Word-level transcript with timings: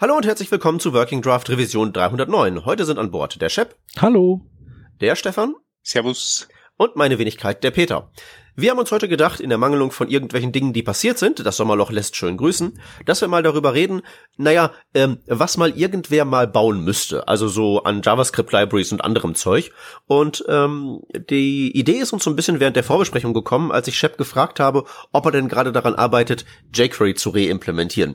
Hallo 0.00 0.14
und 0.14 0.24
herzlich 0.24 0.52
willkommen 0.52 0.78
zu 0.78 0.92
Working 0.92 1.22
Draft 1.22 1.50
Revision 1.50 1.92
309. 1.92 2.64
Heute 2.64 2.84
sind 2.84 3.00
an 3.00 3.10
Bord 3.10 3.42
der 3.42 3.48
Shep. 3.48 3.74
Hallo. 3.98 4.42
Der 5.00 5.16
Stefan. 5.16 5.56
Servus. 5.82 6.46
Und 6.76 6.94
meine 6.94 7.18
Wenigkeit, 7.18 7.64
der 7.64 7.72
Peter. 7.72 8.08
Wir 8.54 8.70
haben 8.70 8.78
uns 8.78 8.92
heute 8.92 9.08
gedacht, 9.08 9.40
in 9.40 9.48
der 9.48 9.58
Mangelung 9.58 9.90
von 9.90 10.08
irgendwelchen 10.08 10.52
Dingen, 10.52 10.72
die 10.72 10.84
passiert 10.84 11.18
sind, 11.18 11.44
das 11.44 11.56
Sommerloch 11.56 11.90
lässt 11.90 12.14
schön 12.14 12.36
grüßen, 12.36 12.80
dass 13.06 13.22
wir 13.22 13.26
mal 13.26 13.42
darüber 13.42 13.74
reden, 13.74 14.02
naja, 14.36 14.70
ähm, 14.94 15.18
was 15.26 15.56
mal 15.56 15.76
irgendwer 15.76 16.24
mal 16.24 16.46
bauen 16.46 16.84
müsste. 16.84 17.26
Also 17.26 17.48
so 17.48 17.82
an 17.82 18.00
JavaScript-Libraries 18.00 18.92
und 18.92 19.02
anderem 19.02 19.34
Zeug. 19.34 19.72
Und 20.06 20.44
ähm, 20.46 21.00
die 21.28 21.76
Idee 21.76 21.98
ist 21.98 22.12
uns 22.12 22.22
so 22.22 22.30
ein 22.30 22.36
bisschen 22.36 22.60
während 22.60 22.76
der 22.76 22.84
Vorbesprechung 22.84 23.34
gekommen, 23.34 23.72
als 23.72 23.88
ich 23.88 23.98
Shep 23.98 24.16
gefragt 24.16 24.60
habe, 24.60 24.84
ob 25.10 25.26
er 25.26 25.32
denn 25.32 25.48
gerade 25.48 25.72
daran 25.72 25.96
arbeitet, 25.96 26.44
jQuery 26.72 27.16
zu 27.16 27.30
reimplementieren. 27.30 28.14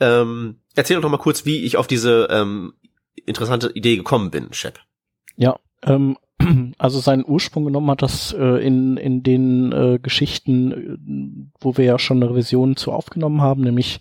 Ähm, 0.00 0.60
erzähl 0.74 1.00
doch 1.00 1.10
mal 1.10 1.18
kurz, 1.18 1.44
wie 1.44 1.64
ich 1.64 1.76
auf 1.76 1.86
diese 1.86 2.28
ähm, 2.30 2.74
interessante 3.26 3.70
Idee 3.74 3.96
gekommen 3.96 4.30
bin, 4.30 4.52
Shep. 4.52 4.80
Ja, 5.36 5.58
ähm, 5.82 6.16
also 6.78 6.98
seinen 7.00 7.24
Ursprung 7.24 7.64
genommen 7.64 7.90
hat 7.90 8.02
das 8.02 8.32
äh, 8.32 8.64
in, 8.64 8.96
in 8.96 9.22
den 9.22 9.72
äh, 9.72 9.98
Geschichten, 10.00 10.72
äh, 10.72 11.50
wo 11.60 11.76
wir 11.76 11.84
ja 11.84 11.98
schon 11.98 12.22
eine 12.22 12.30
Revision 12.30 12.76
zu 12.76 12.92
aufgenommen 12.92 13.40
haben, 13.40 13.62
nämlich 13.62 14.00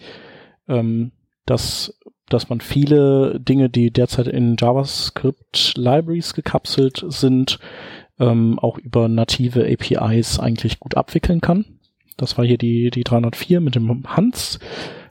ähm, 0.68 1.12
dass, 1.46 2.00
dass 2.30 2.50
man 2.50 2.62
viele 2.62 3.40
Dinge, 3.40 3.70
die 3.70 3.92
derzeit 3.92 4.28
in 4.28 4.56
JavaScript 4.58 5.74
Libraries 5.76 6.34
gekapselt 6.34 7.04
sind, 7.08 7.60
ähm, 8.20 8.60
auch 8.60 8.78
über 8.78 9.08
native 9.08 9.66
APIs 9.66 10.40
eigentlich 10.40 10.80
gut 10.80 10.96
abwickeln 10.96 11.42
kann. 11.42 11.66
Das 12.18 12.38
war 12.38 12.46
hier 12.46 12.58
die, 12.58 12.92
die 12.92 13.04
304 13.04 13.60
mit 13.60 13.76
dem 13.76 14.04
Hans 14.08 14.60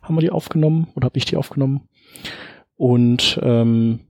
haben 0.03 0.17
wir 0.17 0.21
die 0.21 0.31
aufgenommen 0.31 0.89
oder 0.95 1.07
habe 1.07 1.19
ich 1.19 1.25
die 1.25 1.37
aufgenommen. 1.37 1.89
Und 2.77 3.39
ähm, 3.43 4.01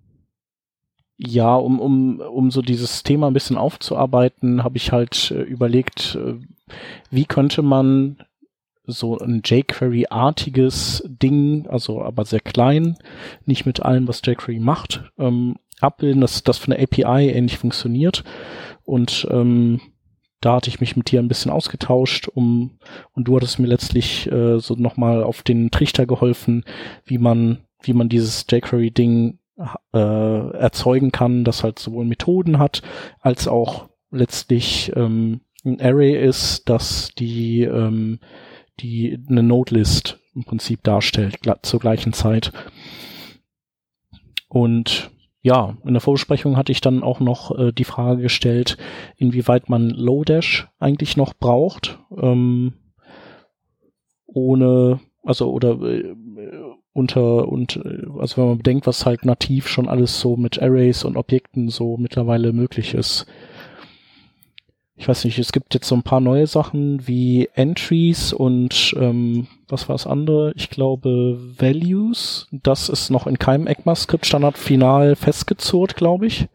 ja, 1.18 1.54
um, 1.54 1.78
um, 1.78 2.20
um 2.20 2.50
so 2.50 2.62
dieses 2.62 3.02
Thema 3.02 3.28
ein 3.28 3.34
bisschen 3.34 3.58
aufzuarbeiten, 3.58 4.64
habe 4.64 4.76
ich 4.76 4.92
halt 4.92 5.30
äh, 5.30 5.42
überlegt, 5.42 6.16
äh, 6.16 6.34
wie 7.10 7.26
könnte 7.26 7.62
man 7.62 8.16
so 8.84 9.18
ein 9.18 9.42
jQuery-artiges 9.44 11.04
Ding, 11.06 11.66
also 11.68 12.02
aber 12.02 12.24
sehr 12.24 12.40
klein, 12.40 12.96
nicht 13.46 13.66
mit 13.66 13.80
allem, 13.82 14.08
was 14.08 14.22
jQuery 14.24 14.58
macht, 14.58 15.04
ähm, 15.18 15.56
abbilden, 15.80 16.20
dass 16.20 16.42
das 16.42 16.58
von 16.58 16.72
der 16.72 16.82
API 16.82 17.30
ähnlich 17.30 17.58
funktioniert. 17.58 18.24
Und 18.84 19.26
ähm, 19.30 19.80
da 20.42 20.56
hatte 20.56 20.68
ich 20.68 20.80
mich 20.80 20.96
mit 20.96 21.10
dir 21.10 21.20
ein 21.20 21.28
bisschen 21.28 21.50
ausgetauscht, 21.50 22.28
um 22.28 22.72
und 23.14 23.28
du 23.28 23.36
hattest 23.36 23.58
mir 23.58 23.68
letztlich 23.68 24.30
äh, 24.30 24.58
so 24.58 24.74
nochmal 24.74 25.22
auf 25.22 25.42
den 25.42 25.70
Trichter 25.70 26.04
geholfen, 26.04 26.64
wie 27.04 27.18
man 27.18 27.58
wie 27.80 27.94
man 27.94 28.08
dieses 28.08 28.46
jQuery-Ding 28.48 29.38
äh, 29.92 29.98
erzeugen 29.98 31.10
kann, 31.12 31.44
das 31.44 31.64
halt 31.64 31.78
sowohl 31.78 32.04
Methoden 32.04 32.58
hat 32.58 32.82
als 33.20 33.48
auch 33.48 33.88
letztlich 34.10 34.92
ähm, 34.94 35.40
ein 35.64 35.80
Array 35.80 36.20
ist, 36.20 36.68
das 36.68 37.10
die 37.18 37.62
ähm, 37.62 38.18
die 38.80 39.18
eine 39.28 39.42
Node-List 39.42 40.18
im 40.34 40.44
Prinzip 40.44 40.82
darstellt 40.82 41.38
zur 41.62 41.80
gleichen 41.80 42.12
Zeit. 42.12 42.52
Und 44.48 45.10
ja, 45.42 45.76
in 45.84 45.92
der 45.92 46.00
Vorbesprechung 46.00 46.56
hatte 46.56 46.72
ich 46.72 46.80
dann 46.80 47.02
auch 47.02 47.18
noch 47.18 47.56
äh, 47.58 47.72
die 47.72 47.84
Frage 47.84 48.22
gestellt, 48.22 48.78
inwieweit 49.16 49.68
man 49.68 49.90
Lodash 49.90 50.68
eigentlich 50.78 51.16
noch 51.16 51.34
braucht, 51.34 51.98
ähm, 52.16 52.74
ohne, 54.26 55.00
also 55.24 55.50
oder 55.50 55.80
äh, 55.82 56.14
unter 56.92 57.48
und 57.48 57.76
äh, 57.76 58.06
also 58.20 58.36
wenn 58.36 58.48
man 58.48 58.58
bedenkt, 58.58 58.86
was 58.86 59.04
halt 59.04 59.24
nativ 59.24 59.66
schon 59.66 59.88
alles 59.88 60.20
so 60.20 60.36
mit 60.36 60.62
Arrays 60.62 61.04
und 61.04 61.16
Objekten 61.16 61.68
so 61.68 61.96
mittlerweile 61.96 62.52
möglich 62.52 62.94
ist, 62.94 63.26
ich 64.96 65.08
weiß 65.08 65.24
nicht, 65.24 65.38
es 65.38 65.52
gibt 65.52 65.74
jetzt 65.74 65.88
so 65.88 65.94
ein 65.94 66.02
paar 66.02 66.20
neue 66.20 66.46
Sachen 66.46 67.06
wie 67.06 67.48
Entries 67.54 68.32
und 68.32 68.94
ähm, 68.98 69.48
was 69.68 69.88
war 69.88 69.94
das 69.94 70.06
andere? 70.06 70.52
Ich 70.54 70.68
glaube 70.68 71.38
Values. 71.58 72.46
Das 72.52 72.88
ist 72.88 73.10
noch 73.10 73.26
in 73.26 73.38
keinem 73.38 73.66
ECMAScript-Standard 73.66 74.58
final 74.58 75.16
festgezurrt, 75.16 75.96
glaube 75.96 76.26
ich. 76.26 76.46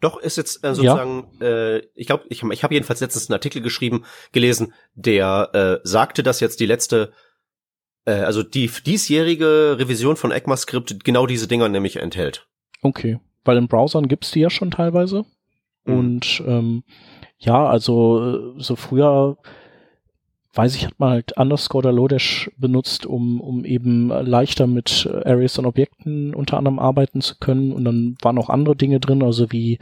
Doch, 0.00 0.18
ist 0.18 0.36
jetzt 0.36 0.64
äh, 0.64 0.74
sozusagen, 0.74 1.26
ja. 1.40 1.46
äh, 1.46 1.82
ich 1.94 2.06
glaube, 2.06 2.24
ich, 2.30 2.42
ich 2.42 2.64
habe 2.64 2.72
jedenfalls 2.72 3.00
letztens 3.00 3.28
einen 3.28 3.34
Artikel 3.34 3.60
geschrieben, 3.60 4.04
gelesen, 4.32 4.72
der 4.94 5.50
äh, 5.52 5.86
sagte, 5.86 6.22
dass 6.22 6.40
jetzt 6.40 6.58
die 6.60 6.66
letzte, 6.66 7.12
äh, 8.06 8.12
also 8.12 8.42
die 8.42 8.70
diesjährige 8.86 9.76
Revision 9.78 10.16
von 10.16 10.30
ECMAScript 10.30 11.04
genau 11.04 11.26
diese 11.26 11.48
Dinger 11.48 11.68
nämlich 11.68 11.96
enthält. 11.96 12.48
Okay, 12.80 13.20
weil 13.44 13.58
in 13.58 13.68
Browsern 13.68 14.08
gibt's 14.08 14.30
die 14.30 14.40
ja 14.40 14.48
schon 14.48 14.70
teilweise. 14.70 15.26
Mhm. 15.90 15.98
Und 15.98 16.42
ähm, 16.46 16.82
ja, 17.38 17.66
also 17.66 18.54
äh, 18.56 18.62
so 18.62 18.76
früher 18.76 19.36
weiß 20.54 20.74
ich, 20.74 20.86
hat 20.86 20.98
man 20.98 21.10
halt 21.10 21.36
Underscore 21.36 21.86
oder 21.86 21.92
Lodash 21.92 22.50
benutzt, 22.56 23.06
um, 23.06 23.40
um 23.40 23.64
eben 23.64 24.08
leichter 24.08 24.66
mit 24.66 25.08
Arrays 25.24 25.58
und 25.58 25.66
Objekten 25.66 26.34
unter 26.34 26.58
anderem 26.58 26.78
arbeiten 26.78 27.20
zu 27.20 27.36
können. 27.38 27.72
Und 27.72 27.84
dann 27.84 28.16
waren 28.22 28.38
auch 28.38 28.50
andere 28.50 28.74
Dinge 28.74 28.98
drin, 28.98 29.22
also 29.22 29.52
wie 29.52 29.78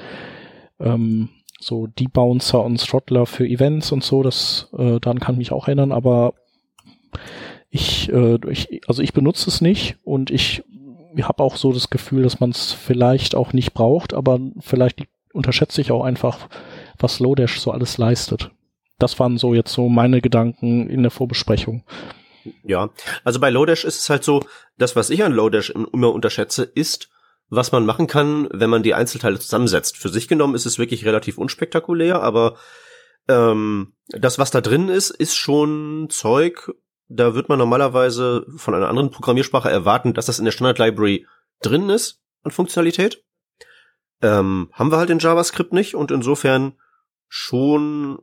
ähm, 0.78 1.30
so 1.58 1.86
Debouncer 1.86 2.62
und 2.62 2.86
Throttler 2.86 3.26
für 3.26 3.46
Events 3.46 3.92
und 3.92 4.04
so. 4.04 4.22
Das 4.22 4.69
äh, 4.76 5.00
daran 5.00 5.20
kann 5.20 5.36
ich 5.36 5.38
mich 5.38 5.52
auch 5.52 5.69
erinnern, 5.69 5.90
aber 5.90 6.34
ich, 7.70 8.12
äh, 8.12 8.38
ich 8.50 8.82
also 8.88 9.02
ich 9.02 9.12
benutze 9.12 9.48
es 9.48 9.60
nicht 9.60 9.96
und 10.04 10.30
ich 10.30 10.62
habe 11.22 11.42
auch 11.42 11.56
so 11.56 11.72
das 11.72 11.90
Gefühl, 11.90 12.22
dass 12.22 12.40
man 12.40 12.50
es 12.50 12.72
vielleicht 12.72 13.34
auch 13.34 13.52
nicht 13.52 13.75
braucht, 13.75 14.14
aber 14.14 14.38
vielleicht 14.60 15.02
unterschätze 15.32 15.80
ich 15.80 15.92
auch 15.92 16.04
einfach, 16.04 16.48
was 16.98 17.20
Lodash 17.20 17.60
so 17.60 17.70
alles 17.70 17.98
leistet. 17.98 18.50
Das 18.98 19.18
waren 19.20 19.38
so 19.38 19.54
jetzt 19.54 19.72
so 19.72 19.88
meine 19.88 20.20
Gedanken 20.20 20.90
in 20.90 21.02
der 21.02 21.10
Vorbesprechung. 21.10 21.84
Ja, 22.64 22.90
also 23.24 23.40
bei 23.40 23.50
Lodash 23.50 23.84
ist 23.84 24.00
es 24.00 24.10
halt 24.10 24.24
so, 24.24 24.42
das, 24.76 24.96
was 24.96 25.10
ich 25.10 25.22
an 25.22 25.32
Lodash 25.32 25.70
immer 25.70 26.12
unterschätze, 26.12 26.64
ist, 26.64 27.08
was 27.50 27.72
man 27.72 27.86
machen 27.86 28.06
kann, 28.06 28.48
wenn 28.52 28.70
man 28.70 28.82
die 28.82 28.94
Einzelteile 28.94 29.38
zusammensetzt. 29.38 29.96
Für 29.96 30.08
sich 30.08 30.28
genommen 30.28 30.54
ist 30.54 30.66
es 30.66 30.78
wirklich 30.78 31.04
relativ 31.04 31.38
unspektakulär, 31.38 32.22
aber 32.22 32.56
ähm, 33.28 33.94
das, 34.08 34.38
was 34.38 34.50
da 34.50 34.60
drin 34.60 34.88
ist, 34.88 35.10
ist 35.10 35.36
schon 35.36 36.08
Zeug, 36.10 36.72
da 37.08 37.34
wird 37.34 37.48
man 37.48 37.58
normalerweise 37.58 38.46
von 38.56 38.74
einer 38.74 38.88
anderen 38.88 39.10
Programmiersprache 39.10 39.70
erwarten, 39.70 40.14
dass 40.14 40.26
das 40.26 40.38
in 40.38 40.44
der 40.44 40.52
Standard 40.52 40.78
Library 40.78 41.26
drin 41.62 41.88
ist 41.88 42.20
an 42.42 42.50
Funktionalität. 42.50 43.24
Ähm, 44.20 44.68
haben 44.72 44.90
wir 44.90 44.98
halt 44.98 45.10
in 45.10 45.20
JavaScript 45.20 45.72
nicht 45.72 45.94
und 45.94 46.10
insofern 46.10 46.72
schon 47.28 48.18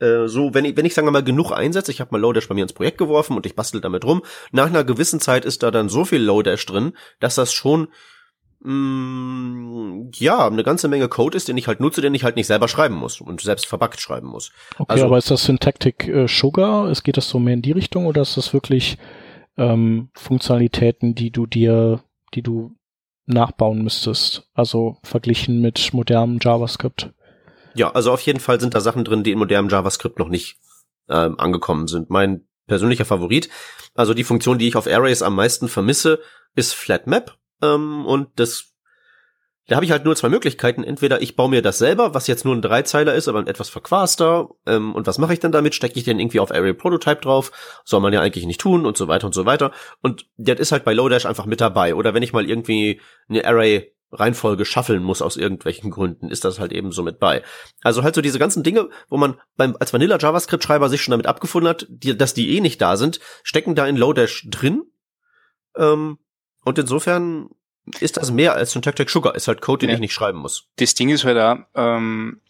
äh, 0.00 0.26
so, 0.26 0.54
wenn 0.54 0.64
ich, 0.64 0.76
wenn 0.76 0.84
ich 0.84 0.94
sagen 0.94 1.06
wir 1.06 1.12
mal 1.12 1.24
genug 1.24 1.52
einsetze, 1.52 1.90
ich 1.90 2.00
habe 2.00 2.10
mal 2.12 2.20
Lodash 2.20 2.48
bei 2.48 2.54
mir 2.54 2.62
ins 2.62 2.72
Projekt 2.72 2.98
geworfen 2.98 3.36
und 3.36 3.46
ich 3.46 3.56
bastel 3.56 3.80
damit 3.80 4.04
rum, 4.04 4.22
nach 4.52 4.66
einer 4.66 4.84
gewissen 4.84 5.20
Zeit 5.20 5.44
ist 5.44 5.62
da 5.62 5.70
dann 5.70 5.88
so 5.88 6.04
viel 6.04 6.22
Lodash 6.22 6.64
drin, 6.66 6.92
dass 7.20 7.34
das 7.34 7.52
schon 7.52 7.88
mh, 8.60 8.72
mm, 8.72 10.10
ja, 10.14 10.46
eine 10.46 10.62
ganze 10.62 10.88
Menge 10.88 11.08
Code 11.08 11.36
ist, 11.36 11.48
den 11.48 11.56
ich 11.56 11.66
halt 11.66 11.80
nutze, 11.80 12.00
den 12.00 12.14
ich 12.14 12.24
halt 12.24 12.36
nicht 12.36 12.46
selber 12.46 12.68
schreiben 12.68 12.94
muss 12.94 13.20
und 13.20 13.40
selbst 13.40 13.66
verbuggt 13.66 14.00
schreiben 14.00 14.28
muss. 14.28 14.52
Okay, 14.78 14.92
also, 14.92 15.06
aber 15.06 15.18
ist 15.18 15.30
das 15.30 15.44
Syntactic 15.44 16.06
äh, 16.06 16.28
Sugar? 16.28 16.86
Es 16.88 17.02
geht 17.02 17.16
das 17.16 17.28
so 17.28 17.38
mehr 17.38 17.54
in 17.54 17.62
die 17.62 17.72
Richtung 17.72 18.06
oder 18.06 18.22
ist 18.22 18.36
das 18.36 18.52
wirklich 18.52 18.98
ähm, 19.56 20.10
Funktionalitäten, 20.14 21.14
die 21.14 21.30
du 21.30 21.46
dir, 21.46 22.00
die 22.34 22.42
du 22.42 22.77
nachbauen 23.28 23.82
müsstest? 23.82 24.48
Also 24.54 24.98
verglichen 25.02 25.60
mit 25.60 25.92
modernem 25.92 26.38
JavaScript? 26.40 27.10
Ja, 27.74 27.92
also 27.92 28.12
auf 28.12 28.20
jeden 28.22 28.40
Fall 28.40 28.60
sind 28.60 28.74
da 28.74 28.80
Sachen 28.80 29.04
drin, 29.04 29.22
die 29.22 29.32
in 29.32 29.38
modernem 29.38 29.68
JavaScript 29.68 30.18
noch 30.18 30.28
nicht 30.28 30.58
ähm, 31.08 31.38
angekommen 31.38 31.86
sind. 31.86 32.10
Mein 32.10 32.46
persönlicher 32.66 33.04
Favorit, 33.04 33.48
also 33.94 34.14
die 34.14 34.24
Funktion, 34.24 34.58
die 34.58 34.68
ich 34.68 34.76
auf 34.76 34.86
Arrays 34.86 35.22
am 35.22 35.34
meisten 35.34 35.68
vermisse, 35.68 36.20
ist 36.54 36.74
FlatMap. 36.74 37.36
Ähm, 37.62 38.04
und 38.06 38.28
das, 38.36 38.67
da 39.68 39.76
habe 39.76 39.84
ich 39.84 39.92
halt 39.92 40.04
nur 40.06 40.16
zwei 40.16 40.30
Möglichkeiten. 40.30 40.82
Entweder 40.82 41.20
ich 41.20 41.36
baue 41.36 41.50
mir 41.50 41.60
das 41.60 41.78
selber, 41.78 42.14
was 42.14 42.26
jetzt 42.26 42.44
nur 42.46 42.56
ein 42.56 42.62
Dreizeiler 42.62 43.14
ist, 43.14 43.28
aber 43.28 43.46
etwas 43.46 43.68
verquaster. 43.68 44.48
Ähm, 44.66 44.94
und 44.94 45.06
was 45.06 45.18
mache 45.18 45.34
ich 45.34 45.40
dann 45.40 45.52
damit? 45.52 45.74
Stecke 45.74 45.98
ich 45.98 46.04
den 46.04 46.18
irgendwie 46.18 46.40
auf 46.40 46.50
Array 46.50 46.72
Prototype 46.72 47.20
drauf? 47.20 47.52
Soll 47.84 48.00
man 48.00 48.14
ja 48.14 48.22
eigentlich 48.22 48.46
nicht 48.46 48.60
tun 48.60 48.86
und 48.86 48.96
so 48.96 49.08
weiter 49.08 49.26
und 49.26 49.34
so 49.34 49.44
weiter. 49.44 49.70
Und 50.00 50.26
das 50.38 50.58
ist 50.58 50.72
halt 50.72 50.84
bei 50.84 50.94
Lodash 50.94 51.26
einfach 51.26 51.44
mit 51.44 51.60
dabei. 51.60 51.94
Oder 51.94 52.14
wenn 52.14 52.22
ich 52.22 52.32
mal 52.32 52.48
irgendwie 52.48 53.00
eine 53.28 53.44
Array 53.44 53.94
Reihenfolge 54.10 54.64
schaffeln 54.64 55.02
muss 55.02 55.20
aus 55.20 55.36
irgendwelchen 55.36 55.90
Gründen, 55.90 56.30
ist 56.30 56.46
das 56.46 56.58
halt 56.58 56.72
eben 56.72 56.92
so 56.92 57.02
mit 57.02 57.18
bei. 57.18 57.42
Also 57.82 58.02
halt 58.02 58.14
so 58.14 58.22
diese 58.22 58.38
ganzen 58.38 58.62
Dinge, 58.62 58.88
wo 59.10 59.18
man 59.18 59.38
beim 59.58 59.76
als 59.78 59.92
Vanilla 59.92 60.16
JavaScript 60.18 60.64
Schreiber 60.64 60.88
sich 60.88 61.02
schon 61.02 61.12
damit 61.12 61.26
abgefunden 61.26 61.68
hat, 61.68 61.86
die, 61.90 62.16
dass 62.16 62.32
die 62.32 62.56
eh 62.56 62.60
nicht 62.60 62.80
da 62.80 62.96
sind, 62.96 63.20
stecken 63.42 63.74
da 63.74 63.86
in 63.86 63.98
Lodash 63.98 64.46
drin. 64.48 64.84
Ähm, 65.76 66.18
und 66.64 66.78
insofern 66.78 67.50
ist 68.00 68.16
das 68.16 68.30
mehr 68.30 68.54
als 68.54 68.72
Syntactic 68.72 69.10
Sugar, 69.10 69.34
ist 69.34 69.48
halt 69.48 69.60
Code, 69.60 69.80
den 69.80 69.90
ja. 69.90 69.94
ich 69.94 70.00
nicht 70.00 70.12
schreiben 70.12 70.38
muss. 70.38 70.66
Das 70.76 70.94
Ding 70.94 71.08
ist 71.10 71.24
halt 71.24 71.36
da, 71.36 71.66
ähm, 71.74 72.40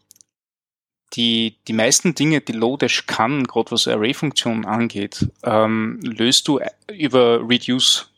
die, 1.14 1.56
die 1.66 1.72
meisten 1.72 2.14
Dinge, 2.14 2.40
die 2.40 2.52
Lodash 2.52 3.06
kann, 3.06 3.44
gerade 3.44 3.70
was 3.70 3.88
Array-Funktionen 3.88 4.64
angeht, 4.66 5.28
ähm, 5.42 6.00
löst 6.02 6.48
du 6.48 6.60
über 6.92 7.48
Reduce 7.48 8.10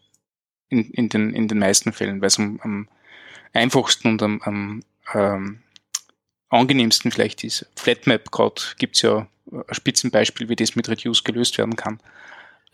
in, 0.69 0.91
in, 0.91 1.09
den, 1.09 1.33
in 1.33 1.49
den 1.49 1.59
meisten 1.59 1.93
Fällen, 1.93 2.21
weil 2.21 2.29
es 2.29 2.39
am, 2.39 2.59
am 2.63 2.89
einfachsten 3.53 4.09
und 4.09 4.23
am, 4.23 4.41
am 4.43 4.83
ähm, 5.15 5.61
angenehmsten 6.49 7.11
vielleicht 7.11 7.45
ist. 7.45 7.67
Flatmap 7.77 8.31
gerade 8.31 8.63
gibt's 8.79 9.03
ja 9.03 9.27
ein 9.51 9.65
Spitzenbeispiel, 9.71 10.49
wie 10.49 10.57
das 10.57 10.77
mit 10.77 10.89
Reduce 10.89 11.25
gelöst 11.25 11.59
werden 11.59 11.77
kann. 11.77 12.01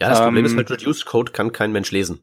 Ja, 0.00 0.10
das 0.10 0.19
ähm, 0.19 0.26
Problem 0.26 0.44
ist 0.44 0.56
halt, 0.56 0.70
Reduce 0.70 1.04
Code 1.04 1.32
kann 1.32 1.52
kein 1.52 1.72
Mensch 1.72 1.90
lesen. 1.90 2.22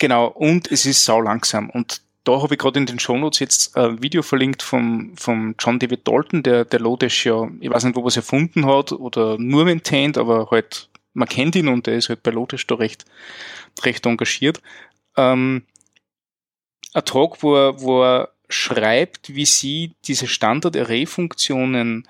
Genau, 0.00 0.28
und 0.28 0.72
es 0.72 0.86
ist 0.86 1.04
sau 1.04 1.20
langsam. 1.20 1.68
Und 1.68 2.00
da 2.24 2.40
habe 2.42 2.54
ich 2.54 2.58
gerade 2.58 2.80
in 2.80 2.86
den 2.86 2.98
Shownotes 2.98 3.38
jetzt 3.38 3.76
ein 3.76 4.02
Video 4.02 4.22
verlinkt 4.22 4.62
vom, 4.62 5.14
vom 5.16 5.54
John 5.58 5.78
David 5.78 6.08
Dalton, 6.08 6.42
der, 6.42 6.64
der 6.64 6.80
Lodash 6.80 7.26
ja, 7.26 7.48
ich 7.60 7.70
weiß 7.70 7.84
nicht, 7.84 7.96
wo 7.96 8.00
er 8.00 8.06
es 8.06 8.16
erfunden 8.16 8.64
hat 8.64 8.92
oder 8.92 9.36
nur 9.38 9.66
maintained, 9.66 10.16
aber 10.16 10.48
halt, 10.50 10.88
man 11.12 11.28
kennt 11.28 11.54
ihn 11.54 11.68
und 11.68 11.86
der 11.86 11.96
ist 11.96 12.08
halt 12.08 12.22
bei 12.22 12.30
Lodash 12.30 12.66
da 12.66 12.76
recht, 12.76 13.04
recht 13.84 14.06
engagiert. 14.06 14.62
Ähm, 15.18 15.64
ein 16.94 17.04
Talk, 17.04 17.42
wo 17.42 17.54
er, 17.54 17.82
wo 17.82 18.02
er 18.02 18.30
schreibt, 18.48 19.34
wie 19.34 19.44
sie 19.44 19.92
diese 20.06 20.26
Standard-Array-Funktionen 20.26 22.08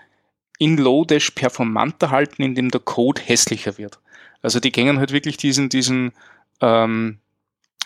in 0.58 0.76
Lodash 0.76 1.32
performanter 1.32 2.10
halten, 2.10 2.42
indem 2.42 2.70
der 2.70 2.80
Code 2.80 3.20
hässlicher 3.20 3.78
wird. 3.78 3.98
Also 4.42 4.60
die 4.60 4.70
gängen 4.70 4.98
halt 4.98 5.10
wirklich 5.10 5.36
diesen, 5.38 5.68
diesen 5.68 6.12
ähm, 6.60 7.18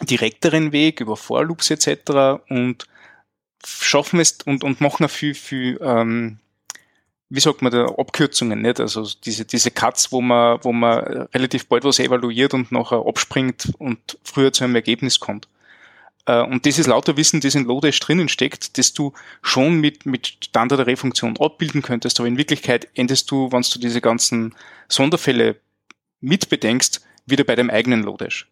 direkteren 0.01 0.73
Weg 0.73 1.01
über 1.01 1.17
For-Loops 1.17 1.71
etc. 1.71 2.43
und 2.49 2.87
schaffen 3.65 4.21
es 4.21 4.39
und, 4.45 4.65
und 4.65 4.81
machen 4.81 5.07
auch 5.07 5.11
viel, 5.11 5.35
viel 5.35 5.79
ähm, 5.83 6.39
wie 7.31 7.41
sagt 7.41 7.63
man 7.63 7.73
da, 7.73 7.87
Abkürzungen, 7.87 8.63
nicht? 8.63 8.81
Also 8.81 9.09
diese, 9.25 9.45
diese 9.45 9.71
Cuts, 9.71 10.13
wo 10.13 10.21
man, 10.21 10.59
wo 10.63 10.73
man 10.73 11.29
relativ 11.35 11.67
bald 11.67 11.85
was 11.85 11.99
evaluiert 11.99 12.55
und 12.55 12.71
nachher 12.71 13.05
abspringt 13.07 13.73
und 13.79 14.19
früher 14.23 14.53
zu 14.53 14.65
einem 14.65 14.77
Ergebnis 14.77 15.21
kommt. 15.21 15.49
Äh, 16.27 16.43
und 16.43 16.65
dieses 16.65 16.87
lauter 16.87 17.17
Wissen, 17.17 17.41
das 17.41 17.55
in 17.55 17.65
Lodash 17.65 17.99
drinnen 18.01 18.29
steckt, 18.29 18.79
das 18.79 18.93
du 18.93 19.13
schon 19.43 19.81
mit, 19.81 20.07
mit 20.07 20.39
Standard-Array-Funktionen 20.45 21.39
abbilden 21.39 21.83
könntest, 21.83 22.21
aber 22.21 22.29
in 22.29 22.39
Wirklichkeit 22.39 22.89
endest 22.95 23.31
du, 23.31 23.51
wenn 23.51 23.63
du 23.63 23.79
diese 23.79 24.01
ganzen 24.01 24.55
Sonderfälle 24.89 25.57
mitbedenkst, 26.21 27.01
wieder 27.27 27.45
bei 27.45 27.57
deinem 27.57 27.71
eigenen 27.71 28.03
Lodash. 28.03 28.47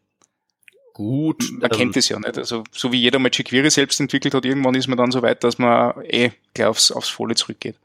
Gut. 0.92 1.50
Man 1.52 1.70
ähm, 1.70 1.70
kennt 1.70 1.96
es 1.96 2.08
ja 2.08 2.18
nicht. 2.18 2.36
Also, 2.36 2.64
so 2.70 2.92
wie 2.92 3.00
jeder 3.00 3.18
mal 3.18 3.30
jQuery 3.32 3.70
selbst 3.70 4.00
entwickelt 4.00 4.34
hat, 4.34 4.44
irgendwann 4.44 4.74
ist 4.74 4.88
man 4.88 4.98
dann 4.98 5.10
so 5.10 5.22
weit, 5.22 5.42
dass 5.44 5.58
man 5.58 5.94
eh 6.04 6.32
gleich 6.54 6.68
aufs, 6.68 6.90
aufs 6.90 7.08
Volle 7.08 7.34
zurückgeht. 7.34 7.76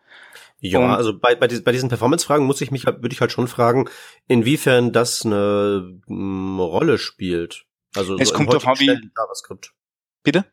Ja, 0.60 0.80
und, 0.80 0.90
also 0.90 1.18
bei, 1.18 1.36
bei, 1.36 1.48
bei 1.48 1.72
diesen 1.72 1.90
Performance-Fragen 1.90 2.46
muss 2.46 2.62
ich 2.62 2.72
mich, 2.72 2.86
würde 2.86 3.12
ich 3.12 3.22
halt 3.22 3.32
schon 3.32 3.48
fragen, 3.48 3.90
inwiefern 4.28 4.92
das 4.92 5.26
eine, 5.26 6.00
mm, 6.08 6.60
Rolle 6.60 6.98
spielt. 6.98 7.66
Also 7.96 8.18
es 8.18 8.30
so 8.30 8.36
kommt 8.36 8.50
darauf 8.50 8.68
an, 8.68 8.80
wie 8.80 8.88
JavaScript. 8.88 9.74
Bitte? 10.24 10.46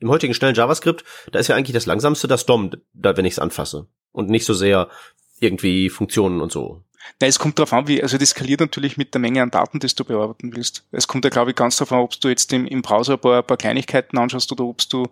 Im 0.00 0.10
heutigen 0.10 0.34
schnellen 0.34 0.54
JavaScript, 0.54 1.04
da 1.32 1.38
ist 1.38 1.48
ja 1.48 1.56
eigentlich 1.56 1.74
das 1.74 1.86
langsamste 1.86 2.28
das 2.28 2.46
DOM, 2.46 2.70
da 2.92 3.16
wenn 3.16 3.24
ich 3.24 3.32
es 3.32 3.38
anfasse 3.38 3.88
und 4.12 4.28
nicht 4.28 4.44
so 4.44 4.54
sehr 4.54 4.90
irgendwie 5.40 5.88
Funktionen 5.88 6.40
und 6.40 6.52
so. 6.52 6.84
Na, 7.20 7.26
es 7.26 7.38
kommt 7.38 7.58
darauf 7.58 7.72
an, 7.72 7.88
wie, 7.88 8.02
also 8.02 8.18
das 8.18 8.30
skaliert 8.30 8.60
natürlich 8.60 8.96
mit 8.96 9.14
der 9.14 9.20
Menge 9.20 9.42
an 9.42 9.50
Daten, 9.50 9.80
die 9.80 9.86
du 9.88 10.04
bearbeiten 10.04 10.54
willst. 10.54 10.84
Es 10.92 11.08
kommt 11.08 11.24
ja, 11.24 11.30
glaube 11.30 11.50
ich, 11.50 11.56
ganz 11.56 11.76
darauf 11.76 11.92
an, 11.92 12.00
ob 12.00 12.20
du 12.20 12.28
jetzt 12.28 12.52
im, 12.52 12.66
im 12.66 12.82
Browser 12.82 13.14
ein 13.14 13.20
paar, 13.20 13.38
ein 13.38 13.46
paar 13.46 13.56
Kleinigkeiten 13.56 14.18
anschaust 14.18 14.52
oder 14.52 14.64
ob 14.64 14.78
du 14.88 15.06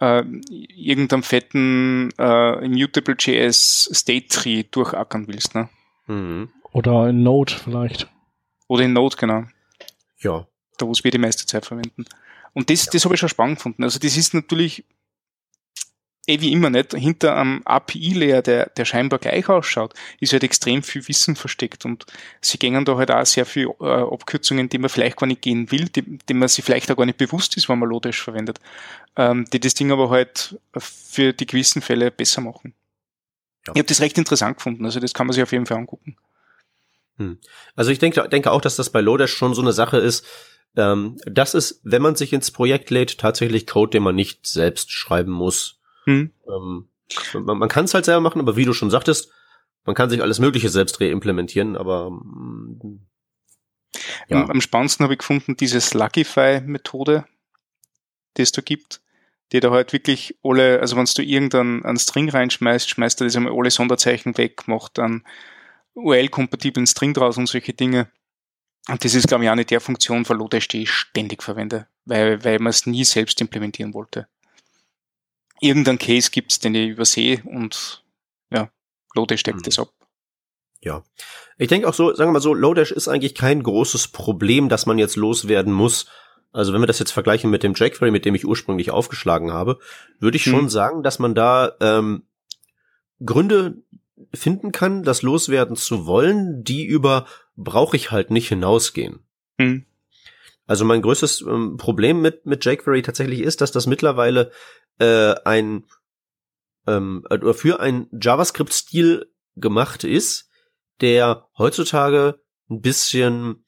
äh, 0.00 0.22
irgendeinem 0.50 1.22
fetten 1.22 2.10
äh, 2.18 2.64
Immutable.js 2.64 3.90
State 3.92 4.28
Tree 4.28 4.64
durchackern 4.70 5.28
willst. 5.28 5.54
Ne? 5.54 5.68
Mhm. 6.06 6.50
Oder 6.72 7.08
in 7.08 7.22
Node 7.22 7.52
vielleicht. 7.52 8.08
Oder 8.68 8.84
in 8.84 8.92
Node, 8.92 9.16
genau. 9.16 9.44
Ja. 10.20 10.46
Da, 10.78 10.86
wo 10.86 10.92
wir 10.92 11.10
die 11.10 11.18
meiste 11.18 11.46
Zeit 11.46 11.66
verwenden. 11.66 12.04
Und 12.52 12.70
das, 12.70 12.86
ja. 12.86 12.92
das 12.92 13.04
habe 13.04 13.14
ich 13.14 13.20
schon 13.20 13.28
spannend 13.28 13.56
gefunden. 13.56 13.84
Also 13.84 13.98
das 13.98 14.16
ist 14.16 14.34
natürlich 14.34 14.84
eh 16.30 16.40
wie 16.40 16.52
immer 16.52 16.70
nicht, 16.70 16.94
hinter 16.94 17.36
einem 17.36 17.62
API-Layer, 17.64 18.42
der, 18.42 18.70
der 18.70 18.84
scheinbar 18.84 19.18
gleich 19.18 19.48
ausschaut, 19.48 19.94
ist 20.20 20.32
halt 20.32 20.44
extrem 20.44 20.82
viel 20.82 21.06
Wissen 21.08 21.36
versteckt 21.36 21.84
und 21.84 22.06
sie 22.40 22.58
gehen 22.58 22.84
da 22.84 22.96
halt 22.96 23.10
auch 23.10 23.26
sehr 23.26 23.46
viel 23.46 23.68
äh, 23.80 23.84
Abkürzungen, 23.84 24.68
die 24.68 24.78
man 24.78 24.88
vielleicht 24.88 25.16
gar 25.16 25.26
nicht 25.26 25.42
gehen 25.42 25.70
will, 25.70 25.88
die, 25.88 26.18
die 26.18 26.34
man 26.34 26.48
sich 26.48 26.64
vielleicht 26.64 26.90
auch 26.90 26.96
gar 26.96 27.06
nicht 27.06 27.18
bewusst 27.18 27.56
ist, 27.56 27.68
wenn 27.68 27.78
man 27.78 27.88
Lodash 27.88 28.22
verwendet, 28.22 28.60
ähm, 29.16 29.44
die 29.52 29.60
das 29.60 29.74
Ding 29.74 29.92
aber 29.92 30.10
halt 30.10 30.58
für 30.76 31.32
die 31.32 31.46
gewissen 31.46 31.82
Fälle 31.82 32.10
besser 32.10 32.40
machen. 32.40 32.74
Ja. 33.66 33.74
Ich 33.74 33.78
habe 33.80 33.88
das 33.88 34.00
recht 34.00 34.16
interessant 34.16 34.56
gefunden, 34.56 34.84
also 34.84 35.00
das 35.00 35.12
kann 35.12 35.26
man 35.26 35.34
sich 35.34 35.42
auf 35.42 35.52
jeden 35.52 35.66
Fall 35.66 35.76
angucken. 35.76 36.16
Hm. 37.16 37.38
Also 37.76 37.90
ich 37.90 37.98
denke, 37.98 38.28
denke 38.28 38.50
auch, 38.50 38.60
dass 38.60 38.76
das 38.76 38.90
bei 38.90 39.00
Lodash 39.00 39.32
schon 39.32 39.54
so 39.54 39.60
eine 39.60 39.72
Sache 39.72 39.98
ist, 39.98 40.26
ähm, 40.76 41.18
das 41.26 41.54
ist, 41.54 41.80
wenn 41.82 42.02
man 42.02 42.14
sich 42.14 42.32
ins 42.32 42.50
Projekt 42.50 42.90
lädt, 42.90 43.18
tatsächlich 43.18 43.66
Code, 43.66 43.90
den 43.90 44.02
man 44.02 44.14
nicht 44.14 44.46
selbst 44.46 44.92
schreiben 44.92 45.32
muss. 45.32 45.79
Hm. 46.04 46.32
Ähm, 46.46 46.88
man, 47.34 47.58
man 47.58 47.68
kann 47.68 47.84
es 47.84 47.94
halt 47.94 48.04
selber 48.04 48.20
machen, 48.20 48.40
aber 48.40 48.56
wie 48.56 48.64
du 48.64 48.72
schon 48.72 48.90
sagtest, 48.90 49.32
man 49.84 49.94
kann 49.94 50.10
sich 50.10 50.22
alles 50.22 50.38
Mögliche 50.38 50.68
selbst 50.68 51.00
reimplementieren, 51.00 51.76
aber 51.76 52.10
mm, 52.10 53.00
ja. 54.28 54.48
Am 54.48 54.60
spannendsten 54.60 55.04
habe 55.04 55.14
ich 55.14 55.18
gefunden 55.18 55.56
diese 55.56 55.80
Slugify-Methode, 55.80 57.26
die 58.36 58.42
es 58.42 58.52
da 58.52 58.62
gibt, 58.62 59.00
die 59.52 59.60
da 59.60 59.70
halt 59.70 59.92
wirklich 59.92 60.38
alle, 60.44 60.80
also 60.80 60.96
wenn 60.96 61.06
du 61.06 61.22
irgendeinen 61.22 61.98
String 61.98 62.28
reinschmeißt, 62.28 62.88
schmeißt 62.88 63.20
er 63.20 63.24
das 63.24 63.36
einmal 63.36 63.52
alle 63.56 63.70
Sonderzeichen 63.70 64.38
weg, 64.38 64.68
macht 64.68 64.98
dann 64.98 65.26
URL-kompatiblen 65.94 66.86
String 66.86 67.14
draus 67.14 67.36
und 67.36 67.48
solche 67.48 67.72
Dinge. 67.72 68.08
Und 68.88 69.04
das 69.04 69.14
ist, 69.14 69.26
glaube 69.26 69.44
ich, 69.44 69.50
auch 69.50 69.56
nicht 69.56 69.70
der 69.70 69.80
Funktion 69.80 70.24
von 70.24 70.38
Lodash, 70.38 70.68
die 70.68 70.82
ich 70.82 70.90
ständig 70.90 71.42
verwende, 71.42 71.88
weil, 72.04 72.44
weil 72.44 72.60
man 72.60 72.70
es 72.70 72.86
nie 72.86 73.04
selbst 73.04 73.40
implementieren 73.40 73.92
wollte 73.92 74.28
irgendein 75.60 75.98
Case 75.98 76.30
gibt's, 76.30 76.58
den 76.58 76.74
ich 76.74 76.88
übersehe 76.88 77.42
und 77.44 78.04
ja, 78.50 78.70
Lodash 79.14 79.42
deckt 79.42 79.58
mhm. 79.58 79.62
das 79.62 79.78
ab. 79.78 79.92
Ja. 80.82 81.02
Ich 81.58 81.68
denke 81.68 81.88
auch 81.88 81.94
so, 81.94 82.14
sagen 82.14 82.30
wir 82.30 82.34
mal 82.34 82.40
so, 82.40 82.54
Lodash 82.54 82.90
ist 82.90 83.08
eigentlich 83.08 83.34
kein 83.34 83.62
großes 83.62 84.08
Problem, 84.08 84.68
das 84.68 84.86
man 84.86 84.98
jetzt 84.98 85.16
loswerden 85.16 85.72
muss. 85.72 86.06
Also 86.52 86.72
wenn 86.72 86.80
wir 86.80 86.86
das 86.86 86.98
jetzt 86.98 87.12
vergleichen 87.12 87.50
mit 87.50 87.62
dem 87.62 87.74
jQuery, 87.74 88.10
mit 88.10 88.24
dem 88.24 88.34
ich 88.34 88.46
ursprünglich 88.46 88.90
aufgeschlagen 88.90 89.52
habe, 89.52 89.78
würde 90.18 90.36
ich 90.36 90.44
schon 90.44 90.64
mhm. 90.64 90.68
sagen, 90.70 91.02
dass 91.02 91.18
man 91.18 91.34
da 91.34 91.72
ähm, 91.80 92.24
Gründe 93.24 93.82
finden 94.34 94.72
kann, 94.72 95.02
das 95.02 95.22
loswerden 95.22 95.76
zu 95.76 96.06
wollen, 96.06 96.64
die 96.64 96.84
über 96.84 97.26
brauche 97.56 97.96
ich 97.96 98.10
halt 98.10 98.30
nicht 98.30 98.48
hinausgehen. 98.48 99.20
Mhm. 99.58 99.84
Also 100.66 100.84
mein 100.84 101.02
größtes 101.02 101.42
ähm, 101.42 101.76
Problem 101.76 102.20
mit 102.20 102.46
mit 102.46 102.64
jQuery 102.64 103.02
tatsächlich 103.02 103.40
ist, 103.40 103.60
dass 103.60 103.72
das 103.72 103.86
mittlerweile 103.86 104.50
äh, 105.00 105.34
ein 105.44 105.84
ähm, 106.86 107.24
oder 107.28 107.54
für 107.54 107.80
ein 107.80 108.08
JavaScript-Stil 108.12 109.32
gemacht 109.56 110.04
ist, 110.04 110.48
der 111.00 111.48
heutzutage 111.58 112.40
ein 112.70 112.80
bisschen 112.80 113.64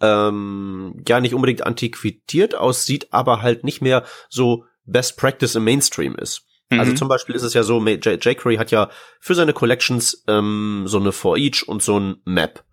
ähm, 0.00 1.02
ja 1.08 1.20
nicht 1.20 1.34
unbedingt 1.34 1.66
antiquiert 1.66 2.54
aussieht, 2.54 3.08
aber 3.12 3.42
halt 3.42 3.64
nicht 3.64 3.80
mehr 3.80 4.04
so 4.28 4.64
Best 4.84 5.16
Practice 5.16 5.54
im 5.54 5.64
Mainstream 5.64 6.14
ist. 6.16 6.42
Also 6.68 6.74
mhm. 6.74 6.80
Also 6.80 6.94
zum 6.94 7.08
Beispiel 7.08 7.34
ist 7.34 7.42
es 7.42 7.54
ja 7.54 7.62
so, 7.62 7.84
jQuery 7.84 8.56
hat 8.56 8.70
ja 8.70 8.90
für 9.20 9.34
seine 9.34 9.52
Collections 9.52 10.24
ähm, 10.28 10.84
so 10.86 10.98
eine 10.98 11.12
For 11.12 11.36
Each 11.36 11.66
und 11.66 11.82
so 11.82 11.98
ein 11.98 12.16
Map. 12.24 12.64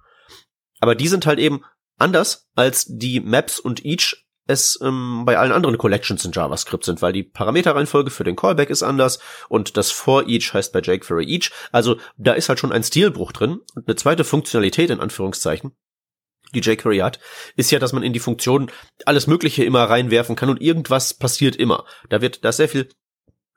Aber 0.80 0.96
die 0.96 1.08
sind 1.08 1.26
halt 1.26 1.40
eben 1.40 1.64
anders 1.98 2.50
als 2.56 2.86
die 2.88 3.20
Maps 3.20 3.60
und 3.60 3.86
Each 3.86 4.26
es 4.52 4.80
ähm, 4.82 5.24
bei 5.26 5.38
allen 5.38 5.52
anderen 5.52 5.78
Collections 5.78 6.24
in 6.26 6.32
JavaScript 6.32 6.84
sind, 6.84 7.02
weil 7.02 7.14
die 7.14 7.24
Parameterreihenfolge 7.24 8.12
für 8.12 8.24
den 8.24 8.36
Callback 8.36 8.70
ist 8.70 8.84
anders 8.84 9.20
und 9.50 9.78
das 9.78 9.92
for 9.92 10.28
each 10.28 10.54
heißt 10.54 10.74
bei 10.74 10.80
jQuery 10.80 11.26
each. 11.26 11.52
Also 11.72 11.98
da 12.18 12.34
ist 12.34 12.50
halt 12.50 12.60
schon 12.60 12.72
ein 12.72 12.84
Stilbruch 12.84 13.32
drin. 13.32 13.60
Und 13.76 13.88
eine 13.88 13.96
zweite 13.96 14.24
Funktionalität 14.24 14.90
in 14.90 15.00
Anführungszeichen, 15.00 15.72
die 16.54 16.60
jQuery 16.60 17.00
hat, 17.00 17.20
ist 17.56 17.72
ja, 17.72 17.80
dass 17.80 17.94
man 17.94 18.04
in 18.04 18.14
die 18.14 18.20
Funktion 18.20 18.72
alles 19.06 19.28
Mögliche 19.28 19.64
immer 19.64 19.84
reinwerfen 19.84 20.36
kann 20.36 20.50
und 20.50 20.62
irgendwas 20.62 21.14
passiert 21.14 21.56
immer. 21.56 21.86
Da 22.10 22.22
wird 22.22 22.44
da 22.46 22.52
sehr 22.52 22.70
viel 22.70 22.90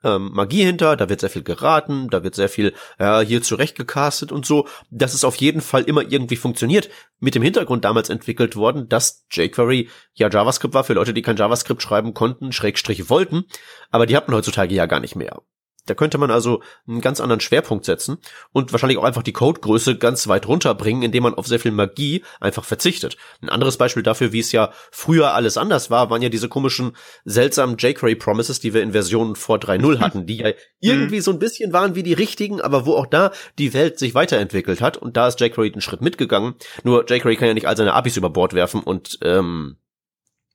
ähm, 0.05 0.31
Magie 0.33 0.63
hinter, 0.63 0.95
da 0.95 1.09
wird 1.09 1.19
sehr 1.19 1.29
viel 1.29 1.43
geraten, 1.43 2.09
da 2.09 2.23
wird 2.23 2.35
sehr 2.35 2.47
viel 2.47 2.73
äh, 2.99 3.25
hier 3.25 3.41
zurechtgecastet 3.41 4.31
und 4.31 4.45
so, 4.45 4.67
dass 4.91 5.13
es 5.13 5.25
auf 5.25 5.35
jeden 5.37 5.61
Fall 5.61 5.83
immer 5.83 6.03
irgendwie 6.09 6.37
funktioniert. 6.37 6.89
Mit 7.19 7.35
dem 7.35 7.41
Hintergrund 7.43 7.83
damals 7.83 8.09
entwickelt 8.09 8.55
worden, 8.55 8.87
dass 8.87 9.25
jQuery 9.31 9.89
ja 10.13 10.29
JavaScript 10.29 10.73
war 10.73 10.83
für 10.83 10.93
Leute, 10.93 11.13
die 11.13 11.21
kein 11.21 11.37
JavaScript 11.37 11.81
schreiben 11.81 12.13
konnten, 12.13 12.51
Schrägstriche 12.51 13.09
wollten, 13.09 13.45
aber 13.89 14.05
die 14.05 14.15
hatten 14.15 14.33
heutzutage 14.33 14.75
ja 14.75 14.85
gar 14.85 14.99
nicht 14.99 15.15
mehr. 15.15 15.41
Da 15.85 15.93
könnte 15.93 16.17
man 16.17 16.31
also 16.31 16.61
einen 16.87 17.01
ganz 17.01 17.19
anderen 17.19 17.39
Schwerpunkt 17.39 17.85
setzen 17.85 18.17
und 18.51 18.71
wahrscheinlich 18.71 18.97
auch 18.97 19.03
einfach 19.03 19.23
die 19.23 19.33
Codegröße 19.33 19.97
ganz 19.97 20.27
weit 20.27 20.47
runterbringen, 20.47 21.03
indem 21.03 21.23
man 21.23 21.33
auf 21.35 21.47
sehr 21.47 21.59
viel 21.59 21.71
Magie 21.71 22.23
einfach 22.39 22.65
verzichtet. 22.65 23.17
Ein 23.41 23.49
anderes 23.49 23.77
Beispiel 23.77 24.03
dafür, 24.03 24.31
wie 24.31 24.39
es 24.39 24.51
ja 24.51 24.71
früher 24.91 25.33
alles 25.33 25.57
anders 25.57 25.89
war, 25.91 26.09
waren 26.09 26.21
ja 26.21 26.29
diese 26.29 26.49
komischen 26.49 26.95
seltsamen 27.23 27.77
jQuery 27.77 28.15
Promises, 28.15 28.59
die 28.59 28.73
wir 28.73 28.81
in 28.81 28.93
Versionen 28.93 29.35
vor 29.35 29.57
3.0 29.57 29.99
hatten, 29.99 30.25
die 30.25 30.37
ja 30.37 30.51
irgendwie 30.79 31.19
so 31.19 31.31
ein 31.31 31.39
bisschen 31.39 31.73
waren 31.73 31.95
wie 31.95 32.03
die 32.03 32.13
richtigen, 32.13 32.61
aber 32.61 32.85
wo 32.85 32.95
auch 32.95 33.07
da 33.07 33.31
die 33.59 33.73
Welt 33.73 33.99
sich 33.99 34.15
weiterentwickelt 34.15 34.81
hat 34.81 34.97
und 34.97 35.17
da 35.17 35.27
ist 35.27 35.39
jQuery 35.39 35.71
einen 35.71 35.81
Schritt 35.81 36.01
mitgegangen. 36.01 36.55
Nur 36.83 37.05
jQuery 37.09 37.35
kann 37.35 37.47
ja 37.47 37.53
nicht 37.53 37.67
all 37.67 37.77
seine 37.77 37.93
APIs 37.93 38.17
über 38.17 38.29
Bord 38.29 38.53
werfen 38.53 38.81
und 38.81 39.19
ähm, 39.21 39.77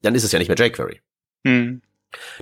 dann 0.02 0.14
ist 0.14 0.25
es 0.25 0.32
ja 0.32 0.38
nicht 0.38 0.49
mehr 0.49 0.58
jQuery. 0.58 1.00
Hm. 1.46 1.82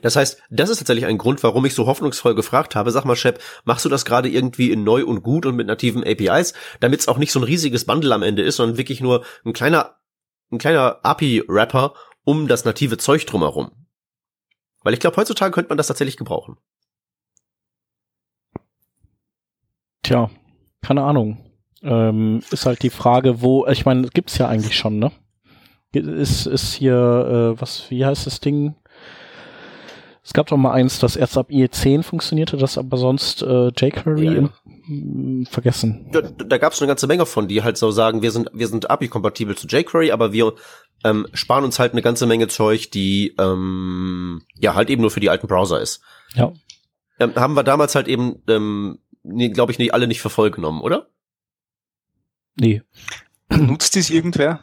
Das 0.02 0.16
heißt, 0.16 0.42
das 0.50 0.70
ist 0.70 0.78
tatsächlich 0.78 1.06
ein 1.06 1.18
Grund, 1.18 1.42
warum 1.42 1.64
ich 1.64 1.74
so 1.74 1.86
hoffnungsvoll 1.86 2.34
gefragt 2.34 2.74
habe. 2.74 2.90
Sag 2.90 3.04
mal, 3.04 3.16
Shep, 3.16 3.40
machst 3.64 3.84
du 3.84 3.88
das 3.88 4.04
gerade 4.04 4.28
irgendwie 4.28 4.70
in 4.70 4.84
neu 4.84 5.04
und 5.04 5.22
gut 5.22 5.46
und 5.46 5.56
mit 5.56 5.66
nativen 5.66 6.04
APIs, 6.04 6.54
damit 6.80 7.00
es 7.00 7.08
auch 7.08 7.18
nicht 7.18 7.32
so 7.32 7.40
ein 7.40 7.44
riesiges 7.44 7.84
Bundle 7.84 8.14
am 8.14 8.22
Ende 8.22 8.42
ist, 8.42 8.56
sondern 8.56 8.78
wirklich 8.78 9.00
nur 9.00 9.24
ein 9.44 9.52
kleiner, 9.52 9.96
ein 10.50 10.58
kleiner 10.58 11.00
API-Wrapper 11.02 11.94
um 12.24 12.48
das 12.48 12.64
native 12.64 12.98
Zeug 12.98 13.26
drumherum? 13.26 13.70
Weil 14.82 14.94
ich 14.94 15.00
glaube, 15.00 15.16
heutzutage 15.16 15.52
könnte 15.52 15.68
man 15.68 15.78
das 15.78 15.88
tatsächlich 15.88 16.16
gebrauchen. 16.16 16.56
Tja, 20.02 20.30
keine 20.80 21.02
Ahnung. 21.02 21.44
Ähm, 21.82 22.42
ist 22.50 22.66
halt 22.66 22.82
die 22.82 22.90
Frage, 22.90 23.42
wo, 23.42 23.66
ich 23.66 23.84
meine, 23.84 24.08
gibt's 24.08 24.38
ja 24.38 24.48
eigentlich 24.48 24.76
schon, 24.76 24.98
ne? 24.98 25.12
Ist, 25.92 26.46
ist 26.46 26.74
hier, 26.74 26.94
äh, 27.56 27.60
was, 27.60 27.90
wie 27.90 28.04
heißt 28.04 28.26
das 28.26 28.40
Ding? 28.40 28.74
Es 30.28 30.34
gab 30.34 30.46
doch 30.48 30.58
mal 30.58 30.72
eins, 30.72 30.98
das 30.98 31.16
erst 31.16 31.38
ab 31.38 31.48
IE10 31.48 32.02
funktionierte, 32.02 32.58
das 32.58 32.76
aber 32.76 32.98
sonst 32.98 33.40
äh, 33.40 33.68
jQuery 33.68 34.24
Ja, 34.26 34.32
ja. 34.32 34.38
im- 34.38 34.50
m, 34.86 35.46
vergessen. 35.46 36.06
Da, 36.12 36.20
da 36.20 36.58
gab 36.58 36.74
es 36.74 36.82
eine 36.82 36.86
ganze 36.86 37.06
Menge 37.06 37.24
von, 37.24 37.48
die 37.48 37.62
halt 37.62 37.78
so 37.78 37.90
sagen, 37.90 38.20
wir 38.20 38.30
sind, 38.30 38.50
wir 38.52 38.68
sind 38.68 38.90
API-kompatibel 38.90 39.56
zu 39.56 39.66
jQuery, 39.66 40.10
aber 40.10 40.34
wir 40.34 40.52
ähm, 41.02 41.26
sparen 41.32 41.64
uns 41.64 41.78
halt 41.78 41.92
eine 41.92 42.02
ganze 42.02 42.26
Menge 42.26 42.46
Zeug, 42.48 42.90
die 42.90 43.34
ähm, 43.38 44.42
ja 44.58 44.74
halt 44.74 44.90
eben 44.90 45.00
nur 45.00 45.10
für 45.10 45.20
die 45.20 45.30
alten 45.30 45.46
Browser 45.46 45.80
ist. 45.80 46.02
Ja. 46.34 46.52
Ähm, 47.18 47.34
haben 47.34 47.54
wir 47.54 47.62
damals 47.64 47.94
halt 47.94 48.06
eben, 48.06 48.42
ähm, 48.48 48.98
nee, 49.22 49.48
glaube 49.48 49.72
ich, 49.72 49.78
nicht 49.78 49.94
alle 49.94 50.08
nicht 50.08 50.20
für 50.20 50.28
voll 50.28 50.50
genommen, 50.50 50.82
oder? 50.82 51.08
Nee. 52.54 52.82
Nutzt 53.50 53.96
es 53.96 54.10
irgendwer? 54.10 54.62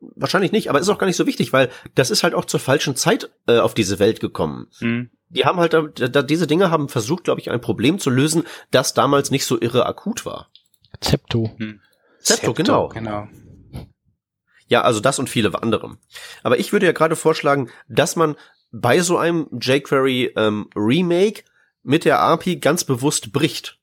Wahrscheinlich 0.00 0.52
nicht, 0.52 0.70
aber 0.70 0.78
ist 0.78 0.88
auch 0.88 0.98
gar 0.98 1.06
nicht 1.06 1.16
so 1.16 1.26
wichtig, 1.26 1.52
weil 1.52 1.70
das 1.94 2.10
ist 2.10 2.22
halt 2.22 2.34
auch 2.34 2.44
zur 2.44 2.60
falschen 2.60 2.94
Zeit 2.94 3.30
äh, 3.48 3.58
auf 3.58 3.74
diese 3.74 3.98
Welt 3.98 4.20
gekommen. 4.20 4.68
Hm. 4.78 5.10
Die 5.28 5.44
haben 5.44 5.58
halt, 5.58 5.74
da, 5.74 5.82
da, 5.82 6.22
diese 6.22 6.46
Dinge 6.46 6.70
haben 6.70 6.88
versucht, 6.88 7.24
glaube 7.24 7.40
ich, 7.40 7.50
ein 7.50 7.60
Problem 7.60 7.98
zu 7.98 8.08
lösen, 8.08 8.44
das 8.70 8.94
damals 8.94 9.30
nicht 9.30 9.44
so 9.44 9.60
irre 9.60 9.86
akut 9.86 10.24
war. 10.24 10.50
Zepto. 11.00 11.50
Zepto, 12.20 12.54
genau. 12.54 12.88
genau. 12.88 13.28
Ja, 14.68 14.82
also 14.82 15.00
das 15.00 15.18
und 15.18 15.28
viele 15.28 15.62
andere. 15.62 15.96
Aber 16.42 16.58
ich 16.58 16.72
würde 16.72 16.86
ja 16.86 16.92
gerade 16.92 17.16
vorschlagen, 17.16 17.70
dass 17.88 18.16
man 18.16 18.36
bei 18.70 19.00
so 19.00 19.16
einem 19.16 19.48
jQuery 19.52 20.32
ähm, 20.36 20.68
Remake 20.76 21.42
mit 21.82 22.04
der 22.04 22.20
API 22.20 22.56
ganz 22.56 22.84
bewusst 22.84 23.32
bricht. 23.32 23.77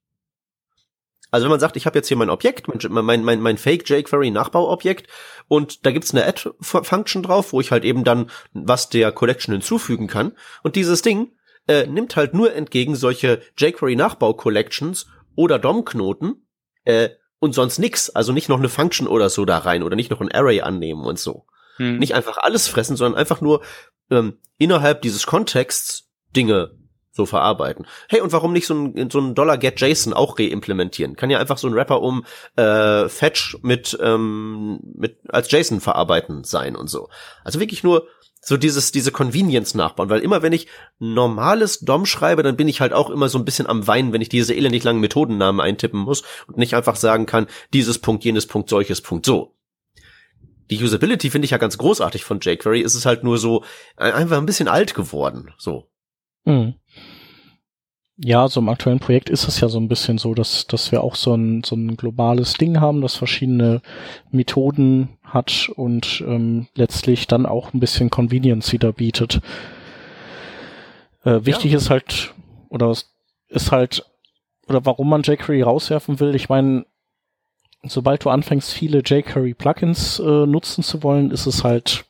Also 1.36 1.48
wenn 1.48 1.52
man 1.52 1.60
sagt, 1.60 1.76
ich 1.76 1.86
habe 1.86 2.00
jetzt 2.00 2.08
hier 2.08 2.16
mein 2.16 2.30
Objekt, 2.30 2.70
mein, 2.70 3.04
mein, 3.04 3.22
mein, 3.26 3.42
mein 3.42 3.58
Fake 3.58 3.90
jQuery 3.90 4.32
Nachbauobjekt 4.32 5.08
und 5.50 5.86
da 5.86 5.92
gibt's 5.92 6.14
eine 6.14 6.26
Add-Function 6.26 7.24
drauf, 7.24 7.52
wo 7.52 7.60
ich 7.60 7.72
halt 7.72 7.84
eben 7.84 8.06
dann 8.06 8.32
was 8.54 8.88
der 8.88 9.12
Collection 9.12 9.52
hinzufügen 9.52 10.08
kann. 10.08 10.32
Und 10.64 10.78
dieses 10.78 11.02
Ding 11.02 11.34
äh, 11.68 11.88
nimmt 11.88 12.16
halt 12.16 12.34
nur 12.34 12.54
entgegen 12.56 12.96
solche 12.96 13.42
jQuery 13.58 13.98
Nachbau-Collections 13.98 15.08
oder 15.36 15.60
DOM-Knoten 15.60 16.48
äh, 16.86 17.10
und 17.40 17.54
sonst 17.54 17.80
nix. 17.80 18.10
Also 18.10 18.32
nicht 18.32 18.48
noch 18.48 18.60
eine 18.60 18.70
Function 18.70 19.06
oder 19.06 19.30
so 19.30 19.44
da 19.44 19.58
rein 19.58 19.84
oder 19.84 19.98
nicht 19.98 20.12
noch 20.12 20.22
ein 20.22 20.32
Array 20.32 20.62
annehmen 20.62 21.04
und 21.04 21.20
so. 21.20 21.48
Hm. 21.76 21.98
Nicht 21.98 22.16
einfach 22.16 22.38
alles 22.38 22.70
fressen, 22.70 22.96
sondern 22.96 23.20
einfach 23.20 23.42
nur 23.42 23.62
ähm, 24.10 24.38
innerhalb 24.58 25.02
dieses 25.02 25.26
Kontexts 25.26 26.10
Dinge 26.34 26.78
so 27.16 27.26
verarbeiten. 27.26 27.88
Hey, 28.10 28.20
und 28.20 28.34
warum 28.34 28.52
nicht 28.52 28.68
so 28.68 28.74
ein, 28.74 29.10
so 29.10 29.20
ein 29.20 29.36
Dollar 29.36 29.58
Get 29.58 29.80
JSON 29.80 30.14
auch 30.14 30.38
reimplementieren? 30.38 31.16
Kann 31.16 31.30
ja 31.30 31.40
einfach 31.40 31.58
so 31.58 31.68
ein 31.68 31.74
Wrapper 31.74 32.02
um 32.02 32.26
äh, 32.58 33.08
Fetch 33.08 33.58
mit, 33.62 33.98
ähm, 34.02 34.80
mit 34.96 35.20
als 35.30 35.50
JSON 35.50 35.80
verarbeiten 35.80 36.44
sein 36.44 36.76
und 36.76 36.90
so. 36.90 37.10
Also 37.44 37.60
wirklich 37.60 37.84
nur 37.84 38.08
so 38.42 38.58
dieses, 38.58 38.92
diese 38.92 39.12
Convenience 39.12 39.74
nachbauen, 39.74 40.10
weil 40.10 40.20
immer 40.20 40.44
wenn 40.44 40.54
ich 40.54 40.68
normales 41.00 41.80
DOM 41.80 42.06
schreibe, 42.06 42.44
dann 42.44 42.58
bin 42.58 42.68
ich 42.68 42.80
halt 42.80 42.94
auch 42.94 43.10
immer 43.10 43.28
so 43.28 43.40
ein 43.40 43.46
bisschen 43.46 43.66
am 43.66 43.88
Weinen, 43.88 44.14
wenn 44.14 44.22
ich 44.22 44.30
diese 44.30 44.54
elendig 44.54 44.84
langen 44.84 45.00
Methodennamen 45.00 45.62
eintippen 45.62 46.00
muss 46.00 46.22
und 46.48 46.58
nicht 46.58 46.76
einfach 46.76 46.96
sagen 46.96 47.26
kann, 47.26 47.48
dieses 47.74 47.98
Punkt, 47.98 48.24
jenes 48.24 48.46
Punkt, 48.46 48.70
solches 48.70 49.02
Punkt, 49.02 49.26
so. 49.26 49.56
Die 50.70 50.84
Usability 50.84 51.30
finde 51.30 51.46
ich 51.46 51.52
ja 51.52 51.58
ganz 51.58 51.78
großartig 51.78 52.24
von 52.24 52.40
jQuery, 52.40 52.84
es 52.84 52.94
ist 52.94 53.06
halt 53.06 53.24
nur 53.24 53.40
so 53.40 53.64
äh, 53.98 54.12
einfach 54.12 54.38
ein 54.38 54.46
bisschen 54.46 54.68
alt 54.68 54.94
geworden, 54.94 55.52
so. 55.58 55.88
Hm. 56.46 56.76
Ja, 58.18 58.48
so 58.48 58.62
im 58.62 58.70
aktuellen 58.70 59.00
Projekt 59.00 59.30
ist 59.30 59.48
es 59.48 59.60
ja 59.60 59.68
so 59.68 59.78
ein 59.78 59.90
bisschen 59.90 60.18
so, 60.18 60.34
dass, 60.34 60.68
dass 60.68 60.92
wir 60.94 61.04
auch 61.04 61.16
so 61.16 61.36
ein, 61.36 61.64
so 61.64 61.76
ein 61.76 61.98
globales 61.98 62.54
Ding 62.54 62.80
haben, 62.80 63.02
das 63.02 63.16
verschiedene 63.16 63.82
Methoden 64.32 65.18
hat 65.22 65.70
und 65.76 66.24
ähm, 66.26 66.68
letztlich 66.76 67.28
dann 67.28 67.46
auch 67.46 67.74
ein 67.74 67.82
bisschen 67.82 68.10
Convenience 68.10 68.72
wieder 68.72 68.94
bietet. 68.94 69.42
Äh, 71.26 71.42
wichtig 71.44 71.74
ist 71.74 71.90
halt, 71.90 72.34
oder 72.70 72.96
ist 73.50 73.72
halt, 73.74 74.06
oder 74.68 74.86
warum 74.86 75.10
man 75.10 75.24
jQuery 75.24 75.64
rauswerfen 75.64 76.22
will, 76.22 76.36
ich 76.36 76.48
meine, 76.48 76.86
sobald 77.84 78.24
du 78.24 78.30
anfängst, 78.30 78.72
viele 78.72 79.00
jQuery-Plugins 79.00 80.20
äh, 80.20 80.46
nutzen 80.48 80.86
zu 80.86 81.04
wollen, 81.04 81.32
ist 81.32 81.48
es 81.48 81.66
halt 81.66 82.06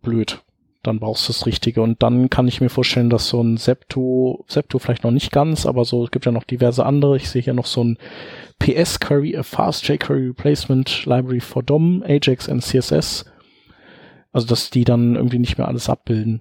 blöd 0.00 0.40
dann 0.82 0.98
brauchst 0.98 1.28
du 1.28 1.32
das 1.32 1.46
Richtige. 1.46 1.82
Und 1.82 2.02
dann 2.02 2.30
kann 2.30 2.48
ich 2.48 2.60
mir 2.60 2.70
vorstellen, 2.70 3.10
dass 3.10 3.28
so 3.28 3.42
ein 3.42 3.56
Septo, 3.58 4.44
Septo 4.48 4.78
vielleicht 4.78 5.04
noch 5.04 5.10
nicht 5.10 5.30
ganz, 5.30 5.66
aber 5.66 5.84
so, 5.84 6.04
es 6.04 6.10
gibt 6.10 6.24
ja 6.26 6.32
noch 6.32 6.44
diverse 6.44 6.86
andere. 6.86 7.16
Ich 7.16 7.28
sehe 7.28 7.42
hier 7.42 7.54
noch 7.54 7.66
so 7.66 7.84
ein 7.84 7.98
PS 8.58 8.98
Query, 9.00 9.36
a 9.36 9.42
Fast 9.42 9.86
jQuery 9.86 10.28
Replacement 10.28 11.04
Library 11.06 11.40
for 11.40 11.62
DOM, 11.62 12.02
Ajax 12.06 12.48
and 12.48 12.62
CSS. 12.62 13.26
Also, 14.32 14.46
dass 14.46 14.70
die 14.70 14.84
dann 14.84 15.16
irgendwie 15.16 15.38
nicht 15.38 15.58
mehr 15.58 15.68
alles 15.68 15.88
abbilden. 15.88 16.40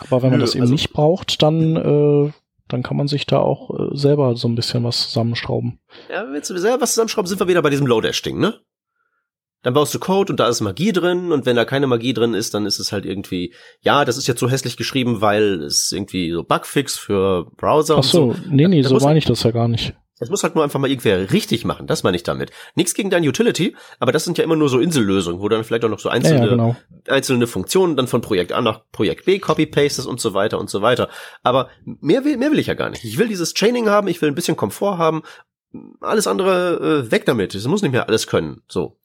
Aber 0.00 0.22
wenn 0.22 0.30
man 0.30 0.38
Nö, 0.40 0.44
das 0.44 0.54
eben 0.54 0.62
also- 0.62 0.72
nicht 0.72 0.92
braucht, 0.92 1.42
dann, 1.42 1.76
äh, 1.76 2.32
dann 2.68 2.82
kann 2.82 2.96
man 2.96 3.08
sich 3.08 3.26
da 3.26 3.38
auch 3.38 3.70
äh, 3.70 3.96
selber 3.96 4.36
so 4.36 4.48
ein 4.48 4.54
bisschen 4.54 4.84
was 4.84 5.08
zusammenschrauben. 5.08 5.78
Ja, 6.10 6.22
wenn 6.24 6.30
wir 6.32 6.36
jetzt 6.36 6.48
selber 6.48 6.80
was 6.82 6.90
zusammenschrauben, 6.92 7.26
sind 7.28 7.40
wir 7.40 7.48
wieder 7.48 7.62
bei 7.62 7.70
diesem 7.70 7.86
Lodash-Ding, 7.86 8.38
ne? 8.38 8.54
Dann 9.62 9.74
baust 9.74 9.92
du 9.94 9.98
Code 9.98 10.32
und 10.32 10.38
da 10.40 10.48
ist 10.48 10.60
Magie 10.60 10.92
drin 10.92 11.32
und 11.32 11.44
wenn 11.46 11.56
da 11.56 11.64
keine 11.64 11.86
Magie 11.86 12.14
drin 12.14 12.34
ist, 12.34 12.54
dann 12.54 12.64
ist 12.64 12.78
es 12.78 12.92
halt 12.92 13.04
irgendwie, 13.04 13.52
ja, 13.80 14.04
das 14.04 14.16
ist 14.16 14.28
jetzt 14.28 14.40
so 14.40 14.48
hässlich 14.48 14.76
geschrieben, 14.76 15.20
weil 15.20 15.62
es 15.62 15.90
irgendwie 15.92 16.30
so 16.30 16.44
Bugfix 16.44 16.96
für 16.96 17.50
Browser 17.56 17.94
Ach 17.94 17.98
und 17.98 18.04
so. 18.04 18.32
so, 18.32 18.38
nee, 18.48 18.68
nee, 18.68 18.82
Da 18.82 18.88
so 18.88 18.98
meine 19.00 19.18
ich 19.18 19.24
das 19.24 19.42
ja 19.42 19.50
gar 19.50 19.68
nicht. 19.68 19.94
Es 20.20 20.30
muss 20.30 20.42
halt 20.42 20.56
nur 20.56 20.64
einfach 20.64 20.80
mal 20.80 20.90
irgendwer 20.90 21.30
richtig 21.32 21.64
machen, 21.64 21.86
das 21.86 22.02
meine 22.02 22.16
ich 22.16 22.24
damit. 22.24 22.50
Nichts 22.74 22.94
gegen 22.94 23.08
dein 23.08 23.26
Utility, 23.26 23.76
aber 24.00 24.10
das 24.10 24.24
sind 24.24 24.36
ja 24.36 24.42
immer 24.42 24.56
nur 24.56 24.68
so 24.68 24.80
Insellösungen, 24.80 25.40
wo 25.40 25.48
dann 25.48 25.62
vielleicht 25.62 25.84
auch 25.84 25.88
noch 25.88 26.00
so 26.00 26.08
Ja, 26.08 26.14
einzelne, 26.16 26.40
ja, 26.40 26.48
genau. 26.48 26.76
einzelne 27.06 27.46
Funktionen 27.46 27.96
dann 27.96 28.08
von 28.08 28.20
Projekt 28.20 28.52
A 28.52 28.60
nach 28.60 28.82
Projekt 28.90 29.26
B 29.26 29.38
copy-pastest 29.38 30.08
und 30.08 30.20
so 30.20 30.34
weiter 30.34 30.58
und 30.58 30.70
so 30.70 30.82
weiter. 30.82 31.08
Aber 31.44 31.68
mehr 31.84 32.24
will, 32.24 32.36
mehr 32.36 32.50
will 32.50 32.58
ich 32.58 32.66
ja 32.66 32.74
gar 32.74 32.90
nicht. 32.90 33.04
Ich 33.04 33.16
will 33.16 33.28
dieses 33.28 33.54
Chaining 33.54 33.88
haben, 33.88 34.08
ich 34.08 34.20
will 34.20 34.28
ein 34.28 34.34
bisschen 34.34 34.56
Komfort 34.56 34.98
haben, 34.98 35.22
alles 36.00 36.26
andere 36.26 37.04
äh, 37.06 37.10
weg 37.12 37.24
damit. 37.24 37.54
Es 37.54 37.66
muss 37.66 37.82
nicht 37.82 37.92
mehr 37.92 38.08
alles 38.08 38.26
können. 38.26 38.62
So. 38.68 38.96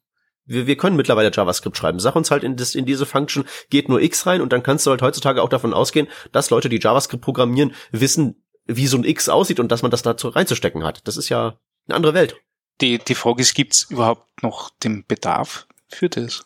Wir, 0.46 0.68
wir 0.68 0.76
können 0.76 0.96
mittlerweile 0.96 1.32
JavaScript 1.34 1.78
schreiben. 1.78 2.00
Sag 2.00 2.16
uns 2.16 2.32
halt 2.32 2.44
in, 2.44 2.56
das, 2.56 2.76
in 2.76 2.86
diese 2.86 3.06
Function 3.06 3.46
geht 3.70 3.90
nur 3.90 4.02
X 4.02 4.26
rein 4.26 4.42
und 4.42 4.52
dann 4.52 4.64
kannst 4.64 4.86
du 4.86 4.92
halt 4.92 5.02
heutzutage 5.02 5.42
auch 5.42 5.50
davon 5.50 5.74
ausgehen, 5.74 6.08
dass 6.32 6.50
Leute, 6.50 6.70
die 6.70 6.80
JavaScript 6.80 7.24
programmieren, 7.24 7.74
wissen, 7.92 8.44
wie 8.66 8.88
so 8.88 8.98
ein 8.98 9.04
X 9.04 9.30
aussieht 9.30 9.60
und 9.60 9.72
dass 9.72 9.82
man 9.82 9.92
das 9.92 10.02
dazu 10.02 10.30
reinzustecken 10.30 10.84
hat. 10.84 11.08
Das 11.08 11.18
ist 11.18 11.30
ja 11.30 11.58
eine 11.88 11.96
andere 11.96 12.14
Welt. 12.14 12.36
Die, 12.82 12.98
die 12.98 13.16
Frage 13.16 13.42
ist, 13.42 13.54
gibt 13.54 13.74
es 13.74 13.84
überhaupt 13.90 14.44
noch 14.44 14.70
den 14.70 15.06
Bedarf 15.06 15.68
für 15.90 16.10
das? 16.10 16.46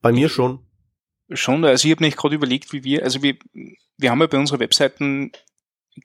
Bei 0.00 0.12
mir 0.12 0.28
schon. 0.28 0.60
Schon, 1.30 1.64
also 1.64 1.86
ich 1.86 1.92
habe 1.92 2.04
nicht 2.04 2.16
gerade 2.16 2.34
überlegt, 2.34 2.72
wie 2.72 2.84
wir, 2.84 3.02
also 3.02 3.22
wir, 3.22 3.36
wir 3.96 4.10
haben 4.10 4.20
ja 4.20 4.26
bei 4.26 4.38
unseren 4.38 4.60
Webseiten, 4.60 5.32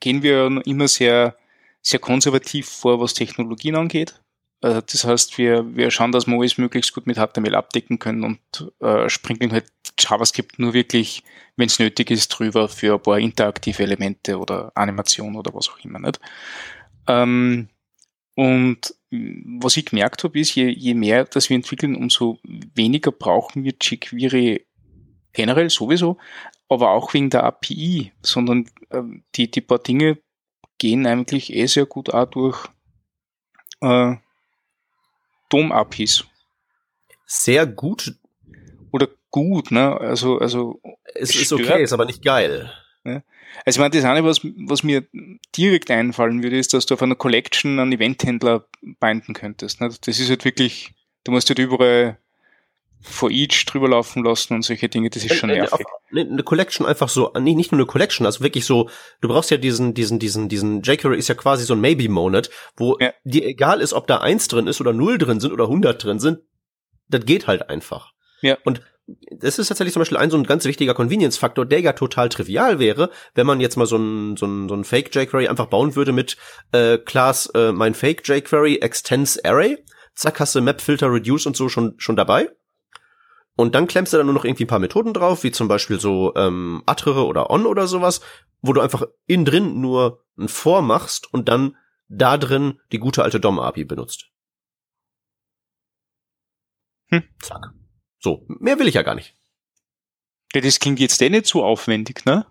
gehen 0.00 0.22
wir 0.22 0.60
immer 0.64 0.88
sehr, 0.88 1.36
sehr 1.80 2.00
konservativ 2.00 2.68
vor, 2.68 3.00
was 3.00 3.14
Technologien 3.14 3.76
angeht. 3.76 4.20
Äh, 4.62 4.82
Das 4.86 5.04
heißt, 5.04 5.36
wir, 5.38 5.76
wir 5.76 5.90
schauen, 5.90 6.12
dass 6.12 6.26
wir 6.26 6.38
alles 6.38 6.58
möglichst 6.58 6.94
gut 6.94 7.06
mit 7.06 7.18
HTML 7.18 7.54
abdecken 7.54 7.98
können 7.98 8.24
und 8.24 8.72
äh, 8.80 9.08
springen 9.08 9.52
halt 9.52 9.66
JavaScript 9.98 10.58
nur 10.58 10.72
wirklich, 10.72 11.22
wenn 11.56 11.66
es 11.66 11.78
nötig 11.78 12.10
ist, 12.10 12.28
drüber 12.28 12.68
für 12.68 12.94
ein 12.94 13.02
paar 13.02 13.18
interaktive 13.18 13.82
Elemente 13.82 14.38
oder 14.38 14.72
Animation 14.74 15.36
oder 15.36 15.52
was 15.54 15.68
auch 15.68 15.78
immer. 15.84 15.98
Nicht? 15.98 16.20
Ähm, 17.06 17.68
und 18.34 18.94
mh, 19.10 19.62
was 19.62 19.76
ich 19.76 19.86
gemerkt 19.86 20.24
habe, 20.24 20.38
ist, 20.40 20.54
je, 20.54 20.68
je 20.68 20.94
mehr 20.94 21.24
das 21.24 21.50
wir 21.50 21.56
entwickeln, 21.56 21.96
umso 21.96 22.38
weniger 22.44 23.12
brauchen 23.12 23.64
wir 23.64 23.74
jQuery 23.80 24.66
generell 25.32 25.70
sowieso, 25.70 26.18
aber 26.68 26.90
auch 26.90 27.12
wegen 27.14 27.30
der 27.30 27.44
API, 27.44 28.12
sondern 28.22 28.68
ähm, 28.90 29.24
die, 29.34 29.50
die 29.50 29.60
paar 29.60 29.78
Dinge 29.78 30.18
gehen 30.78 31.06
eigentlich 31.06 31.52
eh 31.54 31.66
sehr 31.66 31.86
gut 31.86 32.12
auch 32.12 32.26
durch 32.26 32.68
äh, 33.80 34.16
DOM-APIs. 35.52 36.24
Sehr 37.26 37.66
gut. 37.66 38.14
Oder 38.92 39.08
gut, 39.30 39.70
ne? 39.70 39.96
Also, 40.00 40.38
also, 40.38 40.80
Es 41.14 41.34
ist 41.34 41.46
Stört. 41.46 41.62
okay, 41.62 41.82
ist 41.82 41.92
aber 41.92 42.04
nicht 42.04 42.22
geil. 42.22 42.72
also 43.04 43.20
ich 43.66 43.78
meine, 43.78 43.90
das 43.90 44.04
eine, 44.04 44.24
was, 44.24 44.40
was 44.42 44.82
mir 44.82 45.06
direkt 45.56 45.90
einfallen 45.90 46.42
würde, 46.42 46.58
ist, 46.58 46.74
dass 46.74 46.86
du 46.86 46.94
auf 46.94 47.02
einer 47.02 47.14
Collection 47.16 47.78
einen 47.78 47.92
Eventhändler 47.92 48.66
binden 49.00 49.34
könntest. 49.34 49.80
Ne? 49.80 49.88
Das 49.88 50.18
ist 50.18 50.28
halt 50.28 50.44
wirklich, 50.44 50.92
du 51.24 51.32
musst 51.32 51.48
halt 51.48 51.58
überall 51.58 52.18
for 53.02 53.30
each 53.30 53.66
drüber 53.66 53.88
laufen 53.88 54.24
lassen 54.24 54.54
und 54.54 54.62
solche 54.62 54.88
Dinge, 54.88 55.10
das 55.10 55.24
ist 55.24 55.34
schon 55.34 55.50
nervig. 55.50 55.84
Eine 56.12 56.42
Collection 56.42 56.86
einfach 56.86 57.08
so, 57.08 57.32
nee, 57.38 57.54
nicht 57.54 57.72
nur 57.72 57.80
eine 57.80 57.86
Collection, 57.86 58.26
also 58.26 58.42
wirklich 58.42 58.64
so, 58.64 58.88
du 59.20 59.28
brauchst 59.28 59.50
ja 59.50 59.56
diesen, 59.56 59.94
diesen, 59.94 60.18
diesen, 60.18 60.48
diesen 60.48 60.82
jQuery 60.82 61.18
ist 61.18 61.28
ja 61.28 61.34
quasi 61.34 61.64
so 61.64 61.74
ein 61.74 61.80
Maybe-Monad, 61.80 62.50
wo 62.76 62.96
ja. 63.00 63.12
dir 63.24 63.44
egal 63.44 63.80
ist, 63.80 63.92
ob 63.92 64.06
da 64.06 64.18
eins 64.18 64.48
drin 64.48 64.66
ist 64.66 64.80
oder 64.80 64.92
null 64.92 65.18
drin 65.18 65.40
sind 65.40 65.52
oder 65.52 65.68
hundert 65.68 66.04
drin 66.04 66.18
sind, 66.18 66.40
das 67.08 67.24
geht 67.24 67.46
halt 67.46 67.68
einfach. 67.68 68.12
Ja. 68.40 68.56
Und 68.64 68.82
das 69.30 69.58
ist 69.58 69.68
tatsächlich 69.68 69.92
zum 69.92 70.00
Beispiel 70.00 70.18
ein 70.18 70.30
so 70.30 70.36
ein 70.36 70.44
ganz 70.44 70.64
wichtiger 70.64 70.94
Convenience-Faktor, 70.94 71.66
der 71.66 71.80
ja 71.80 71.92
total 71.92 72.28
trivial 72.28 72.78
wäre, 72.78 73.10
wenn 73.34 73.46
man 73.46 73.60
jetzt 73.60 73.76
mal 73.76 73.86
so 73.86 73.96
ein, 73.96 74.36
so 74.36 74.46
ein, 74.46 74.68
so 74.68 74.74
ein 74.74 74.84
Fake 74.84 75.14
jQuery 75.14 75.48
einfach 75.48 75.66
bauen 75.66 75.96
würde 75.96 76.12
mit 76.12 76.36
äh, 76.72 76.98
Class 76.98 77.46
äh, 77.54 77.72
mein 77.72 77.94
Fake 77.94 78.22
jQuery 78.26 78.76
extends 78.76 79.42
Array. 79.44 79.84
Zack, 80.14 80.40
hast 80.40 80.54
du 80.54 80.60
Map, 80.60 80.80
Filter, 80.80 81.10
Reduce 81.12 81.46
und 81.46 81.56
so 81.56 81.68
schon, 81.68 81.94
schon 81.96 82.16
dabei. 82.16 82.50
Und 83.56 83.74
dann 83.74 83.86
klemmst 83.86 84.12
du 84.12 84.16
dann 84.16 84.26
nur 84.26 84.34
noch 84.34 84.44
irgendwie 84.44 84.64
ein 84.64 84.68
paar 84.68 84.78
Methoden 84.78 85.12
drauf, 85.12 85.42
wie 85.42 85.52
zum 85.52 85.68
Beispiel 85.68 86.00
so 86.00 86.34
ähm, 86.36 86.82
Atrere 86.86 87.26
oder 87.26 87.50
On 87.50 87.66
oder 87.66 87.86
sowas, 87.86 88.20
wo 88.62 88.72
du 88.72 88.80
einfach 88.80 89.04
innen 89.26 89.44
drin 89.44 89.80
nur 89.80 90.24
ein 90.38 90.48
For 90.48 90.82
machst 90.82 91.32
und 91.32 91.48
dann 91.48 91.76
da 92.08 92.38
drin 92.38 92.80
die 92.92 92.98
gute 92.98 93.22
alte 93.22 93.40
DOM-API 93.40 93.84
benutzt. 93.84 94.30
Hm. 97.08 97.24
Zack. 97.42 97.72
So, 98.18 98.46
mehr 98.48 98.78
will 98.78 98.88
ich 98.88 98.94
ja 98.94 99.02
gar 99.02 99.14
nicht. 99.14 99.34
Ja, 100.54 100.60
das 100.60 100.78
klingt 100.78 101.00
jetzt 101.00 101.20
eh 101.20 101.28
nicht 101.28 101.46
so 101.46 101.64
aufwendig, 101.64 102.24
ne? 102.24 102.46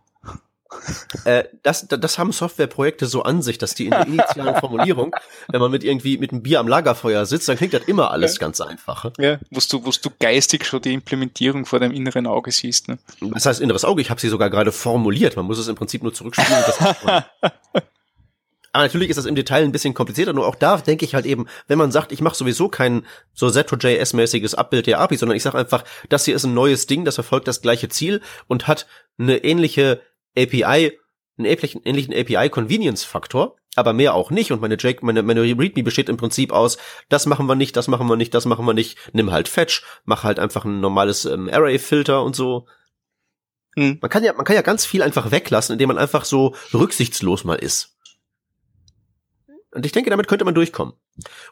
Äh, 1.26 1.44
das, 1.64 1.88
das 1.88 2.18
haben 2.18 2.32
Softwareprojekte 2.32 3.06
so 3.06 3.24
an 3.24 3.42
sich, 3.42 3.58
dass 3.58 3.76
die 3.76 3.86
in 3.86 3.92
der 3.92 4.08
initialen 4.08 4.56
Formulierung, 4.56 5.16
wenn 5.50 5.60
man 5.60 5.72
mit 5.72 5.84
irgendwie 5.84 6.18
mit 6.18 6.32
einem 6.32 6.42
Bier 6.42 6.60
am 6.60 6.68
Lagerfeuer 6.68 7.26
sitzt, 7.26 7.50
dann 7.50 7.58
klingt 7.58 7.74
das 7.74 7.84
immer 7.84 8.12
alles 8.12 8.36
ja. 8.36 8.40
ganz 8.40 8.62
einfach. 8.62 9.12
Ja, 9.18 9.40
wo 9.50 9.60
du, 9.60 9.86
wo 9.86 9.92
du 9.92 10.10
geistig 10.20 10.66
schon 10.66 10.82
die 10.82 10.94
Implementierung 10.94 11.66
vor 11.66 11.80
deinem 11.80 11.94
inneren 11.94 12.28
Auge 12.28 12.52
siehst. 12.52 12.88
Ne? 12.88 12.98
Das 13.20 13.46
heißt 13.46 13.62
inneres 13.62 13.86
Auge, 13.86 14.02
ich 14.02 14.10
habe 14.10 14.22
sie 14.22 14.30
sogar 14.30 14.50
gerade 14.50 14.72
formuliert. 14.72 15.36
Man 15.36 15.46
muss 15.46 15.60
es 15.60 15.68
im 15.68 15.76
Prinzip 15.76 16.04
nur 16.04 16.14
zurückspielen. 16.14 16.64
Aber 18.74 18.84
natürlich 18.84 19.10
ist 19.10 19.18
das 19.18 19.26
im 19.26 19.36
Detail 19.36 19.64
ein 19.64 19.74
bisschen 19.74 19.94
komplizierter, 19.94 20.32
nur 20.32 20.48
auch 20.48 20.56
da 20.56 20.78
denke 20.78 21.04
ich 21.04 21.14
halt 21.14 21.26
eben, 21.26 21.48
wenn 21.68 21.78
man 21.78 21.92
sagt, 21.92 22.12
ich 22.12 22.22
mache 22.22 22.36
sowieso 22.36 22.70
kein 22.70 23.06
so 23.34 23.48
ZOJS-mäßiges 23.48 24.56
Abbild 24.56 24.88
der 24.88 25.00
API, 25.00 25.18
sondern 25.18 25.36
ich 25.36 25.44
sage 25.44 25.58
einfach, 25.58 25.84
das 26.08 26.24
hier 26.24 26.36
ist 26.36 26.46
ein 26.46 26.54
neues 26.54 26.88
Ding, 26.88 27.04
das 27.04 27.16
verfolgt 27.16 27.50
das 27.50 27.62
gleiche 27.62 27.90
Ziel 27.90 28.22
und 28.48 28.68
hat 28.68 28.88
eine 29.20 29.44
ähnliche 29.44 30.02
API, 30.38 30.98
einen 31.38 31.46
ähnlichen, 31.46 31.82
ähnlichen 31.84 32.14
API-Convenience-Faktor, 32.14 33.56
aber 33.76 33.94
mehr 33.94 34.14
auch 34.14 34.32
nicht. 34.32 34.52
Und 34.52 34.62
meine 34.62 34.78
Jake, 34.80 35.06
meine, 35.06 35.24
meine 35.24 35.42
README 35.42 35.84
besteht 35.84 36.10
im 36.10 36.18
Prinzip 36.18 36.52
aus, 36.52 36.78
das 37.10 37.26
machen 37.26 37.46
wir 37.48 37.56
nicht, 37.56 37.76
das 37.76 37.88
machen 37.88 38.08
wir 38.08 38.16
nicht, 38.16 38.34
das 38.34 38.46
machen 38.46 38.66
wir 38.66 38.74
nicht, 38.74 38.98
nimm 39.14 39.32
halt 39.32 39.48
Fetch, 39.48 39.84
mach 40.04 40.24
halt 40.24 40.40
einfach 40.40 40.66
ein 40.66 40.80
normales 40.82 41.26
ähm, 41.26 41.50
Array-Filter 41.52 42.24
und 42.24 42.36
so. 42.36 42.68
Hm. 43.76 44.00
Man 44.02 44.10
kann 44.10 44.24
ja, 44.24 44.34
man 44.34 44.46
kann 44.46 44.56
ja 44.56 44.62
ganz 44.62 44.86
viel 44.86 45.02
einfach 45.02 45.32
weglassen, 45.32 45.74
indem 45.74 45.88
man 45.88 45.98
einfach 45.98 46.26
so 46.26 46.56
rücksichtslos 46.74 47.44
mal 47.44 47.56
ist. 47.56 47.96
Und 49.74 49.86
ich 49.86 49.94
denke, 49.94 50.10
damit 50.10 50.28
könnte 50.28 50.44
man 50.44 50.54
durchkommen. 50.54 50.96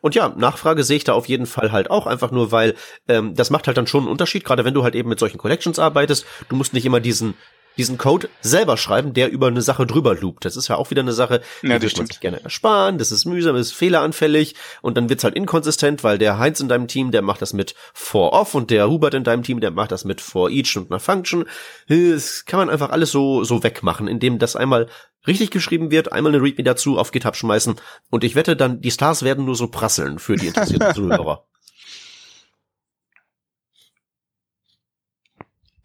Und 0.02 0.14
ja, 0.14 0.28
Nachfrage 0.30 0.84
sehe 0.84 0.98
ich 0.98 1.06
da 1.06 1.14
auf 1.14 1.30
jeden 1.30 1.46
Fall 1.46 1.72
halt 1.72 1.90
auch, 1.90 2.06
einfach 2.06 2.32
nur, 2.32 2.52
weil 2.52 2.76
ähm, 3.08 3.34
das 3.34 3.50
macht 3.50 3.68
halt 3.68 3.78
dann 3.78 3.88
schon 3.88 4.02
einen 4.02 4.12
Unterschied, 4.12 4.44
gerade 4.44 4.66
wenn 4.66 4.74
du 4.74 4.84
halt 4.84 4.96
eben 4.96 5.08
mit 5.08 5.20
solchen 5.20 5.38
Collections 5.38 5.80
arbeitest. 5.80 6.26
Du 6.50 6.58
musst 6.58 6.74
nicht 6.74 6.86
immer 6.86 7.00
diesen 7.00 7.36
diesen 7.80 7.98
Code 7.98 8.30
selber 8.42 8.76
schreiben, 8.76 9.14
der 9.14 9.32
über 9.32 9.48
eine 9.48 9.62
Sache 9.62 9.88
drüber 9.88 10.14
loopt. 10.14 10.44
Das 10.44 10.58
ist 10.58 10.68
ja 10.68 10.76
auch 10.76 10.92
wieder 10.92 11.02
eine 11.02 11.14
Sache, 11.14 11.42
die 11.64 11.68
ja, 11.68 11.82
würde 11.82 11.96
man 11.98 12.08
sich 12.08 12.20
gerne 12.20 12.44
ersparen. 12.44 12.98
Das 12.98 13.12
ist 13.14 13.24
mühsam, 13.24 13.56
das 13.56 13.68
ist 13.68 13.74
fehleranfällig 13.74 14.56
und 14.82 14.98
dann 14.98 15.10
wird's 15.10 15.24
halt 15.24 15.36
inkonsistent, 15.36 16.04
weil 16.04 16.18
der 16.18 16.38
Heinz 16.38 16.60
in 16.60 16.68
deinem 16.68 16.90
Team, 16.90 17.12
der 17.12 17.22
macht 17.22 17.42
das 17.42 17.54
mit 17.54 17.76
for 17.94 18.34
off 18.34 18.54
und 18.54 18.70
der 18.70 18.90
Hubert 18.90 19.14
in 19.14 19.24
deinem 19.24 19.44
Team, 19.44 19.62
der 19.62 19.72
macht 19.72 19.94
das 19.94 20.04
mit 20.04 20.20
for 20.20 20.50
each 20.50 20.76
und 20.76 20.92
einer 20.92 21.00
Function. 21.00 21.46
Das 21.88 22.44
kann 22.46 22.60
man 22.60 22.70
einfach 22.70 22.90
alles 22.90 23.12
so 23.12 23.46
so 23.46 23.64
wegmachen, 23.64 24.10
indem 24.10 24.40
das 24.40 24.58
einmal 24.58 24.88
richtig 25.26 25.50
geschrieben 25.50 25.90
wird, 25.90 26.12
einmal 26.12 26.34
eine 26.34 26.44
README 26.44 26.64
dazu 26.64 26.98
auf 26.98 27.12
GitHub 27.12 27.38
schmeißen 27.38 27.76
und 28.10 28.24
ich 28.26 28.36
wette 28.36 28.58
dann, 28.58 28.82
die 28.82 28.92
Stars 28.92 29.24
werden 29.24 29.46
nur 29.46 29.56
so 29.56 29.68
prasseln 29.68 30.20
für 30.20 30.36
die 30.36 30.48
interessierten 30.48 30.94
Zuhörer. 30.96 31.46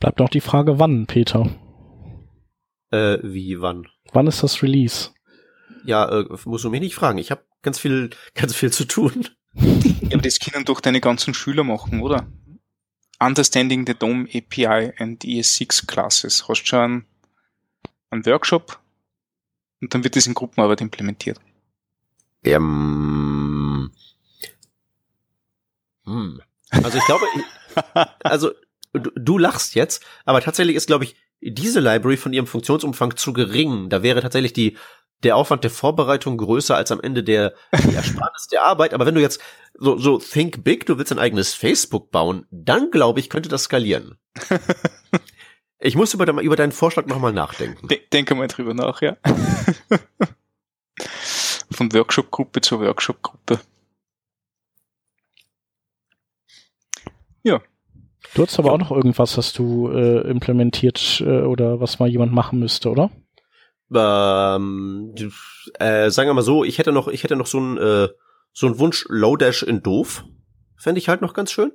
Bleibt 0.00 0.18
noch 0.18 0.28
die 0.28 0.40
Frage, 0.40 0.80
wann, 0.80 1.06
Peter? 1.06 1.48
Äh, 2.90 3.18
wie, 3.22 3.60
wann? 3.60 3.88
Wann 4.12 4.26
ist 4.26 4.42
das 4.42 4.62
Release? 4.62 5.10
Ja, 5.84 6.08
äh, 6.08 6.24
musst 6.44 6.64
du 6.64 6.70
mich 6.70 6.80
nicht 6.80 6.94
fragen. 6.94 7.18
Ich 7.18 7.30
habe 7.30 7.44
ganz 7.62 7.78
viel, 7.78 8.10
ganz 8.34 8.54
viel 8.54 8.72
zu 8.72 8.84
tun. 8.84 9.28
ja, 9.54 10.08
aber 10.12 10.22
das 10.22 10.38
können 10.38 10.64
doch 10.64 10.80
deine 10.80 11.00
ganzen 11.00 11.34
Schüler 11.34 11.64
machen, 11.64 12.00
oder? 12.00 12.26
Understanding 13.20 13.86
the 13.86 13.94
DOM 13.94 14.26
API 14.32 14.92
and 14.98 15.24
ES6 15.24 15.86
Classes. 15.86 16.48
Hast 16.48 16.66
schon 16.66 16.78
einen, 16.80 17.06
einen 18.10 18.26
Workshop 18.26 18.80
und 19.80 19.94
dann 19.94 20.02
wird 20.02 20.16
das 20.16 20.26
in 20.26 20.34
Gruppenarbeit 20.34 20.80
implementiert. 20.80 21.40
Ähm, 22.42 23.90
hm. 26.04 26.40
Also 26.70 26.98
ich 26.98 27.04
glaube, 27.04 27.26
also 28.24 28.52
du, 28.92 29.10
du 29.14 29.38
lachst 29.38 29.74
jetzt, 29.74 30.04
aber 30.24 30.40
tatsächlich 30.40 30.76
ist, 30.76 30.86
glaube 30.86 31.04
ich, 31.04 31.16
diese 31.52 31.80
Library 31.80 32.16
von 32.16 32.32
ihrem 32.32 32.46
Funktionsumfang 32.46 33.16
zu 33.16 33.32
gering. 33.32 33.90
Da 33.90 34.02
wäre 34.02 34.22
tatsächlich 34.22 34.52
die, 34.52 34.78
der 35.22 35.36
Aufwand 35.36 35.62
der 35.64 35.70
Vorbereitung 35.70 36.36
größer 36.38 36.76
als 36.76 36.90
am 36.90 37.00
Ende 37.00 37.22
der, 37.22 37.54
die 37.84 37.94
Ersparnis 37.94 38.48
der 38.50 38.64
Arbeit. 38.64 38.94
Aber 38.94 39.06
wenn 39.06 39.14
du 39.14 39.20
jetzt 39.20 39.40
so, 39.74 39.98
so 39.98 40.18
think 40.18 40.64
big, 40.64 40.86
du 40.86 40.96
willst 40.98 41.12
ein 41.12 41.18
eigenes 41.18 41.52
Facebook 41.54 42.10
bauen, 42.10 42.46
dann 42.50 42.90
glaube 42.90 43.20
ich, 43.20 43.28
könnte 43.28 43.48
das 43.48 43.64
skalieren. 43.64 44.18
ich 45.78 45.96
muss 45.96 46.14
über, 46.14 46.26
über 46.42 46.56
deinen 46.56 46.72
Vorschlag 46.72 47.06
nochmal 47.06 47.32
nachdenken. 47.32 47.88
denke 48.12 48.34
mal 48.34 48.48
drüber 48.48 48.74
nach, 48.74 49.02
ja. 49.02 49.16
Von 51.70 51.92
Workshop-Gruppe 51.92 52.60
zur 52.60 52.80
Workshop-Gruppe. 52.80 53.60
Ja, 57.42 57.60
Du 58.34 58.42
hast 58.42 58.58
aber 58.58 58.68
ja. 58.68 58.74
auch 58.74 58.78
noch 58.78 58.90
irgendwas, 58.90 59.38
was 59.38 59.52
du 59.52 59.88
äh, 59.90 60.28
implementiert 60.28 61.22
äh, 61.24 61.42
oder 61.42 61.80
was 61.80 61.98
mal 61.98 62.08
jemand 62.08 62.32
machen 62.32 62.58
müsste, 62.58 62.90
oder? 62.90 63.10
Ähm, 63.94 65.14
äh, 65.78 66.10
sagen 66.10 66.28
wir 66.28 66.34
mal 66.34 66.42
so, 66.42 66.64
ich 66.64 66.78
hätte 66.78 66.90
noch, 66.90 67.06
ich 67.06 67.22
hätte 67.22 67.36
noch 67.36 67.46
so 67.46 67.60
ein 67.60 67.78
äh, 67.78 68.08
so 68.54 68.66
ein 68.66 68.78
Wunsch 68.78 69.04
Lodash 69.08 69.62
in 69.62 69.82
doof, 69.82 70.24
fände 70.76 70.98
ich 71.00 71.08
halt 71.08 71.20
noch 71.20 71.34
ganz 71.34 71.52
schön. 71.52 71.72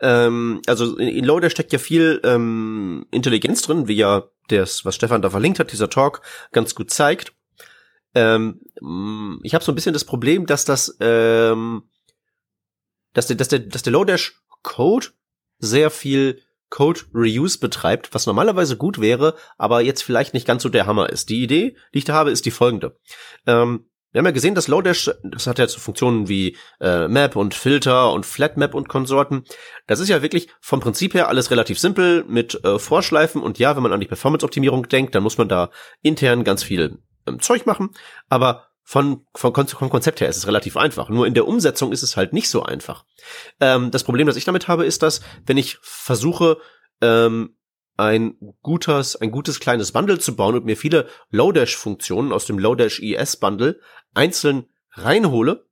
Ähm, 0.00 0.60
also 0.66 0.96
in, 0.96 1.08
in 1.08 1.24
Lodash 1.24 1.52
steckt 1.52 1.72
ja 1.72 1.78
viel 1.78 2.20
ähm, 2.22 3.06
Intelligenz 3.10 3.62
drin, 3.62 3.88
wie 3.88 3.94
ja 3.94 4.24
das, 4.48 4.84
was 4.84 4.94
Stefan 4.94 5.22
da 5.22 5.30
verlinkt 5.30 5.58
hat, 5.58 5.72
dieser 5.72 5.90
Talk 5.90 6.20
ganz 6.52 6.74
gut 6.74 6.90
zeigt. 6.90 7.32
Ähm, 8.14 8.60
ich 9.42 9.54
habe 9.54 9.64
so 9.64 9.72
ein 9.72 9.74
bisschen 9.74 9.94
das 9.94 10.04
Problem, 10.04 10.46
dass 10.46 10.64
das, 10.64 10.96
ähm, 11.00 11.82
dass 13.14 13.26
der, 13.26 13.36
dass 13.36 13.48
der, 13.48 13.60
dass 13.60 13.82
der 13.82 13.92
Lodash 13.92 14.42
Code 14.62 15.08
sehr 15.64 15.90
viel 15.90 16.40
Code 16.70 17.02
Reuse 17.14 17.58
betreibt, 17.58 18.14
was 18.14 18.26
normalerweise 18.26 18.76
gut 18.76 19.00
wäre, 19.00 19.36
aber 19.58 19.80
jetzt 19.80 20.02
vielleicht 20.02 20.34
nicht 20.34 20.46
ganz 20.46 20.62
so 20.62 20.68
der 20.68 20.86
Hammer 20.86 21.10
ist. 21.10 21.28
Die 21.28 21.42
Idee, 21.42 21.76
die 21.92 21.98
ich 21.98 22.04
da 22.04 22.14
habe, 22.14 22.30
ist 22.30 22.46
die 22.46 22.50
folgende. 22.50 22.98
Ähm, 23.46 23.86
wir 24.10 24.20
haben 24.20 24.26
ja 24.26 24.32
gesehen, 24.32 24.54
dass 24.54 24.68
Lodash, 24.68 25.10
das 25.24 25.48
hat 25.48 25.58
ja 25.58 25.66
so 25.66 25.80
Funktionen 25.80 26.28
wie 26.28 26.56
äh, 26.80 27.08
Map 27.08 27.34
und 27.34 27.52
Filter 27.52 28.12
und 28.12 28.24
Flatmap 28.24 28.74
und 28.74 28.88
Konsorten. 28.88 29.44
Das 29.88 29.98
ist 29.98 30.08
ja 30.08 30.22
wirklich 30.22 30.48
vom 30.60 30.78
Prinzip 30.78 31.14
her 31.14 31.28
alles 31.28 31.50
relativ 31.50 31.80
simpel 31.80 32.24
mit 32.28 32.64
äh, 32.64 32.78
Vorschleifen 32.78 33.42
und 33.42 33.58
ja, 33.58 33.74
wenn 33.74 33.82
man 33.82 33.92
an 33.92 34.00
die 34.00 34.06
Performance-Optimierung 34.06 34.88
denkt, 34.88 35.16
dann 35.16 35.24
muss 35.24 35.38
man 35.38 35.48
da 35.48 35.70
intern 36.00 36.44
ganz 36.44 36.62
viel 36.62 36.98
ähm, 37.26 37.40
Zeug 37.40 37.66
machen. 37.66 37.90
Aber 38.28 38.68
von, 38.84 39.26
von, 39.34 39.52
vom 39.66 39.90
Konzept 39.90 40.20
her 40.20 40.28
ist 40.28 40.36
es 40.36 40.46
relativ 40.46 40.76
einfach. 40.76 41.08
Nur 41.08 41.26
in 41.26 41.34
der 41.34 41.48
Umsetzung 41.48 41.90
ist 41.90 42.02
es 42.02 42.16
halt 42.16 42.32
nicht 42.32 42.50
so 42.50 42.62
einfach. 42.62 43.04
Ähm, 43.58 43.90
das 43.90 44.04
Problem, 44.04 44.26
das 44.26 44.36
ich 44.36 44.44
damit 44.44 44.68
habe, 44.68 44.84
ist, 44.84 45.02
dass 45.02 45.22
wenn 45.46 45.56
ich 45.56 45.78
versuche, 45.80 46.58
ähm, 47.00 47.56
ein 47.96 48.36
gutes, 48.62 49.16
ein 49.16 49.30
gutes 49.30 49.60
kleines 49.60 49.92
Bundle 49.92 50.18
zu 50.18 50.34
bauen 50.36 50.56
und 50.56 50.64
mir 50.64 50.76
viele 50.76 51.08
Lodash-Funktionen 51.30 52.32
aus 52.32 52.44
dem 52.44 52.58
Lodash 52.58 53.00
ES 53.00 53.36
Bundle 53.36 53.80
einzeln 54.14 54.66
reinhole, 54.92 55.66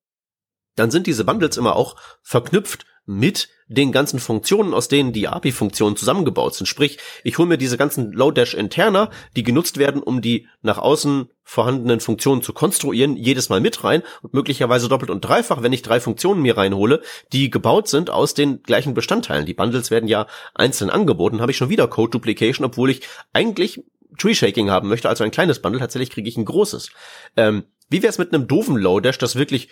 dann 0.77 0.91
sind 0.91 1.07
diese 1.07 1.25
Bundles 1.25 1.57
immer 1.57 1.77
auch 1.77 1.97
verknüpft 2.23 2.87
mit 3.05 3.49
den 3.69 3.91
ganzen 3.91 4.19
Funktionen, 4.19 4.75
aus 4.75 4.89
denen 4.89 5.13
die 5.13 5.29
API-Funktionen 5.29 5.97
zusammengebaut 5.97 6.55
sind. 6.55 6.67
Sprich, 6.67 6.99
ich 7.25 7.39
hole 7.39 7.49
mir 7.49 7.59
diese 7.59 7.79
ganzen 7.79 8.13
Lodash-Interner, 8.13 9.11
die 9.35 9.43
genutzt 9.43 9.79
werden, 9.79 10.03
um 10.03 10.21
die 10.21 10.47
nach 10.61 10.79
außen 10.79 11.31
vorhandenen 11.43 12.01
Funktionen 12.01 12.43
zu 12.43 12.53
konstruieren, 12.53 13.17
jedes 13.17 13.49
Mal 13.49 13.61
mit 13.61 13.83
rein 13.83 14.03
und 14.21 14.35
möglicherweise 14.35 14.89
doppelt 14.89 15.11
und 15.11 15.23
dreifach, 15.23 15.63
wenn 15.63 15.73
ich 15.73 15.83
drei 15.83 16.01
Funktionen 16.01 16.43
mir 16.43 16.57
reinhole, 16.57 17.01
die 17.33 17.51
gebaut 17.51 17.89
sind 17.89 18.11
aus 18.11 18.35
den 18.35 18.63
gleichen 18.63 18.95
Bestandteilen. 18.95 19.47
Die 19.47 19.55
Bundles 19.55 19.91
werden 19.91 20.09
ja 20.09 20.27
einzeln 20.55 20.91
angeboten, 20.91 21.41
habe 21.41 21.51
ich 21.51 21.57
schon 21.57 21.71
wieder 21.71 21.89
Code 21.89 22.11
Duplication, 22.11 22.67
obwohl 22.67 22.91
ich 22.91 23.03
eigentlich 23.33 23.83
Tree 24.19 24.35
Shaking 24.35 24.71
haben 24.71 24.89
möchte, 24.89 25.09
also 25.09 25.25
ein 25.25 25.31
kleines 25.31 25.61
Bundle, 25.61 25.81
tatsächlich 25.81 26.11
kriege 26.11 26.29
ich 26.29 26.37
ein 26.37 26.45
großes. 26.45 26.91
Ähm, 27.37 27.65
wie 27.89 28.03
wäre 28.03 28.11
es 28.11 28.19
mit 28.19 28.35
einem 28.35 28.47
doofen 28.47 28.77
Lodash, 28.77 29.19
das 29.19 29.37
wirklich 29.37 29.69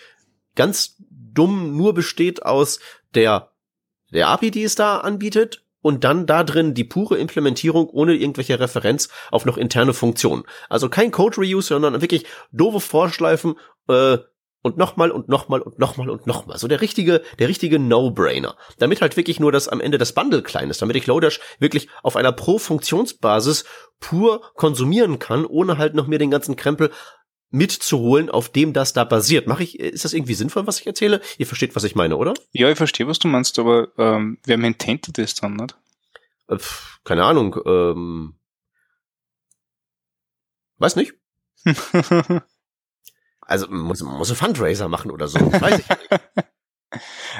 ganz 0.55 0.97
dumm 1.33 1.77
nur 1.77 1.93
besteht 1.93 2.43
aus 2.43 2.79
der 3.15 3.51
der 4.13 4.27
API, 4.27 4.51
die 4.51 4.63
es 4.63 4.75
da 4.75 4.97
anbietet, 4.97 5.63
und 5.81 6.03
dann 6.03 6.27
da 6.27 6.43
drin 6.43 6.73
die 6.73 6.83
pure 6.83 7.17
Implementierung 7.17 7.89
ohne 7.89 8.13
irgendwelche 8.13 8.59
Referenz 8.59 9.09
auf 9.31 9.45
noch 9.45 9.57
interne 9.57 9.93
Funktionen. 9.93 10.43
Also 10.69 10.89
kein 10.89 11.11
Code 11.11 11.37
Reuse, 11.37 11.69
sondern 11.69 12.01
wirklich 12.01 12.25
doofe 12.51 12.79
Vorschleifen 12.79 13.55
äh, 13.87 14.19
und 14.61 14.77
nochmal 14.77 15.09
und 15.09 15.27
nochmal 15.27 15.61
und 15.61 15.79
nochmal 15.79 16.11
und 16.11 16.27
nochmal. 16.27 16.59
So 16.59 16.67
der 16.67 16.81
richtige, 16.81 17.23
der 17.39 17.47
richtige 17.47 17.79
No-Brainer. 17.79 18.55
Damit 18.77 19.01
halt 19.01 19.17
wirklich 19.17 19.39
nur 19.39 19.51
das 19.51 19.67
am 19.67 19.81
Ende 19.81 19.97
das 19.97 20.13
Bundle 20.13 20.43
klein 20.43 20.69
ist, 20.69 20.83
damit 20.83 20.95
ich 20.95 21.07
Lodash 21.07 21.39
wirklich 21.57 21.87
auf 22.03 22.15
einer 22.15 22.31
Pro-Funktionsbasis 22.31 23.65
pur 23.99 24.41
konsumieren 24.53 25.17
kann, 25.17 25.45
ohne 25.45 25.79
halt 25.79 25.95
noch 25.95 26.05
mir 26.05 26.19
den 26.19 26.29
ganzen 26.29 26.55
Krempel 26.55 26.91
mitzuholen, 27.51 28.29
auf 28.29 28.49
dem 28.49 28.73
das 28.73 28.93
da 28.93 29.03
basiert. 29.03 29.45
Mache 29.47 29.63
ich, 29.63 29.77
ist 29.79 30.05
das 30.05 30.13
irgendwie 30.13 30.33
sinnvoll, 30.33 30.65
was 30.67 30.79
ich 30.79 30.87
erzähle? 30.87 31.21
Ihr 31.37 31.45
versteht, 31.45 31.75
was 31.75 31.83
ich 31.83 31.95
meine, 31.95 32.17
oder? 32.17 32.33
Ja, 32.51 32.69
ich 32.69 32.77
verstehe, 32.77 33.07
was 33.07 33.19
du 33.19 33.27
meinst, 33.27 33.59
aber 33.59 33.89
ähm, 33.97 34.39
wer 34.45 34.57
maintaint 34.57 35.17
das 35.17 35.35
dann, 35.35 35.57
nicht? 35.57 35.75
Äh, 36.47 36.57
keine 37.03 37.25
Ahnung, 37.25 37.57
ähm, 37.65 38.35
weiß 40.77 40.95
nicht. 40.95 41.13
also 43.41 43.67
muss, 43.67 44.01
muss 44.01 44.29
ein 44.31 44.35
Fundraiser 44.35 44.87
machen 44.87 45.11
oder 45.11 45.27
so, 45.27 45.39
weiß 45.39 45.79
ich 45.79 45.89
nicht. 45.89 46.09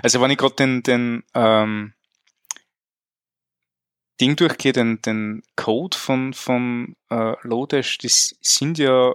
Also 0.02 0.22
wenn 0.22 0.32
ich 0.32 0.38
gerade 0.38 0.56
den, 0.56 0.82
den 0.82 1.24
ähm, 1.34 1.94
Ding 4.22 4.38
durchgehe, 4.38 4.72
den, 4.72 5.02
den 5.02 5.44
Code 5.58 5.98
von, 5.98 6.34
von 6.34 6.96
äh, 7.10 7.36
Lodash, 7.42 7.98
das 7.98 8.36
sind 8.40 8.78
ja 8.78 9.14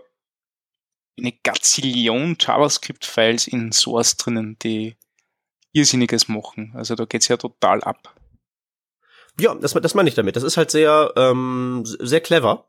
eine 1.18 1.32
Gazillion 1.32 2.36
JavaScript-Files 2.38 3.48
in 3.48 3.72
Source 3.72 4.16
drinnen, 4.16 4.58
die 4.62 4.96
Irrsinniges 5.72 6.28
machen. 6.28 6.72
Also 6.74 6.94
da 6.94 7.04
geht's 7.04 7.28
ja 7.28 7.36
total 7.36 7.82
ab. 7.82 8.14
Ja, 9.38 9.54
das, 9.54 9.72
das 9.72 9.94
meine 9.94 10.08
ich 10.08 10.14
damit. 10.14 10.36
Das 10.36 10.42
ist 10.42 10.56
halt 10.56 10.70
sehr, 10.70 11.12
ähm, 11.16 11.82
sehr 11.84 12.20
clever. 12.20 12.68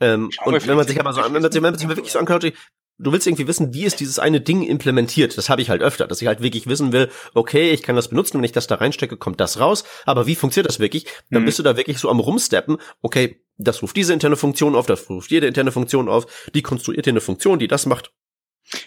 Ähm, 0.00 0.30
und 0.44 0.66
wenn 0.66 0.76
man 0.76 0.86
sich 0.86 0.98
aber 1.00 1.12
so, 1.12 1.22
wenn 1.22 1.42
man 1.42 1.50
sich, 1.50 1.80
sich 1.80 1.88
wirklich 1.88 2.12
so 2.12 2.18
anschaut, 2.18 2.52
du 2.98 3.12
willst 3.12 3.26
irgendwie 3.26 3.46
wissen, 3.46 3.74
wie 3.74 3.84
ist 3.84 4.00
dieses 4.00 4.18
eine 4.18 4.40
Ding 4.40 4.62
implementiert. 4.62 5.36
Das 5.36 5.48
habe 5.48 5.62
ich 5.62 5.70
halt 5.70 5.82
öfter, 5.82 6.06
dass 6.06 6.20
ich 6.20 6.28
halt 6.28 6.42
wirklich 6.42 6.66
wissen 6.66 6.92
will, 6.92 7.10
okay, 7.34 7.70
ich 7.70 7.82
kann 7.82 7.96
das 7.96 8.08
benutzen, 8.08 8.38
wenn 8.38 8.44
ich 8.44 8.52
das 8.52 8.66
da 8.66 8.76
reinstecke, 8.76 9.16
kommt 9.16 9.40
das 9.40 9.60
raus. 9.60 9.84
Aber 10.04 10.26
wie 10.26 10.34
funktioniert 10.34 10.68
das 10.68 10.80
wirklich? 10.80 11.06
Dann 11.30 11.42
mhm. 11.42 11.46
bist 11.46 11.58
du 11.58 11.62
da 11.62 11.76
wirklich 11.76 11.98
so 11.98 12.10
am 12.10 12.20
rumsteppen, 12.20 12.78
okay, 13.02 13.42
das 13.58 13.82
ruft 13.82 13.96
diese 13.96 14.12
interne 14.12 14.36
Funktion 14.36 14.74
auf, 14.74 14.86
das 14.86 15.08
ruft 15.08 15.30
jede 15.30 15.46
interne 15.46 15.72
Funktion 15.72 16.08
auf, 16.08 16.48
die 16.54 16.62
konstruiert 16.62 17.06
hier 17.06 17.12
eine 17.12 17.20
Funktion, 17.20 17.58
die 17.58 17.68
das 17.68 17.86
macht. 17.86 18.12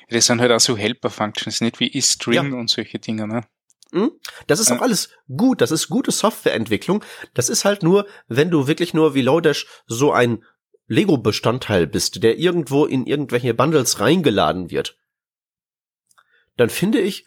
Das 0.09 0.25
sind 0.25 0.41
halt 0.41 0.51
auch 0.51 0.59
so 0.59 0.77
Helper-Functions, 0.77 1.61
nicht 1.61 1.79
wie 1.79 1.91
isString 1.97 2.51
ja. 2.51 2.57
und 2.57 2.69
solche 2.69 2.99
Dinge, 2.99 3.27
ne? 3.27 3.41
Hm? 3.91 4.11
Das 4.45 4.59
ist 4.59 4.71
auch 4.71 4.81
alles 4.81 5.09
gut, 5.35 5.61
das 5.61 5.71
ist 5.71 5.89
gute 5.89 6.11
Softwareentwicklung. 6.11 7.03
Das 7.33 7.49
ist 7.49 7.65
halt 7.65 7.81
nur, 7.81 8.05
wenn 8.27 8.51
du 8.51 8.67
wirklich 8.67 8.93
nur 8.93 9.15
wie 9.15 9.23
Lodash 9.23 9.65
so 9.87 10.11
ein 10.11 10.43
Lego-Bestandteil 10.87 11.87
bist, 11.87 12.21
der 12.21 12.37
irgendwo 12.37 12.85
in 12.85 13.07
irgendwelche 13.07 13.53
Bundles 13.53 13.99
reingeladen 13.99 14.69
wird, 14.69 14.97
dann 16.57 16.69
finde 16.69 16.99
ich, 16.99 17.25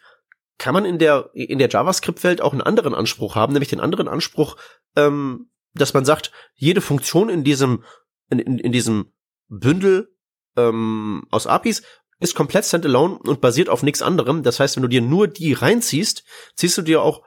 kann 0.57 0.73
man 0.73 0.85
in 0.85 0.99
der, 0.99 1.31
in 1.33 1.59
der 1.59 1.69
JavaScript-Welt 1.69 2.41
auch 2.41 2.53
einen 2.53 2.61
anderen 2.61 2.93
Anspruch 2.93 3.35
haben, 3.35 3.53
nämlich 3.53 3.69
den 3.69 3.79
anderen 3.79 4.07
Anspruch, 4.07 4.55
ähm, 4.95 5.49
dass 5.73 5.93
man 5.93 6.05
sagt, 6.05 6.31
jede 6.55 6.81
Funktion 6.81 7.29
in 7.29 7.43
diesem, 7.43 7.83
in, 8.29 8.39
in, 8.39 8.59
in 8.59 8.71
diesem 8.71 9.13
Bündel 9.47 10.15
ähm, 10.55 11.25
aus 11.29 11.47
APIs 11.47 11.83
ist 12.19 12.35
komplett 12.35 12.65
standalone 12.65 13.17
und 13.17 13.41
basiert 13.41 13.69
auf 13.69 13.83
nichts 13.83 14.01
anderem. 14.01 14.43
Das 14.43 14.59
heißt, 14.59 14.75
wenn 14.75 14.83
du 14.83 14.89
dir 14.89 15.01
nur 15.01 15.27
die 15.27 15.53
reinziehst, 15.53 16.23
ziehst 16.55 16.77
du 16.77 16.81
dir 16.81 17.01
auch 17.01 17.23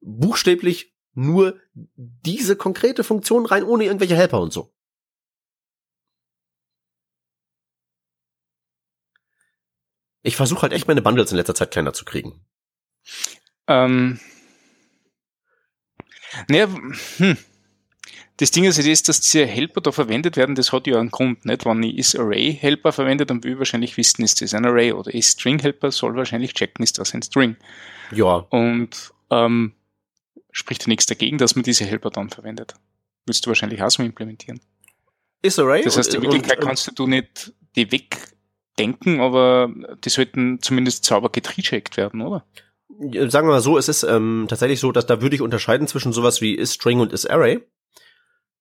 buchstäblich 0.00 0.94
nur 1.12 1.60
diese 1.74 2.56
konkrete 2.56 3.04
Funktion 3.04 3.46
rein, 3.46 3.64
ohne 3.64 3.84
irgendwelche 3.84 4.16
Helper 4.16 4.40
und 4.40 4.52
so. 4.52 4.72
Ich 10.22 10.36
versuche 10.36 10.62
halt 10.62 10.72
echt 10.72 10.88
meine 10.88 11.02
Bundles 11.02 11.30
in 11.30 11.36
letzter 11.36 11.54
Zeit 11.54 11.70
kleiner 11.70 11.92
zu 11.92 12.04
kriegen. 12.04 12.44
Ähm. 13.66 14.20
Naja, 16.48 16.68
hm. 17.16 17.36
Das 18.38 18.52
Ding 18.52 18.64
ist, 18.64 18.78
ist, 18.78 19.08
dass 19.08 19.20
diese 19.20 19.46
Helper 19.46 19.80
da 19.80 19.90
verwendet 19.90 20.36
werden, 20.36 20.54
das 20.54 20.72
hat 20.72 20.86
ja 20.86 20.98
einen 20.98 21.10
Grund, 21.10 21.44
nicht? 21.44 21.66
Wenn 21.66 21.82
ich 21.82 21.98
is-Array-Helper 21.98 22.92
verwende, 22.92 23.26
dann 23.26 23.42
will 23.42 23.52
ich 23.52 23.58
wahrscheinlich 23.58 23.96
wissen, 23.96 24.22
ist 24.22 24.40
das 24.40 24.54
ein 24.54 24.64
Array 24.64 24.92
oder 24.92 25.12
is-String-Helper, 25.12 25.90
soll 25.90 26.14
wahrscheinlich 26.14 26.54
checken, 26.54 26.84
ist 26.84 26.98
das 26.98 27.14
ein 27.14 27.22
String. 27.22 27.56
Ja. 28.12 28.46
Und 28.50 29.12
ähm, 29.30 29.72
spricht 30.52 30.82
ja 30.84 30.88
nichts 30.88 31.06
dagegen, 31.06 31.38
dass 31.38 31.56
man 31.56 31.64
diese 31.64 31.84
Helper 31.84 32.10
dann 32.10 32.30
verwendet. 32.30 32.74
Willst 33.26 33.44
du 33.44 33.48
wahrscheinlich 33.48 33.82
auch 33.82 33.90
so 33.90 34.04
implementieren. 34.04 34.60
Is-Array? 35.42 35.82
Das 35.82 35.96
heißt, 35.96 36.14
in 36.14 36.22
Wirklichkeit 36.22 36.60
kannst 36.60 36.96
du 36.96 37.08
nicht 37.08 37.52
die 37.74 37.90
wegdenken, 37.90 39.20
aber 39.20 39.68
die 40.04 40.10
sollten 40.10 40.62
zumindest 40.62 41.04
sauber 41.04 41.30
getrecheckt 41.30 41.96
werden, 41.96 42.20
oder? 42.20 42.44
Sagen 42.88 43.48
wir 43.48 43.52
mal 43.52 43.60
so, 43.60 43.78
es 43.78 43.88
ist 43.88 44.04
ähm, 44.04 44.46
tatsächlich 44.48 44.78
so, 44.78 44.92
dass 44.92 45.06
da 45.06 45.20
würde 45.20 45.34
ich 45.34 45.42
unterscheiden 45.42 45.88
zwischen 45.88 46.12
sowas 46.12 46.40
wie 46.40 46.54
is-String 46.54 47.00
und 47.00 47.12
is-Array. 47.12 47.60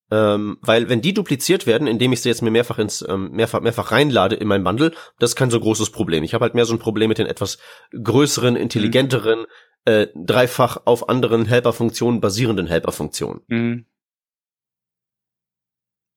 Ähm, 0.09 0.57
weil 0.61 0.87
wenn 0.87 1.01
die 1.01 1.13
dupliziert 1.13 1.67
werden, 1.67 1.87
indem 1.87 2.13
ich 2.13 2.21
sie 2.21 2.29
jetzt 2.29 2.41
mir 2.41 2.51
mehrfach 2.51 2.79
ins 2.79 3.05
ähm, 3.07 3.31
mehrfach 3.31 3.59
mehrfach 3.59 3.91
reinlade 3.91 4.35
in 4.35 4.47
mein 4.47 4.63
Bundle, 4.63 4.91
das 5.19 5.31
ist 5.31 5.35
kein 5.35 5.51
so 5.51 5.59
großes 5.59 5.89
Problem. 5.89 6.23
Ich 6.23 6.33
habe 6.33 6.43
halt 6.43 6.55
mehr 6.55 6.65
so 6.65 6.73
ein 6.73 6.79
Problem 6.79 7.09
mit 7.09 7.17
den 7.17 7.27
etwas 7.27 7.57
größeren, 7.91 8.55
intelligenteren, 8.55 9.41
mhm. 9.41 9.45
äh, 9.85 10.07
dreifach 10.15 10.77
auf 10.85 11.09
anderen 11.09 11.45
Helperfunktionen 11.45 12.21
basierenden 12.21 12.67
Helperfunktionen. 12.67 13.41
Mhm. 13.47 13.85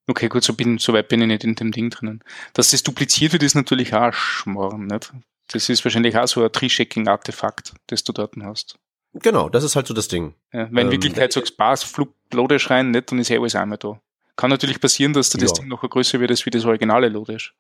Okay, 0.07 0.29
gut, 0.29 0.42
so, 0.42 0.55
bin, 0.55 0.79
so 0.79 0.92
weit 0.92 1.09
bin 1.09 1.20
ich 1.20 1.29
nicht 1.29 1.44
in 1.44 1.55
dem 1.55 1.70
Ding 1.70 1.90
drinnen. 1.90 2.24
Dass 2.53 2.70
das 2.70 2.83
dupliziert 2.83 3.33
wird, 3.33 3.44
ist 3.44 3.55
natürlich 3.55 3.94
auch 3.94 4.12
Schmarrn, 4.12 4.87
nicht? 4.87 5.12
Das 5.48 5.68
ist 5.68 5.85
wahrscheinlich 5.85 6.16
auch 6.16 6.26
so 6.26 6.42
ein 6.42 6.50
Tree-Checking-Artefakt, 6.50 7.74
das 7.87 8.03
du 8.03 8.12
dort 8.12 8.35
hast. 8.42 8.79
Genau, 9.14 9.49
das 9.49 9.64
ist 9.64 9.77
halt 9.77 9.87
so 9.87 9.94
das 9.94 10.09
Ding. 10.09 10.35
Ja, 10.53 10.68
wenn 10.70 10.87
ähm, 10.87 10.92
Wirklichkeit 10.92 11.33
sagst, 11.33 11.55
Spaß, 11.55 11.83
Flug, 11.83 12.14
Lodash 12.33 12.70
rein, 12.70 12.90
nicht, 12.90 13.11
dann 13.11 13.18
ist 13.18 13.31
eh 13.31 13.38
alles 13.38 13.55
einmal 13.55 13.79
da. 13.79 14.01
Kann 14.37 14.51
natürlich 14.51 14.81
passieren, 14.81 15.12
dass 15.12 15.31
da 15.31 15.38
das 15.38 15.53
Ding 15.53 15.68
noch 15.68 15.83
größer 15.83 16.20
wird 16.20 16.31
als 16.31 16.46
wie 16.46 16.51
das 16.51 16.64
originale 16.64 17.09
Lodash. 17.09 17.55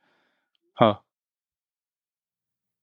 Ha. 0.78 1.02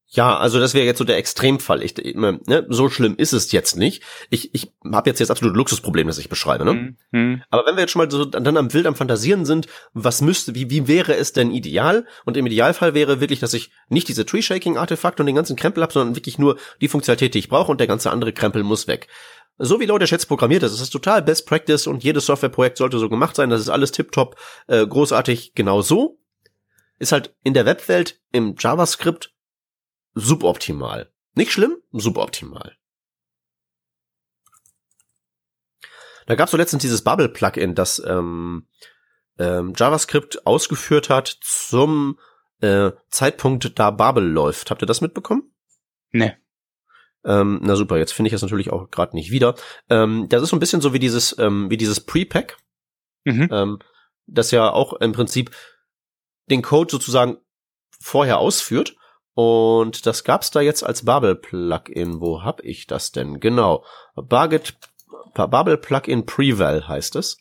Ja, 0.10 0.38
also 0.38 0.60
das 0.60 0.74
wäre 0.74 0.86
jetzt 0.86 1.00
so 1.00 1.04
der 1.04 1.18
Extremfall. 1.18 1.84
Ich, 1.84 1.98
ne, 1.98 2.40
so 2.70 2.90
schlimm 2.90 3.16
ist 3.18 3.34
es 3.34 3.52
jetzt 3.52 3.76
nicht. 3.76 4.04
Ich, 4.30 4.56
ich 4.56 4.72
habe 4.90 5.10
jetzt 5.10 5.20
jetzt 5.20 5.30
absolut 5.30 5.58
Luxusproblem, 5.58 6.08
das 6.08 6.18
ich 6.18 6.30
beschreibe. 6.30 6.64
Ne? 6.64 6.96
Mhm. 7.12 7.44
Aber 7.50 7.66
wenn 7.66 7.76
wir 7.76 7.82
jetzt 7.82 7.92
schon 7.92 8.02
mal 8.02 8.10
so 8.10 8.24
dann 8.24 8.56
am 8.56 8.74
Wild 8.74 8.88
am 8.88 8.96
Fantasieren 8.96 9.46
sind, 9.46 9.68
was 9.94 10.22
müsste, 10.22 10.56
wie, 10.56 10.70
wie 10.70 10.88
wäre 10.88 11.16
es 11.16 11.34
denn 11.34 11.52
ideal? 11.52 12.06
Und 12.24 12.38
im 12.38 12.46
Idealfall 12.46 12.94
wäre 12.94 13.20
wirklich, 13.20 13.42
dass 13.42 13.54
ich 13.54 13.70
nicht 13.90 14.08
diese 14.08 14.26
Tree-Shaking-Artefakte 14.26 15.22
und 15.22 15.28
den 15.28 15.36
ganzen 15.36 15.58
Krempel 15.58 15.84
habe, 15.84 15.92
sondern 15.92 16.16
wirklich 16.16 16.40
nur 16.40 16.58
die 16.80 16.88
Funktionalität, 16.88 17.34
die 17.34 17.40
ich 17.40 17.50
brauche 17.50 17.70
und 17.70 17.82
der 17.82 17.88
ganze 17.88 18.10
andere 18.10 18.32
Krempel 18.32 18.64
muss 18.64 18.88
weg. 18.88 19.10
So 19.58 19.82
wie 19.82 19.86
Leute 19.86 20.06
jetzt 20.06 20.28
programmiert 20.28 20.64
ist, 20.64 20.72
es 20.72 20.82
ist 20.82 20.92
total 20.92 21.22
Best 21.22 21.48
Practice 21.48 21.86
und 21.86 22.04
jedes 22.04 22.28
Softwareprojekt 22.28 22.78
sollte 22.78 23.00
so 23.00 23.10
gemacht 23.10 23.36
sein, 23.36 23.50
das 23.50 23.60
ist 23.60 23.70
alles 23.70 23.92
tiptop, 23.92 24.38
äh, 24.68 24.88
großartig, 24.88 25.54
genau 25.54 25.82
so. 25.82 26.20
Ist 27.00 27.12
halt 27.12 27.36
in 27.44 27.54
der 27.54 27.66
Webwelt 27.66 28.22
im 28.32 28.56
JavaScript 28.58 29.34
suboptimal. 30.18 31.12
Nicht 31.36 31.52
schlimm, 31.52 31.78
suboptimal. 31.92 32.76
Da 36.26 36.36
gab 36.36 36.48
es 36.48 36.52
so 36.52 36.58
letztens 36.58 36.82
dieses 36.82 37.04
Bubble-Plugin, 37.04 37.74
das 37.74 38.04
ähm, 38.06 38.68
ähm, 39.38 39.74
JavaScript 39.76 40.46
ausgeführt 40.46 41.10
hat 41.10 41.38
zum 41.42 42.20
äh, 42.60 42.92
Zeitpunkt, 43.10 43.80
da 43.80 43.92
Bubble 43.92 44.26
läuft. 44.26 44.72
Habt 44.72 44.84
ihr 44.84 44.88
das 44.88 45.00
mitbekommen? 45.00 45.54
Nee. 46.12 46.36
Ähm, 47.24 47.60
na 47.62 47.76
super, 47.76 47.98
jetzt 47.98 48.14
finde 48.14 48.28
ich 48.28 48.34
es 48.34 48.42
natürlich 48.42 48.72
auch 48.72 48.90
gerade 48.90 49.16
nicht 49.16 49.32
wieder. 49.32 49.56
Ähm, 49.90 50.28
das 50.28 50.42
ist 50.42 50.50
so 50.50 50.56
ein 50.56 50.60
bisschen 50.60 50.82
so 50.82 50.94
wie 50.94 51.00
dieses, 51.00 51.38
ähm, 51.40 51.70
wie 51.70 51.78
dieses 51.78 52.02
Pre-Pack, 52.02 52.58
mhm. 53.24 53.48
ähm, 53.52 53.80
das 54.26 54.52
ja 54.52 54.70
auch 54.70 54.94
im 54.94 55.14
Prinzip 55.14 55.52
den 56.50 56.62
Code 56.62 56.92
sozusagen 56.92 57.38
vorher 58.02 58.40
ausführt 58.40 58.97
und 59.38 60.08
das 60.08 60.24
gab's 60.24 60.50
da 60.50 60.62
jetzt 60.62 60.84
als 60.84 61.06
Babel-Plugin. 61.06 62.22
Wo 62.22 62.42
hab 62.42 62.64
ich 62.64 62.88
das 62.88 63.12
denn? 63.12 63.40
Genau. 63.40 63.86
Barget, 64.16 64.80
Babel-Plugin 65.36 66.26
Preval 66.26 66.88
heißt 66.88 67.16
es. 67.18 67.38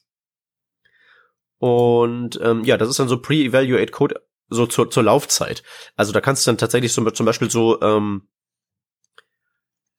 Und 1.56 2.38
ähm, 2.42 2.64
ja, 2.64 2.76
das 2.76 2.90
ist 2.90 2.98
dann 2.98 3.08
so 3.08 3.22
Pre-Evaluate 3.22 3.92
Code 3.92 4.22
so 4.48 4.66
zur, 4.66 4.90
zur 4.90 5.04
Laufzeit. 5.04 5.62
Also 5.94 6.12
da 6.12 6.20
kannst 6.20 6.46
du 6.46 6.50
dann 6.50 6.58
tatsächlich 6.58 6.92
so, 6.92 7.02
zum 7.12 7.24
Beispiel 7.24 7.50
so 7.50 7.80
ähm, 7.80 8.28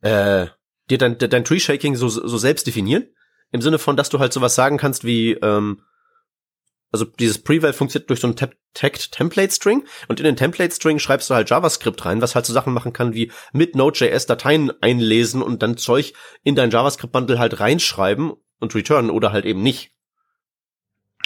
äh, 0.02 0.46
dir 0.92 1.00
dein, 1.00 1.18
dein 1.18 1.46
Tree-Shaking 1.46 1.96
so, 1.96 2.10
so 2.10 2.38
selbst 2.38 2.68
definieren. 2.68 3.08
Im 3.50 3.62
Sinne 3.62 3.80
von, 3.80 3.98
dass 3.98 4.10
du 4.10 4.20
halt 4.20 4.34
sowas 4.34 4.54
sagen 4.54 4.78
kannst 4.78 5.04
wie 5.04 5.32
ähm, 5.32 5.82
also 6.91 7.06
dieses 7.06 7.41
Preval 7.41 7.73
funktioniert 7.73 8.10
durch 8.10 8.21
so 8.21 8.28
einen 8.28 8.36
Tagged 8.36 9.12
Template 9.12 9.54
String 9.54 9.86
und 10.08 10.19
in 10.19 10.23
den 10.23 10.36
Template 10.36 10.73
String 10.73 11.00
schreibst 11.00 11.30
du 11.30 11.36
halt 11.36 11.50
JavaScript 11.50 12.06
rein, 12.06 12.21
was 12.21 12.36
halt 12.36 12.45
so 12.45 12.54
Sachen 12.54 12.73
machen 12.73 12.93
kann 12.93 13.13
wie 13.13 13.32
mit 13.52 13.76
Node.js 13.76 14.26
Dateien 14.26 14.71
einlesen 14.82 15.41
und 15.41 15.62
dann 15.62 15.78
Zeug 15.78 16.13
in 16.43 16.56
dein 16.56 16.71
JavaScript 16.71 17.12
Bundle 17.12 17.39
halt 17.39 17.60
reinschreiben 17.60 18.34
und 18.60 18.76
returnen 18.76 19.12
oder 19.12 19.32
halt 19.32 19.45
eben 19.45 19.62
nicht. 19.62 19.91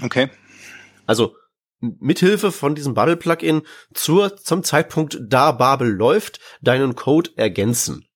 Okay. 0.02 0.30
Also 1.06 1.36
mithilfe 1.80 2.52
von 2.52 2.76
diesem 2.76 2.93
Bubble 2.93 3.17
Plugin 3.17 3.63
zur 3.93 4.38
zum 4.38 4.63
Zeitpunkt 4.63 5.19
da 5.21 5.52
Babel 5.52 5.89
läuft 5.89 6.39
deinen 6.62 6.95
Code 6.95 7.32
ergänzen. 7.36 8.08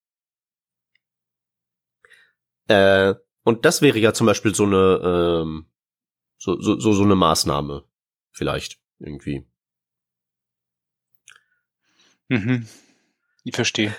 Äh, 2.67 3.15
und 3.43 3.65
das 3.65 3.81
wäre 3.81 3.99
ja 3.99 4.13
zum 4.13 4.27
Beispiel 4.27 4.55
so 4.55 4.63
eine 4.63 5.43
ähm, 5.43 5.67
so, 6.45 6.62
so, 6.62 6.79
so, 6.79 6.93
so 6.93 7.03
eine 7.03 7.15
Maßnahme. 7.15 7.84
Vielleicht. 8.31 8.79
Irgendwie. 8.99 9.47
Mhm. 12.29 12.67
Ich 13.43 13.55
verstehe. 13.55 13.95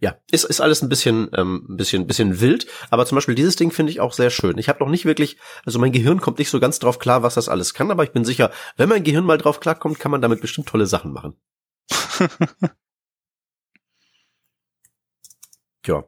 Ja, 0.00 0.16
ist, 0.32 0.44
ist 0.44 0.60
alles 0.60 0.82
ein 0.82 0.88
bisschen, 0.88 1.30
ähm, 1.34 1.64
ein 1.68 1.76
bisschen, 1.76 2.08
bisschen 2.08 2.40
wild, 2.40 2.66
aber 2.90 3.06
zum 3.06 3.14
Beispiel 3.16 3.36
dieses 3.36 3.54
Ding 3.54 3.70
finde 3.70 3.92
ich 3.92 4.00
auch 4.00 4.12
sehr 4.12 4.30
schön. 4.30 4.58
Ich 4.58 4.68
habe 4.68 4.80
noch 4.80 4.90
nicht 4.90 5.04
wirklich, 5.04 5.38
also 5.64 5.78
mein 5.78 5.92
Gehirn 5.92 6.20
kommt 6.20 6.38
nicht 6.38 6.50
so 6.50 6.58
ganz 6.58 6.80
drauf 6.80 6.98
klar, 6.98 7.22
was 7.22 7.34
das 7.34 7.48
alles 7.48 7.72
kann, 7.72 7.92
aber 7.92 8.02
ich 8.02 8.10
bin 8.10 8.24
sicher, 8.24 8.50
wenn 8.76 8.88
mein 8.88 9.04
Gehirn 9.04 9.24
mal 9.24 9.38
drauf 9.38 9.60
klarkommt, 9.60 10.00
kann 10.00 10.10
man 10.10 10.20
damit 10.20 10.40
bestimmt 10.40 10.68
tolle 10.68 10.86
Sachen 10.86 11.12
machen. 11.12 11.36
ja. 15.86 16.04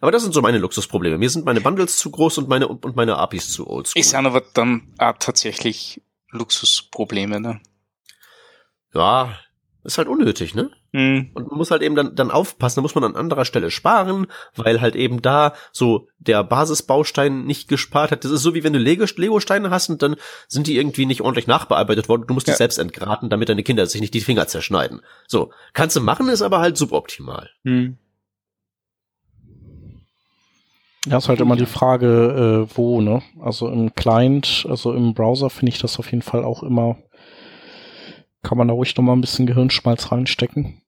Aber 0.00 0.10
das 0.10 0.22
sind 0.22 0.32
so 0.32 0.42
meine 0.42 0.58
Luxusprobleme. 0.58 1.18
Mir 1.18 1.30
sind 1.30 1.44
meine 1.44 1.60
Bundles 1.60 1.98
zu 1.98 2.10
groß 2.10 2.38
und 2.38 2.48
meine 2.48 2.68
und 2.68 2.96
meine 2.96 3.16
APIs 3.16 3.52
zu 3.52 3.68
oldschool. 3.68 4.00
Ist 4.00 4.14
aber 4.14 4.42
dann 4.54 4.94
auch 4.98 5.14
tatsächlich 5.18 6.02
Luxusprobleme, 6.30 7.40
ne? 7.40 7.60
Ja, 8.94 9.36
ist 9.82 9.98
halt 9.98 10.08
unnötig, 10.08 10.54
ne? 10.54 10.70
Mhm. 10.92 11.30
Und 11.34 11.48
man 11.48 11.56
muss 11.56 11.70
halt 11.70 11.82
eben 11.82 11.94
dann, 11.94 12.14
dann 12.14 12.30
aufpassen, 12.30 12.76
da 12.76 12.82
muss 12.82 12.94
man 12.94 13.04
an 13.04 13.16
anderer 13.16 13.44
Stelle 13.44 13.70
sparen, 13.70 14.26
weil 14.56 14.80
halt 14.80 14.96
eben 14.96 15.22
da 15.22 15.54
so 15.72 16.08
der 16.18 16.42
Basisbaustein 16.44 17.44
nicht 17.44 17.68
gespart 17.68 18.10
hat. 18.10 18.24
Das 18.24 18.30
ist 18.30 18.42
so 18.42 18.54
wie 18.54 18.64
wenn 18.64 18.72
du 18.72 18.78
Lego-Steine 18.78 19.70
hast 19.70 19.88
und 19.88 20.02
dann 20.02 20.16
sind 20.48 20.66
die 20.66 20.76
irgendwie 20.76 21.06
nicht 21.06 21.22
ordentlich 21.22 21.46
nachbearbeitet 21.46 22.08
worden. 22.08 22.24
Du 22.26 22.34
musst 22.34 22.48
ja. 22.48 22.54
die 22.54 22.58
selbst 22.58 22.78
entgraten, 22.78 23.30
damit 23.30 23.48
deine 23.48 23.62
Kinder 23.62 23.86
sich 23.86 24.00
nicht 24.00 24.14
die 24.14 24.20
Finger 24.20 24.48
zerschneiden. 24.48 25.00
So, 25.28 25.52
kannst 25.72 25.96
du 25.96 26.00
machen, 26.00 26.28
ist 26.28 26.42
aber 26.42 26.58
halt 26.58 26.76
suboptimal. 26.76 27.50
Mhm. 27.62 27.98
Ja, 31.06 31.16
ist 31.16 31.28
halt 31.28 31.40
immer 31.40 31.56
die 31.56 31.66
Frage, 31.66 32.66
äh, 32.68 32.76
wo, 32.76 33.00
ne? 33.00 33.22
Also 33.40 33.68
im 33.68 33.94
Client, 33.94 34.66
also 34.68 34.92
im 34.92 35.14
Browser 35.14 35.48
finde 35.48 35.72
ich 35.72 35.78
das 35.78 35.98
auf 35.98 36.10
jeden 36.10 36.22
Fall 36.22 36.44
auch 36.44 36.62
immer, 36.62 36.98
kann 38.42 38.58
man 38.58 38.68
da 38.68 38.74
ruhig 38.74 38.94
noch 38.96 39.04
mal 39.04 39.14
ein 39.14 39.22
bisschen 39.22 39.46
Gehirnschmalz 39.46 40.12
reinstecken. 40.12 40.82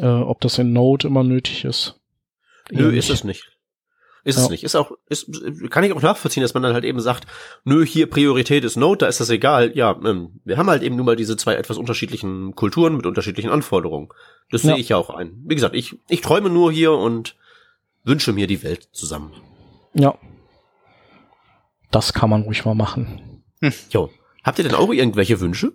Äh, 0.00 0.06
ob 0.06 0.40
das 0.40 0.58
in 0.58 0.72
Node 0.72 1.08
immer 1.08 1.24
nötig 1.24 1.64
ist. 1.64 2.00
Nö, 2.70 2.90
ist 2.96 3.10
es 3.10 3.24
nicht. 3.24 3.58
Ist 4.24 4.36
ja. 4.36 4.44
es 4.44 4.50
nicht. 4.50 4.62
Ist 4.62 4.74
auch, 4.74 4.92
ist, 5.08 5.30
kann 5.70 5.84
ich 5.84 5.92
auch 5.92 6.02
nachvollziehen, 6.02 6.42
dass 6.42 6.54
man 6.54 6.62
dann 6.62 6.74
halt 6.74 6.84
eben 6.84 7.00
sagt, 7.00 7.26
nö, 7.64 7.84
hier 7.84 8.08
Priorität 8.08 8.62
ist 8.62 8.76
Node, 8.76 8.98
da 8.98 9.06
ist 9.06 9.20
das 9.20 9.30
egal. 9.30 9.76
Ja, 9.76 9.98
ähm, 10.04 10.40
wir 10.44 10.56
haben 10.56 10.68
halt 10.68 10.82
eben 10.82 10.96
nun 10.96 11.06
mal 11.06 11.16
diese 11.16 11.36
zwei 11.36 11.54
etwas 11.54 11.78
unterschiedlichen 11.78 12.54
Kulturen 12.54 12.96
mit 12.96 13.06
unterschiedlichen 13.06 13.50
Anforderungen. 13.50 14.08
Das 14.50 14.62
ja. 14.62 14.72
sehe 14.72 14.80
ich 14.80 14.90
ja 14.90 14.96
auch 14.96 15.10
ein. 15.10 15.42
Wie 15.46 15.54
gesagt, 15.54 15.74
ich, 15.74 15.98
ich 16.08 16.20
träume 16.20 16.50
nur 16.50 16.70
hier 16.70 16.92
und 16.92 17.36
wünsche 18.08 18.32
mir 18.32 18.46
die 18.46 18.62
Welt 18.62 18.88
zusammen. 18.92 19.32
Ja. 19.94 20.18
Das 21.90 22.12
kann 22.12 22.30
man 22.30 22.42
ruhig 22.42 22.64
mal 22.64 22.74
machen. 22.74 23.42
Hm. 23.60 23.72
Jo. 23.90 24.10
Habt 24.42 24.58
ihr 24.58 24.64
denn 24.64 24.74
auch 24.74 24.92
irgendwelche 24.92 25.40
Wünsche? 25.40 25.72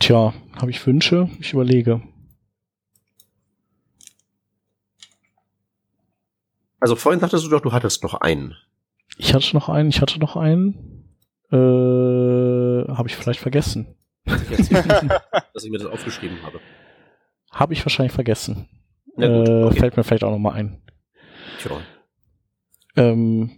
Tja, 0.00 0.32
habe 0.56 0.70
ich 0.70 0.84
Wünsche? 0.86 1.28
Ich 1.40 1.52
überlege. 1.52 2.02
Also 6.80 6.94
vorhin 6.96 7.20
dachtest 7.20 7.44
du 7.44 7.48
doch, 7.48 7.60
du 7.60 7.72
hattest 7.72 8.02
noch 8.02 8.14
einen. 8.14 8.54
Ich 9.16 9.34
hatte 9.34 9.54
noch 9.54 9.68
einen, 9.68 9.88
ich 9.88 10.00
hatte 10.00 10.18
noch 10.20 10.36
einen. 10.36 11.04
Äh, 11.50 11.56
habe 11.56 13.08
ich 13.08 13.16
vielleicht 13.16 13.40
vergessen. 13.40 13.96
dass 14.24 15.64
ich 15.64 15.70
mir 15.70 15.78
das 15.78 15.88
aufgeschrieben 15.88 16.40
habe. 16.42 16.60
Habe 17.50 17.72
ich 17.72 17.84
wahrscheinlich 17.84 18.12
vergessen. 18.12 18.68
Gut, 19.14 19.24
äh, 19.24 19.64
okay. 19.64 19.80
Fällt 19.80 19.96
mir 19.96 20.04
vielleicht 20.04 20.24
auch 20.24 20.30
noch 20.30 20.38
mal 20.38 20.52
ein. 20.52 20.80
Tja. 21.60 21.80
Ähm, 22.96 23.50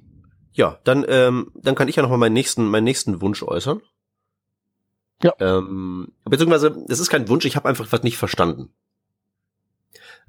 ja, 0.53 0.79
dann, 0.85 1.05
ähm, 1.09 1.53
dann 1.55 1.75
kann 1.75 1.89
ich 1.89 1.97
ja 1.97 2.03
noch 2.03 2.11
mal 2.11 2.17
meinen 2.17 2.33
nächsten, 2.33 2.69
meinen 2.69 2.85
nächsten 2.85 3.21
Wunsch 3.21 3.43
äußern. 3.43 3.81
Ja. 5.23 5.35
Ähm, 5.39 6.13
beziehungsweise, 6.25 6.85
es 6.89 7.01
ist 7.01 7.11
kein 7.11 7.29
Wunsch, 7.29 7.45
ich 7.45 7.57
habe 7.57 7.69
einfach 7.69 7.87
was 7.91 8.03
nicht 8.03 8.17
verstanden. 8.17 8.71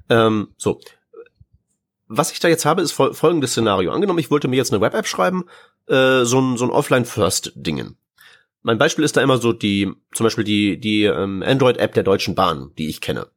Ähm, 0.08 0.48
so. 0.56 0.80
Was 2.08 2.30
ich 2.30 2.40
da 2.40 2.48
jetzt 2.48 2.66
habe, 2.66 2.82
ist 2.82 2.92
fol 2.92 3.14
folgendes 3.14 3.52
Szenario. 3.52 3.90
Angenommen, 3.92 4.18
ich 4.18 4.30
wollte 4.30 4.48
mir 4.48 4.56
jetzt 4.56 4.72
eine 4.72 4.82
Web-App 4.82 5.06
schreiben, 5.06 5.44
äh, 5.86 6.24
so 6.24 6.40
ein, 6.40 6.56
so 6.58 6.64
ein 6.66 6.70
Offline-First-Dingen. 6.70 7.96
Mein 8.62 8.78
Beispiel 8.78 9.04
ist 9.04 9.16
da 9.16 9.22
immer 9.22 9.38
so 9.38 9.52
die, 9.52 9.92
zum 10.12 10.24
Beispiel 10.24 10.44
die, 10.44 10.78
die 10.78 11.04
ähm, 11.04 11.42
Android-App 11.44 11.94
der 11.94 12.02
Deutschen 12.02 12.34
Bahn, 12.34 12.72
die 12.76 12.88
ich 12.88 13.00
kenne. 13.00 13.28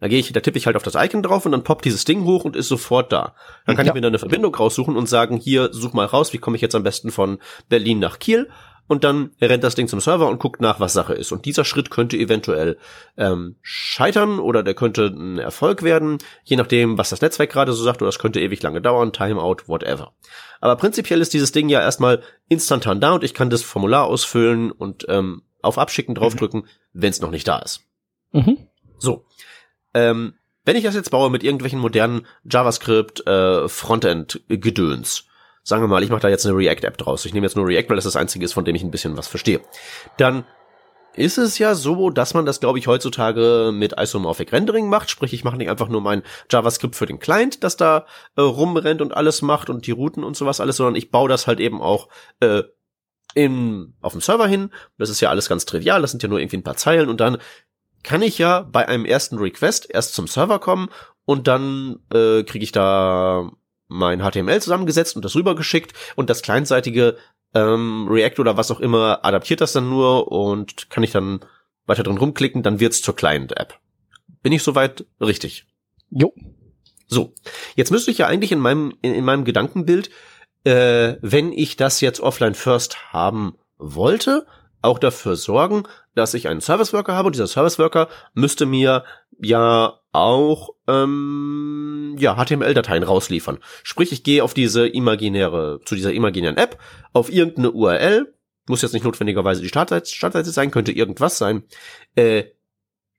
Da 0.00 0.08
gehe 0.08 0.18
ich, 0.18 0.32
da 0.32 0.40
tippe 0.40 0.58
ich 0.58 0.66
halt 0.66 0.76
auf 0.76 0.82
das 0.82 0.94
Icon 0.94 1.22
drauf 1.22 1.44
und 1.44 1.52
dann 1.52 1.64
poppt 1.64 1.84
dieses 1.84 2.04
Ding 2.04 2.24
hoch 2.24 2.44
und 2.44 2.54
ist 2.54 2.68
sofort 2.68 3.12
da. 3.12 3.34
Dann 3.66 3.76
kann 3.76 3.86
ja. 3.86 3.92
ich 3.92 3.94
mir 3.94 4.00
da 4.00 4.08
eine 4.08 4.18
Verbindung 4.18 4.54
raussuchen 4.54 4.96
und 4.96 5.08
sagen, 5.08 5.36
hier, 5.36 5.70
such 5.72 5.92
mal 5.92 6.06
raus, 6.06 6.32
wie 6.32 6.38
komme 6.38 6.56
ich 6.56 6.62
jetzt 6.62 6.74
am 6.74 6.84
besten 6.84 7.10
von 7.10 7.38
Berlin 7.68 7.98
nach 7.98 8.18
Kiel? 8.18 8.48
Und 8.88 9.04
dann 9.04 9.32
rennt 9.40 9.62
das 9.62 9.74
Ding 9.74 9.86
zum 9.86 10.00
Server 10.00 10.28
und 10.28 10.40
guckt 10.40 10.62
nach, 10.62 10.80
was 10.80 10.94
Sache 10.94 11.12
ist. 11.12 11.30
Und 11.30 11.44
dieser 11.44 11.64
Schritt 11.64 11.90
könnte 11.90 12.16
eventuell 12.16 12.78
ähm, 13.18 13.56
scheitern 13.60 14.38
oder 14.38 14.62
der 14.62 14.72
könnte 14.72 15.06
ein 15.06 15.38
Erfolg 15.38 15.82
werden, 15.82 16.18
je 16.42 16.56
nachdem, 16.56 16.96
was 16.96 17.10
das 17.10 17.20
Netzwerk 17.20 17.50
gerade 17.50 17.74
so 17.74 17.84
sagt, 17.84 18.00
oder 18.00 18.08
das 18.08 18.18
könnte 18.18 18.40
ewig 18.40 18.62
lange 18.62 18.80
dauern, 18.80 19.12
Timeout, 19.12 19.66
whatever. 19.66 20.14
Aber 20.60 20.76
prinzipiell 20.76 21.20
ist 21.20 21.34
dieses 21.34 21.52
Ding 21.52 21.68
ja 21.68 21.82
erstmal 21.82 22.22
instantan 22.48 23.00
da 23.00 23.12
und 23.12 23.24
ich 23.24 23.34
kann 23.34 23.50
das 23.50 23.62
Formular 23.62 24.06
ausfüllen 24.06 24.72
und 24.72 25.04
ähm, 25.08 25.42
auf 25.60 25.76
Abschicken 25.76 26.14
draufdrücken, 26.14 26.60
mhm. 26.62 26.66
wenn 26.94 27.10
es 27.10 27.20
noch 27.20 27.30
nicht 27.30 27.46
da 27.46 27.58
ist. 27.58 27.82
Mhm. 28.32 28.56
So. 28.98 29.26
Ähm, 29.98 30.34
wenn 30.64 30.76
ich 30.76 30.84
das 30.84 30.94
jetzt 30.94 31.10
baue 31.10 31.30
mit 31.30 31.42
irgendwelchen 31.42 31.78
modernen 31.78 32.26
JavaScript 32.44 33.26
äh, 33.26 33.68
Frontend 33.68 34.42
Gedöns, 34.48 35.24
sagen 35.62 35.82
wir 35.82 35.88
mal, 35.88 36.02
ich 36.02 36.10
mache 36.10 36.20
da 36.20 36.28
jetzt 36.28 36.46
eine 36.46 36.56
React 36.56 36.84
App 36.86 36.98
draus. 36.98 37.24
Ich 37.24 37.34
nehme 37.34 37.46
jetzt 37.46 37.56
nur 37.56 37.66
React, 37.66 37.88
weil 37.90 37.96
das 37.96 38.04
das 38.04 38.16
einzige 38.16 38.44
ist, 38.44 38.52
von 38.52 38.64
dem 38.64 38.74
ich 38.74 38.82
ein 38.82 38.90
bisschen 38.90 39.16
was 39.16 39.28
verstehe. 39.28 39.60
Dann 40.18 40.44
ist 41.14 41.36
es 41.36 41.58
ja 41.58 41.74
so, 41.74 42.10
dass 42.10 42.34
man 42.34 42.46
das, 42.46 42.60
glaube 42.60 42.78
ich, 42.78 42.86
heutzutage 42.86 43.70
mit 43.72 43.94
Isomorphic 43.98 44.52
Rendering 44.52 44.88
macht. 44.88 45.10
Sprich, 45.10 45.32
ich 45.32 45.42
mache 45.42 45.56
nicht 45.56 45.70
einfach 45.70 45.88
nur 45.88 46.00
mein 46.00 46.22
JavaScript 46.50 46.94
für 46.94 47.06
den 47.06 47.18
Client, 47.18 47.64
das 47.64 47.76
da 47.76 48.06
äh, 48.36 48.42
rumrennt 48.42 49.00
und 49.00 49.16
alles 49.16 49.42
macht 49.42 49.68
und 49.68 49.86
die 49.86 49.90
Routen 49.90 50.22
und 50.22 50.36
sowas 50.36 50.60
alles, 50.60 50.76
sondern 50.76 50.94
ich 50.94 51.10
baue 51.10 51.28
das 51.28 51.46
halt 51.46 51.60
eben 51.60 51.82
auch 51.82 52.08
äh, 52.40 52.62
im, 53.34 53.94
auf 54.00 54.12
dem 54.12 54.20
Server 54.20 54.46
hin. 54.46 54.70
Das 54.96 55.10
ist 55.10 55.20
ja 55.20 55.30
alles 55.30 55.48
ganz 55.48 55.64
trivial, 55.64 56.02
das 56.02 56.12
sind 56.12 56.22
ja 56.22 56.28
nur 56.28 56.40
irgendwie 56.40 56.58
ein 56.58 56.62
paar 56.62 56.76
Zeilen 56.76 57.08
und 57.08 57.20
dann 57.20 57.38
kann 58.02 58.22
ich 58.22 58.38
ja 58.38 58.62
bei 58.62 58.88
einem 58.88 59.04
ersten 59.04 59.38
Request 59.38 59.88
erst 59.90 60.14
zum 60.14 60.26
Server 60.26 60.58
kommen 60.58 60.88
und 61.24 61.46
dann 61.46 62.00
äh, 62.12 62.42
kriege 62.44 62.64
ich 62.64 62.72
da 62.72 63.50
mein 63.88 64.20
HTML 64.20 64.60
zusammengesetzt 64.60 65.16
und 65.16 65.24
das 65.24 65.34
rübergeschickt 65.34 65.92
und 66.16 66.30
das 66.30 66.42
kleinseitige 66.42 67.16
ähm, 67.54 68.06
React 68.08 68.40
oder 68.40 68.56
was 68.56 68.70
auch 68.70 68.80
immer 68.80 69.24
adaptiert 69.24 69.60
das 69.60 69.72
dann 69.72 69.88
nur 69.88 70.30
und 70.30 70.90
kann 70.90 71.02
ich 71.02 71.10
dann 71.10 71.40
weiter 71.86 72.02
drin 72.02 72.18
rumklicken, 72.18 72.62
dann 72.62 72.80
wird's 72.80 73.00
zur 73.00 73.16
Client-App. 73.16 73.78
Bin 74.42 74.52
ich 74.52 74.62
soweit 74.62 75.06
richtig? 75.20 75.66
Jo. 76.10 76.34
So, 77.06 77.32
jetzt 77.74 77.90
müsste 77.90 78.10
ich 78.10 78.18
ja 78.18 78.26
eigentlich 78.26 78.52
in 78.52 78.58
meinem 78.58 78.94
in, 79.00 79.14
in 79.14 79.24
meinem 79.24 79.46
Gedankenbild, 79.46 80.10
äh, 80.64 81.14
wenn 81.22 81.52
ich 81.52 81.76
das 81.76 82.02
jetzt 82.02 82.20
offline 82.20 82.54
first 82.54 83.12
haben 83.12 83.56
wollte, 83.78 84.46
auch 84.82 84.98
dafür 84.98 85.36
sorgen, 85.36 85.84
dass 86.14 86.34
ich 86.34 86.48
einen 86.48 86.60
Service 86.60 86.92
Worker 86.92 87.14
habe 87.14 87.26
und 87.26 87.34
dieser 87.34 87.46
Service 87.46 87.78
Worker 87.78 88.08
müsste 88.34 88.66
mir 88.66 89.04
ja 89.40 90.00
auch 90.12 90.70
ähm, 90.86 92.16
ja 92.18 92.36
HTML-Dateien 92.36 93.02
rausliefern. 93.02 93.58
Sprich, 93.82 94.12
ich 94.12 94.22
gehe 94.24 94.42
auf 94.42 94.54
diese 94.54 94.86
imaginäre 94.86 95.80
zu 95.84 95.94
dieser 95.94 96.12
imaginären 96.12 96.56
App 96.56 96.78
auf 97.12 97.30
irgendeine 97.30 97.72
URL, 97.72 98.34
muss 98.68 98.82
jetzt 98.82 98.92
nicht 98.92 99.04
notwendigerweise 99.04 99.62
die 99.62 99.68
Startseite, 99.68 100.06
Startseite 100.10 100.50
sein, 100.50 100.70
könnte 100.70 100.92
irgendwas 100.92 101.38
sein. 101.38 101.64
Äh, 102.14 102.44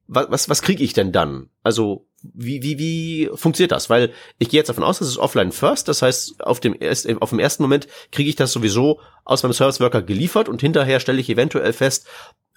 was 0.08 0.30
was, 0.30 0.50
was 0.50 0.62
kriege 0.62 0.84
ich 0.84 0.94
denn 0.94 1.12
dann? 1.12 1.50
Also 1.64 2.09
wie, 2.34 2.62
wie, 2.62 2.78
wie 2.78 3.30
funktioniert 3.34 3.72
das? 3.72 3.90
Weil 3.90 4.12
ich 4.38 4.50
gehe 4.50 4.60
jetzt 4.60 4.70
davon 4.70 4.84
aus, 4.84 5.00
das 5.00 5.08
ist 5.08 5.18
offline 5.18 5.52
first, 5.52 5.88
das 5.88 6.02
heißt, 6.02 6.42
auf 6.44 6.60
dem, 6.60 6.76
erst, 6.80 7.10
auf 7.22 7.30
dem 7.30 7.40
ersten 7.40 7.64
Moment 7.64 7.88
kriege 8.12 8.30
ich 8.30 8.36
das 8.36 8.52
sowieso 8.52 9.00
aus 9.26 9.44
meinem 9.44 9.54
Service 9.54 9.80
Worker 9.80 10.02
geliefert 10.02 10.50
und 10.50 10.62
hinterher 10.62 11.00
stelle 11.00 11.20
ich 11.20 11.30
eventuell 11.30 11.74
fest, 11.74 12.08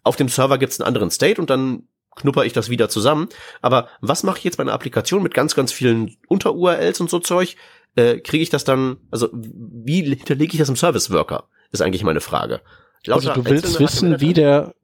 auf 0.04 0.16
dem 0.16 0.28
Server 0.28 0.58
gibt 0.58 0.72
es 0.72 0.80
einen 0.80 0.88
anderen 0.88 1.10
State 1.10 1.40
und 1.40 1.50
dann 1.50 1.84
knupper 2.16 2.44
ich 2.44 2.52
das 2.52 2.68
wieder 2.68 2.88
zusammen. 2.88 3.28
Aber 3.62 3.88
was 4.00 4.22
mache 4.22 4.38
ich 4.38 4.44
jetzt 4.44 4.56
bei 4.56 4.62
einer 4.62 4.72
Applikation 4.72 5.22
mit 5.22 5.32
ganz, 5.32 5.54
ganz 5.54 5.72
vielen 5.72 6.16
Unter-URLs 6.28 7.00
und 7.00 7.08
so 7.08 7.20
Zeug? 7.20 7.56
äh, 7.96 8.18
kriege 8.18 8.42
ich 8.42 8.50
das 8.50 8.64
dann, 8.64 8.98
also 9.10 9.28
wie 9.32 10.02
hinterlege 10.02 10.52
ich 10.52 10.58
das 10.58 10.68
im 10.68 10.76
Service 10.76 11.10
Worker, 11.10 11.44
ist 11.70 11.82
eigentlich 11.82 12.04
meine 12.04 12.20
Frage. 12.20 12.60
Lauter 13.04 13.30
also 13.30 13.42
du 13.42 13.50
willst 13.50 13.80
wissen, 13.80 14.20
wie 14.20 14.32
der, 14.32 14.74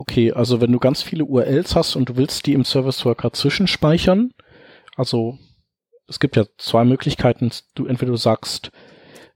okay, 0.00 0.32
also 0.32 0.62
wenn 0.62 0.72
du 0.72 0.78
ganz 0.78 1.02
viele 1.02 1.26
URLs 1.26 1.76
hast 1.76 1.94
und 1.94 2.08
du 2.08 2.16
willst 2.16 2.46
die 2.46 2.54
im 2.54 2.64
Service 2.64 3.04
Worker 3.04 3.34
zwischenspeichern, 3.34 4.32
also 4.96 5.38
es 6.08 6.18
gibt 6.18 6.36
ja 6.36 6.46
zwei 6.56 6.84
Möglichkeiten, 6.86 7.50
du 7.74 7.84
entweder 7.84 8.12
du 8.12 8.16
sagst, 8.16 8.72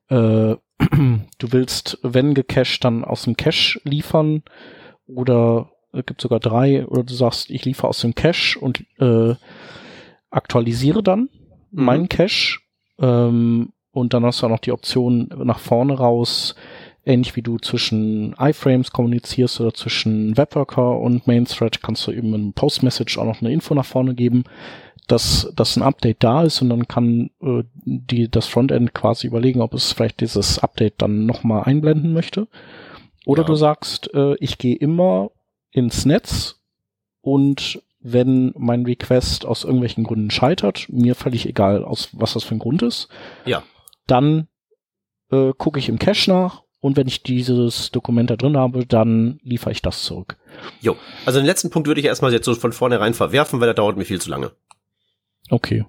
äh, 0.09 0.57
du 0.79 1.53
willst, 1.53 1.99
wenn 2.03 2.33
gecached, 2.33 2.83
dann 2.83 3.05
aus 3.05 3.25
dem 3.25 3.37
Cache 3.37 3.79
liefern 3.85 4.43
oder 5.07 5.71
es 5.93 6.07
gibt 6.07 6.23
sogar 6.23 6.41
drei, 6.41 6.87
oder 6.87 7.05
du 7.05 7.13
sagst, 7.15 7.51
ich 7.51 7.67
liefere 7.67 7.89
aus 7.89 8.01
dem 8.01 8.15
Cache 8.15 8.59
und 8.59 8.85
äh, 8.99 9.35
aktualisiere 10.31 11.03
dann 11.03 11.29
mhm. 11.71 11.85
meinen 11.85 12.09
Cache 12.09 12.61
ähm, 12.99 13.75
und 13.91 14.15
dann 14.15 14.25
hast 14.25 14.41
du 14.41 14.47
auch 14.47 14.51
noch 14.51 14.61
die 14.61 14.73
Option 14.73 15.29
nach 15.37 15.59
vorne 15.59 15.99
raus, 15.99 16.55
ähnlich 17.07 17.37
wie 17.37 17.43
du 17.43 17.59
zwischen 17.59 18.35
iFrames 18.39 18.91
kommunizierst 18.91 19.61
oder 19.61 19.75
zwischen 19.75 20.37
Webworker 20.37 20.99
und 20.99 21.27
Main 21.27 21.45
Thread, 21.45 21.83
kannst 21.83 22.07
du 22.07 22.13
eben 22.13 22.35
in 22.35 22.53
Postmessage 22.53 23.19
auch 23.19 23.25
noch 23.25 23.41
eine 23.41 23.53
Info 23.53 23.75
nach 23.75 23.85
vorne 23.85 24.15
geben, 24.15 24.45
dass, 25.07 25.53
dass 25.55 25.77
ein 25.77 25.83
Update 25.83 26.23
da 26.25 26.45
ist 26.45 26.63
und 26.63 26.71
dann 26.71 26.89
kann 26.89 27.31
äh, 27.43 27.65
die, 27.85 28.31
das 28.31 28.47
Frontend 28.47 28.95
quasi 28.95 29.27
überlegen, 29.27 29.61
ob 29.61 29.75
es 29.75 29.93
vielleicht 29.93 30.21
dieses 30.21 30.59
Update 30.59 30.95
dann 30.99 31.27
nochmal 31.27 31.65
einblenden 31.65 32.13
möchte. 32.13 32.49
Oder 33.27 33.43
ja. 33.43 33.47
du 33.47 33.55
sagst, 33.55 34.13
äh, 34.15 34.35
ich 34.37 34.57
gehe 34.59 34.77
immer 34.77 35.31
ins 35.71 36.07
Netz 36.07 36.61
und 37.21 37.83
wenn 38.01 38.53
mein 38.57 38.85
Request 38.85 39.47
aus 39.47 39.65
irgendwelchen 39.65 40.05
Gründen 40.05 40.31
scheitert, 40.31 40.87
mir 40.91 41.15
völlig 41.15 41.47
egal, 41.47 41.85
aus 41.85 42.11
was 42.13 42.35
das 42.35 42.45
für 42.45 42.55
ein 42.55 42.59
Grund 42.59 42.83
ist, 42.83 43.09
ja. 43.47 43.63
dann 44.07 44.49
äh, 45.31 45.53
gucke 45.57 45.79
ich 45.79 45.89
im 45.89 45.99
Cache 45.99 46.31
nach 46.31 46.64
und 46.85 46.99
wenn 46.99 47.07
ich 47.07 47.23
dieses 47.23 47.93
Dokument 47.93 48.29
da 48.29 48.37
drin 48.37 48.59
habe, 48.59 48.85
dann 48.85 49.41
liefere 49.43 49.73
ich 49.73 49.81
das 49.81 50.03
zurück. 50.03 50.37
Jo, 50.83 50.97
also 51.25 51.39
den 51.39 51.47
letzten 51.47 51.71
Punkt 51.71 51.89
würde 51.89 51.99
ich 51.99 52.07
erstmal 52.07 52.31
jetzt 52.31 52.45
so 52.45 52.55
von 52.55 52.75
vornherein 52.75 53.15
verwerfen, 53.15 53.59
weil 53.59 53.69
der 53.69 53.75
dauert 53.75 53.97
mir 53.97 54.05
viel 54.05 54.21
zu 54.21 54.29
lange. 54.29 54.51
Okay. 55.49 55.87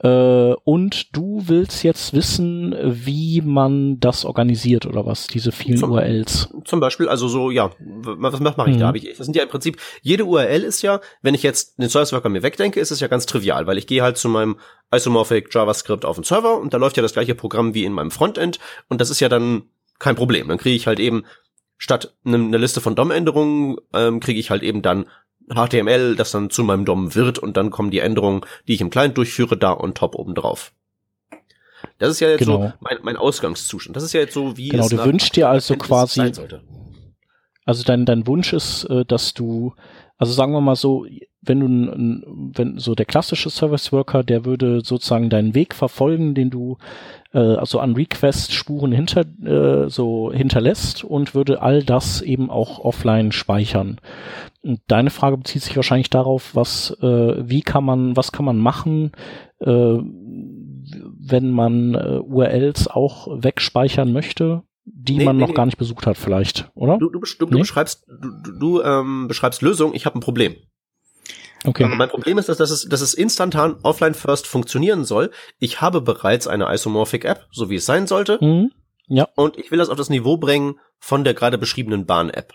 Äh, 0.00 0.52
und 0.64 1.16
du 1.16 1.42
willst 1.46 1.84
jetzt 1.84 2.12
wissen, 2.12 2.76
wie 2.82 3.40
man 3.40 3.98
das 3.98 4.26
organisiert 4.26 4.84
oder 4.84 5.06
was, 5.06 5.26
diese 5.26 5.52
vielen 5.52 5.78
zum, 5.78 5.92
URLs. 5.92 6.50
Zum 6.66 6.80
Beispiel, 6.80 7.08
also 7.08 7.26
so, 7.26 7.50
ja, 7.50 7.70
was 7.80 8.40
mache 8.40 8.68
ich 8.68 8.76
mhm. 8.76 8.80
da? 8.80 8.92
Ich, 8.94 9.16
das 9.16 9.24
sind 9.24 9.36
ja 9.36 9.42
im 9.42 9.48
Prinzip, 9.48 9.80
jede 10.02 10.26
URL 10.26 10.64
ist 10.64 10.82
ja, 10.82 11.00
wenn 11.22 11.34
ich 11.34 11.42
jetzt 11.42 11.78
den 11.78 11.88
Service 11.88 12.12
Worker 12.12 12.28
mir 12.28 12.42
wegdenke, 12.42 12.78
ist 12.78 12.90
es 12.90 13.00
ja 13.00 13.08
ganz 13.08 13.24
trivial, 13.24 13.66
weil 13.66 13.78
ich 13.78 13.86
gehe 13.86 14.02
halt 14.02 14.18
zu 14.18 14.28
meinem 14.28 14.58
Isomorphic 14.94 15.48
JavaScript 15.52 16.04
auf 16.04 16.16
den 16.16 16.24
Server 16.24 16.60
und 16.60 16.74
da 16.74 16.76
läuft 16.76 16.98
ja 16.98 17.02
das 17.02 17.14
gleiche 17.14 17.34
Programm 17.34 17.72
wie 17.72 17.86
in 17.86 17.94
meinem 17.94 18.10
Frontend 18.10 18.58
und 18.90 19.00
das 19.00 19.08
ist 19.08 19.20
ja 19.20 19.30
dann 19.30 19.62
kein 19.98 20.16
Problem. 20.16 20.48
Dann 20.48 20.58
kriege 20.58 20.76
ich 20.76 20.86
halt 20.86 21.00
eben 21.00 21.24
statt 21.76 22.14
eine 22.24 22.38
ne 22.38 22.58
Liste 22.58 22.80
von 22.80 22.94
DOM-Änderungen 22.94 23.76
ähm, 23.94 24.20
kriege 24.20 24.40
ich 24.40 24.50
halt 24.50 24.62
eben 24.62 24.82
dann 24.82 25.06
HTML, 25.48 26.16
das 26.16 26.30
dann 26.30 26.50
zu 26.50 26.64
meinem 26.64 26.84
DOM 26.84 27.14
wird 27.14 27.38
und 27.38 27.56
dann 27.56 27.70
kommen 27.70 27.90
die 27.90 28.00
Änderungen, 28.00 28.42
die 28.66 28.74
ich 28.74 28.80
im 28.80 28.90
Client 28.90 29.16
durchführe, 29.16 29.56
da 29.56 29.72
on 29.72 29.94
top 29.94 30.14
oben 30.14 30.34
drauf. 30.34 30.72
Das 31.98 32.10
ist 32.10 32.20
ja 32.20 32.28
jetzt 32.28 32.40
genau. 32.40 32.62
so 32.62 32.72
mein, 32.80 32.98
mein 33.02 33.16
Ausgangszustand. 33.16 33.96
Das 33.96 34.02
ist 34.02 34.12
ja 34.12 34.20
jetzt 34.20 34.34
so, 34.34 34.56
wie 34.56 34.68
genau, 34.68 34.84
es 34.84 34.90
du 34.90 35.04
wünschst 35.04 35.36
dir 35.36 35.48
also 35.48 35.76
quasi, 35.76 36.32
also 37.64 37.84
dein, 37.84 38.04
dein 38.04 38.26
Wunsch 38.26 38.52
ist, 38.52 38.84
äh, 38.84 39.04
dass 39.04 39.34
du, 39.34 39.74
also 40.18 40.32
sagen 40.32 40.52
wir 40.52 40.60
mal 40.60 40.76
so, 40.76 41.06
wenn 41.40 41.60
du, 41.60 42.22
wenn 42.56 42.78
so 42.78 42.94
der 42.94 43.06
klassische 43.06 43.50
Service 43.50 43.92
Worker, 43.92 44.24
der 44.24 44.44
würde 44.44 44.80
sozusagen 44.84 45.30
deinen 45.30 45.54
Weg 45.54 45.74
verfolgen, 45.74 46.34
den 46.34 46.50
du 46.50 46.76
äh, 47.32 47.38
also 47.38 47.78
an 47.78 47.94
Request-Spuren 47.94 48.90
hinter 48.90 49.24
äh, 49.44 49.88
so 49.88 50.32
hinterlässt 50.32 51.04
und 51.04 51.34
würde 51.34 51.62
all 51.62 51.84
das 51.84 52.20
eben 52.20 52.50
auch 52.50 52.80
offline 52.80 53.30
speichern. 53.30 54.00
Und 54.62 54.80
deine 54.88 55.10
Frage 55.10 55.38
bezieht 55.38 55.62
sich 55.62 55.76
wahrscheinlich 55.76 56.10
darauf, 56.10 56.56
was, 56.56 56.96
äh, 57.00 57.48
wie 57.48 57.62
kann 57.62 57.84
man, 57.84 58.16
was 58.16 58.32
kann 58.32 58.44
man 58.44 58.58
machen, 58.58 59.12
äh, 59.60 59.98
wenn 61.30 61.50
man 61.50 61.94
äh, 61.94 62.18
URLs 62.18 62.88
auch 62.88 63.28
wegspeichern 63.42 64.12
möchte, 64.12 64.62
die 64.92 65.18
nee, 65.18 65.24
man 65.24 65.36
nee, 65.36 65.42
noch 65.42 65.48
nee. 65.48 65.54
gar 65.54 65.66
nicht 65.66 65.78
besucht 65.78 66.06
hat, 66.06 66.16
vielleicht, 66.16 66.70
oder? 66.74 66.98
Du, 66.98 67.10
du, 67.10 67.20
du, 67.20 67.46
du 67.46 67.58
beschreibst, 67.58 68.06
du, 68.08 68.52
du 68.58 68.82
ähm, 68.82 69.28
beschreibst 69.28 69.62
Lösung, 69.62 69.94
ich 69.94 70.06
habe 70.06 70.18
ein 70.18 70.20
Problem. 70.20 70.56
Okay. 71.64 71.84
Aber 71.84 71.96
mein 71.96 72.08
Problem 72.08 72.38
ist, 72.38 72.48
dass, 72.48 72.58
dass, 72.58 72.70
es, 72.70 72.88
dass 72.88 73.00
es 73.00 73.14
instantan 73.14 73.76
offline 73.82 74.14
first 74.14 74.46
funktionieren 74.46 75.04
soll. 75.04 75.30
Ich 75.58 75.80
habe 75.80 76.00
bereits 76.00 76.46
eine 76.46 76.72
Isomorphic 76.72 77.24
App, 77.24 77.46
so 77.50 77.68
wie 77.68 77.76
es 77.76 77.86
sein 77.86 78.06
sollte. 78.06 78.38
Mhm. 78.40 78.70
Ja. 79.08 79.28
Und 79.34 79.58
ich 79.58 79.70
will 79.70 79.78
das 79.78 79.88
auf 79.88 79.96
das 79.96 80.10
Niveau 80.10 80.36
bringen 80.36 80.78
von 80.98 81.24
der 81.24 81.34
gerade 81.34 81.58
beschriebenen 81.58 82.06
Bahn-App. 82.06 82.52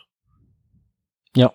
Ja. 1.35 1.53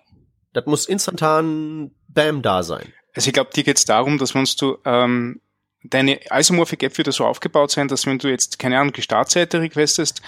Das 0.53 0.65
muss 0.65 0.85
instantan 0.85 1.91
Bam 2.07 2.41
da 2.41 2.63
sein. 2.63 2.93
Also 3.15 3.27
ich 3.27 3.33
glaube, 3.33 3.51
dir 3.53 3.63
geht 3.63 3.77
es 3.77 3.85
darum, 3.85 4.17
dass 4.17 4.35
wenn 4.35 4.45
du 4.59 4.77
ähm, 4.85 5.41
deine 5.83 6.19
Isomorphic 6.31 6.83
App 6.83 6.97
wird 6.97 7.11
so 7.13 7.25
aufgebaut 7.25 7.71
sein, 7.71 7.87
dass 7.87 8.05
wenn 8.05 8.19
du 8.19 8.27
jetzt, 8.27 8.59
keine 8.59 8.79
Ahnung, 8.79 8.93
die 8.93 9.01
Startseite 9.01 9.61
requestest, 9.61 10.21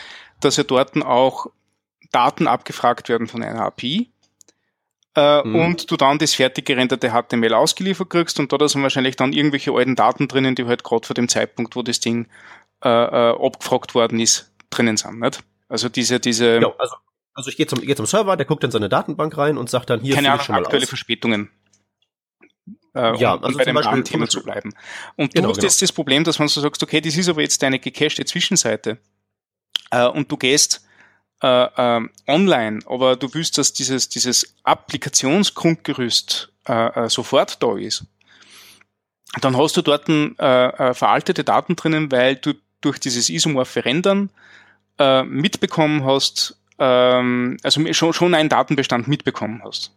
dass 0.46 0.58
ja 0.58 0.64
dort 0.64 0.96
auch 1.04 1.48
Daten 2.12 2.48
abgefragt 2.48 3.10
werden 3.10 3.28
von 3.28 3.44
einer 3.44 3.62
API 3.66 4.12
äh, 5.16 5.44
mhm. 5.44 5.56
und 5.56 5.92
du 5.92 5.98
dann 5.98 6.20
das 6.20 6.34
fertig 6.34 6.66
gerenderte 6.66 7.12
HTML 7.12 7.54
ausgeliefert 7.54 8.10
kriegst 8.10 8.40
und 8.40 8.52
da 8.52 8.68
sind 8.68 8.82
wahrscheinlich 8.84 9.16
dann 9.16 9.34
irgendwelche 9.34 9.72
alten 9.72 9.96
Daten 9.96 10.28
drinnen, 10.28 10.56
die 10.56 10.66
halt 10.66 10.84
gerade 10.84 11.06
vor 11.06 11.14
dem 11.14 11.28
Zeitpunkt, 11.28 11.76
wo 11.76 11.82
das 11.82 12.00
Ding 12.00 12.28
äh, 12.84 12.90
äh, 12.90 13.46
abgefragt 13.46 13.94
worden 13.96 14.20
ist, 14.20 14.52
drinnen 14.70 14.98
sind, 14.98 15.20
nicht? 15.20 15.44
Also 15.70 15.88
diese, 15.88 16.20
diese. 16.20 16.60
Ja, 16.60 16.74
also, 16.78 16.96
also 17.34 17.50
ich 17.50 17.56
gehe 17.56 17.66
zum, 17.66 17.80
geh 17.80 17.96
zum 17.96 18.06
Server, 18.06 18.36
der 18.36 18.46
guckt 18.46 18.64
in 18.64 18.72
seine 18.72 18.90
Datenbank 18.90 19.38
rein 19.38 19.58
und 19.58 19.70
sagt 19.70 19.90
dann 19.90 20.02
hier 20.02 20.16
keine 20.16 20.32
Ahnung, 20.32 20.50
aktuelle 20.50 20.84
aus. 20.84 20.90
Verspätungen. 20.90 21.50
Äh, 22.94 23.18
ja, 23.18 23.36
um, 23.36 23.44
also 23.46 23.58
bei 23.58 23.64
dem 23.64 23.76
Beispiel, 23.76 24.04
Thema 24.04 24.28
zu 24.28 24.44
bleiben. 24.44 24.74
Und 25.16 25.34
genau, 25.34 25.48
du 25.48 25.52
hast 25.52 25.58
genau. 25.58 25.68
jetzt 25.68 25.82
das 25.82 25.92
Problem, 25.94 26.26
dass 26.26 26.40
wenn 26.40 26.48
du 26.48 26.60
sagst, 26.60 26.84
okay, 26.84 27.00
das 27.00 27.16
ist 27.16 27.30
aber 27.30 27.42
jetzt 27.42 27.64
deine 27.64 27.80
gecachete 27.80 28.26
Zwischenseite 28.26 28.98
äh, 29.92 30.08
und 30.08 30.32
du 30.32 30.38
gehst 30.38 30.86
äh, 31.44 31.48
äh, 31.48 32.08
online, 32.28 32.80
aber 32.86 33.16
du 33.16 33.34
willst, 33.34 33.58
dass 33.58 33.74
dieses, 33.74 34.10
dieses 34.10 34.56
Applikationsgrundgerüst 34.64 36.52
äh, 36.68 37.06
äh, 37.06 37.10
sofort 37.10 37.62
da 37.62 37.78
ist, 37.78 38.06
dann 39.40 39.58
hast 39.58 39.78
du 39.78 39.82
dort 39.82 40.10
äh, 40.10 40.34
äh, 40.34 40.94
veraltete 40.94 41.44
Daten 41.44 41.76
drinnen, 41.76 42.12
weil 42.12 42.36
du 42.36 42.54
durch 42.82 43.00
dieses 43.00 43.30
isomorphe 43.30 43.86
Rendern 43.86 44.30
äh, 45.00 45.24
mitbekommen 45.24 46.04
hast, 46.04 46.58
ähm, 46.80 47.58
also 47.64 47.82
schon, 47.94 48.14
schon 48.14 48.34
einen 48.34 48.50
Datenbestand 48.50 49.08
mitbekommen 49.08 49.62
hast. 49.64 49.94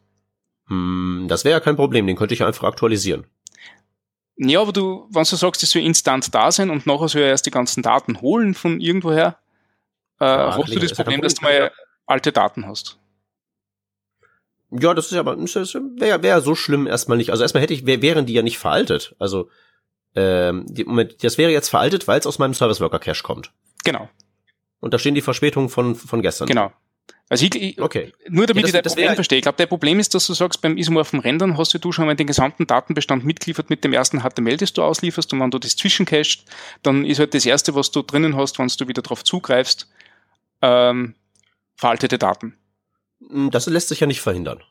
Hm, 0.69 1.27
das 1.29 1.45
wäre 1.45 1.55
ja 1.55 1.61
kein 1.61 1.77
Problem, 1.77 2.07
den 2.07 2.17
könnte 2.17 2.35
ich 2.35 2.45
einfach 2.45 2.65
aktualisieren. 2.65 3.25
Ja, 4.37 4.61
aber 4.61 4.73
du, 4.73 5.07
wenn 5.11 5.23
du 5.23 5.37
sagst, 5.37 5.63
das 5.63 5.71
soll 5.71 5.83
instant 5.83 6.35
da 6.35 6.51
sein 6.51 6.71
und 6.71 6.87
nachher 6.87 7.09
soll 7.09 7.23
er 7.23 7.29
erst 7.29 7.47
die 7.47 7.51
ganzen 7.51 7.83
Daten 7.83 8.21
holen 8.21 8.55
von 8.55 8.81
irgendwoher, 8.81 9.39
äh, 10.21 10.25
hast 10.25 10.75
du 10.75 10.79
das 10.79 10.95
Problem, 10.95 11.21
dass 11.21 11.35
du 11.35 11.45
mal 11.45 11.73
alte 12.07 12.33
Daten 12.33 12.67
hast? 12.67 12.99
Ja, 14.71 14.93
das 14.95 15.07
ist 15.07 15.13
ja 15.13 15.21
aber 15.21 15.37
wäre 15.37 16.23
wär 16.23 16.41
so 16.41 16.55
schlimm 16.55 16.87
erstmal 16.87 17.17
nicht. 17.17 17.31
Also 17.31 17.43
erstmal 17.43 17.63
hätte 17.63 17.75
ich, 17.75 17.87
wär, 17.87 18.03
wären 18.03 18.27
die 18.27 18.33
ja 18.33 18.43
nicht 18.43 18.59
veraltet. 18.59 19.15
Also 19.19 19.49
ähm, 20.17 20.67
die, 20.69 20.85
Moment, 20.85 21.23
das 21.23 21.39
wäre 21.39 21.53
jetzt 21.53 21.69
veraltet, 21.69 22.09
weil 22.09 22.19
es 22.19 22.27
aus 22.27 22.39
meinem 22.39 22.55
Service 22.55 22.81
Worker 22.81 22.99
Cache 22.99 23.23
kommt. 23.23 23.53
Genau. 23.85 24.09
Und 24.81 24.93
da 24.93 24.99
stehen 24.99 25.15
die 25.15 25.21
Verspätungen 25.21 25.69
von 25.69 25.95
von 25.95 26.23
gestern. 26.23 26.49
Genau. 26.49 26.73
Also 27.31 27.47
ich, 27.47 27.55
ich 27.55 27.81
okay. 27.81 28.13
nur 28.29 28.47
damit 28.47 28.67
ja, 28.67 28.83
das, 28.83 28.93
ich 28.93 28.97
dein 28.97 29.05
Problem 29.05 29.15
verstehe. 29.15 29.39
Ich 29.39 29.43
glaube, 29.43 29.57
der 29.57 29.67
Problem 29.67 29.99
ist, 29.99 30.15
dass 30.15 30.27
du 30.27 30.35
sagst, 30.35 30.61
beim 30.61 30.77
isomorphen 30.77 31.21
Rendern 31.21 31.57
hast 31.57 31.73
du 31.73 31.93
schon 31.93 32.05
mal 32.05 32.15
den 32.15 32.27
gesamten 32.27 32.67
Datenbestand 32.67 33.25
mitgeliefert 33.25 33.71
mit 33.71 33.83
dem 33.83 33.95
ersten 33.95 34.21
HTML, 34.21 34.59
das 34.59 34.75
du 34.75 34.83
auslieferst. 34.83 35.33
Und 35.33 35.41
wenn 35.41 35.51
du 35.51 35.59
das 35.59 35.75
zwischencachst, 35.77 36.45
dann 36.83 37.07
ist 37.07 37.19
halt 37.19 37.33
das 37.33 37.47
erste, 37.47 37.75
was 37.75 37.91
du 37.91 38.03
drinnen 38.03 38.37
hast, 38.37 38.59
wenn 38.59 38.69
du 38.69 38.89
wieder 38.89 39.01
darauf 39.01 39.25
zugreifst, 39.25 39.89
ähm, 40.63 41.15
veraltete 41.77 42.19
Daten. 42.19 42.57
Hm, 43.29 43.51
das 43.51 43.67
lässt 43.67 43.89
sich 43.89 44.01
ja 44.01 44.07
nicht 44.07 44.21
verhindern. 44.21 44.63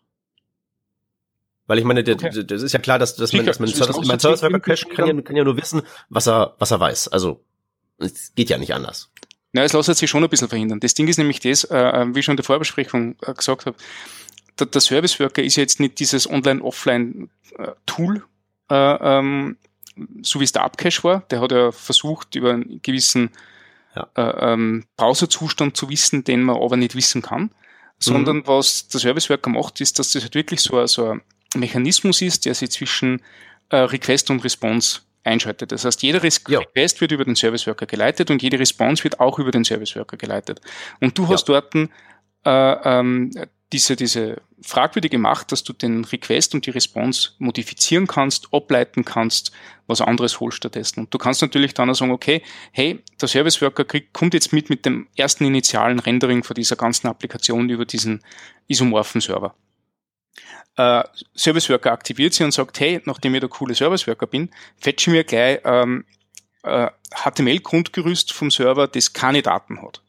Weil 1.65 1.79
ich 1.79 1.85
meine, 1.85 2.03
der, 2.03 2.15
okay. 2.15 2.43
das 2.45 2.61
ist 2.61 2.73
ja 2.73 2.79
klar, 2.79 2.99
dass, 2.99 3.15
dass 3.15 3.31
man, 3.31 3.45
dass 3.45 3.59
man 3.59 3.69
Service, 3.69 4.05
mein 4.05 4.19
Service 4.19 4.41
Worker 4.41 4.59
Cache 4.59 4.85
kann 4.87 5.07
ja, 5.07 5.21
kann 5.21 5.35
ja 5.35 5.45
nur 5.45 5.55
wissen, 5.55 5.81
was 6.09 6.27
er, 6.27 6.55
was 6.59 6.71
er 6.71 6.79
weiß. 6.79 7.07
Also, 7.07 7.43
es 7.99 8.33
geht 8.35 8.49
ja 8.49 8.57
nicht 8.57 8.73
anders. 8.73 9.09
Ja, 9.53 9.63
es 9.63 9.71
lässt 9.71 9.95
sich 9.95 10.09
schon 10.09 10.23
ein 10.23 10.29
bisschen 10.29 10.49
verhindern. 10.49 10.79
Das 10.81 10.93
Ding 10.93 11.07
ist 11.07 11.17
nämlich 11.17 11.39
das, 11.39 11.63
äh, 11.65 11.77
äh 11.77 12.13
wie 12.13 12.19
ich 12.19 12.25
schon 12.25 12.33
in 12.33 12.37
der 12.37 12.45
Vorbesprechung 12.45 13.15
äh, 13.21 13.33
gesagt 13.33 13.65
habe, 13.65 13.77
der, 14.59 14.67
der 14.67 14.81
Service 14.81 15.19
Worker 15.19 15.41
ist 15.43 15.55
jetzt 15.55 15.79
nicht 15.79 15.99
dieses 15.99 16.29
Online-Offline-Tool, 16.29 18.23
äh, 18.69 18.75
ähm, 18.75 19.57
so 20.21 20.39
wie 20.39 20.43
es 20.43 20.51
der 20.51 20.63
Upcache 20.63 21.03
war. 21.03 21.21
Der 21.29 21.39
hat 21.39 21.51
ja 21.51 21.71
versucht, 21.71 22.35
über 22.35 22.51
einen 22.51 22.81
gewissen 22.81 23.29
ja. 23.95 24.07
äh, 24.15 24.53
ähm, 24.53 24.85
Browserzustand 24.97 25.77
zu 25.77 25.89
wissen, 25.89 26.23
den 26.23 26.43
man 26.43 26.57
aber 26.57 26.77
nicht 26.77 26.95
wissen 26.95 27.21
kann. 27.21 27.51
Sondern 27.99 28.37
mhm. 28.37 28.47
was 28.47 28.87
der 28.87 28.99
Service 28.99 29.29
Worker 29.29 29.49
macht, 29.49 29.79
ist, 29.79 29.99
dass 29.99 30.11
das 30.11 30.23
halt 30.23 30.35
wirklich 30.35 30.61
so, 30.61 30.85
so 30.87 31.11
ein 31.11 31.21
Mechanismus 31.55 32.21
ist, 32.21 32.45
der 32.45 32.53
sich 32.53 32.71
zwischen 32.71 33.21
äh, 33.69 33.77
Request 33.77 34.29
und 34.29 34.43
Response 34.43 35.01
einschaltet. 35.23 35.71
Das 35.71 35.85
heißt, 35.85 36.01
jeder 36.03 36.21
Request 36.21 36.49
ja. 36.49 37.01
wird 37.01 37.11
über 37.11 37.23
den 37.23 37.35
Service 37.35 37.65
Worker 37.65 37.85
geleitet 37.85 38.29
und 38.29 38.41
jede 38.41 38.59
Response 38.59 39.03
wird 39.03 39.19
auch 39.19 39.39
über 39.39 39.51
den 39.51 39.63
Service 39.63 39.95
Worker 39.95 40.17
geleitet. 40.17 40.59
Und 40.99 41.17
du 41.17 41.27
hast 41.27 41.47
ja. 41.47 41.61
dort 41.61 41.75
äh, 41.75 42.99
ähm, 42.99 43.31
diese, 43.73 43.95
diese 43.95 44.41
fragwürdige 44.61 45.17
Macht, 45.17 45.51
dass 45.51 45.63
du 45.63 45.73
den 45.73 46.05
Request 46.05 46.53
und 46.53 46.65
die 46.65 46.69
Response 46.69 47.31
modifizieren 47.39 48.07
kannst, 48.07 48.53
ableiten 48.53 49.03
kannst, 49.03 49.51
was 49.87 49.99
anderes 49.99 50.39
holst 50.39 50.57
stattdessen. 50.57 51.01
Und 51.01 51.13
du 51.13 51.17
kannst 51.17 51.41
natürlich 51.41 51.73
dann 51.73 51.89
auch 51.89 51.95
sagen, 51.95 52.11
okay, 52.11 52.43
hey, 52.71 53.03
der 53.19 53.27
Service 53.27 53.61
Worker 53.61 53.83
kriegt, 53.83 54.13
kommt 54.13 54.35
jetzt 54.35 54.53
mit 54.53 54.69
mit 54.69 54.85
dem 54.85 55.07
ersten 55.17 55.43
initialen 55.43 55.99
Rendering 55.99 56.43
von 56.43 56.53
dieser 56.53 56.75
ganzen 56.75 57.07
Applikation 57.07 57.67
über 57.69 57.85
diesen 57.85 58.23
isomorphen 58.67 59.21
Server. 59.21 59.55
Äh, 60.77 61.03
Service 61.35 61.69
Worker 61.69 61.91
aktiviert 61.91 62.33
sie 62.33 62.43
und 62.43 62.51
sagt, 62.51 62.79
hey, 62.79 63.01
nachdem 63.05 63.33
ich 63.33 63.41
der 63.41 63.49
coole 63.49 63.75
Service 63.75 64.07
Worker 64.07 64.27
bin, 64.27 64.51
fetche 64.77 65.09
mir 65.09 65.23
gleich 65.23 65.59
ähm, 65.65 66.05
äh, 66.61 66.89
HTML-Grundgerüst 67.15 68.31
vom 68.31 68.51
Server, 68.51 68.87
das 68.87 69.13
keine 69.13 69.41
Daten 69.41 69.81
hat 69.81 70.03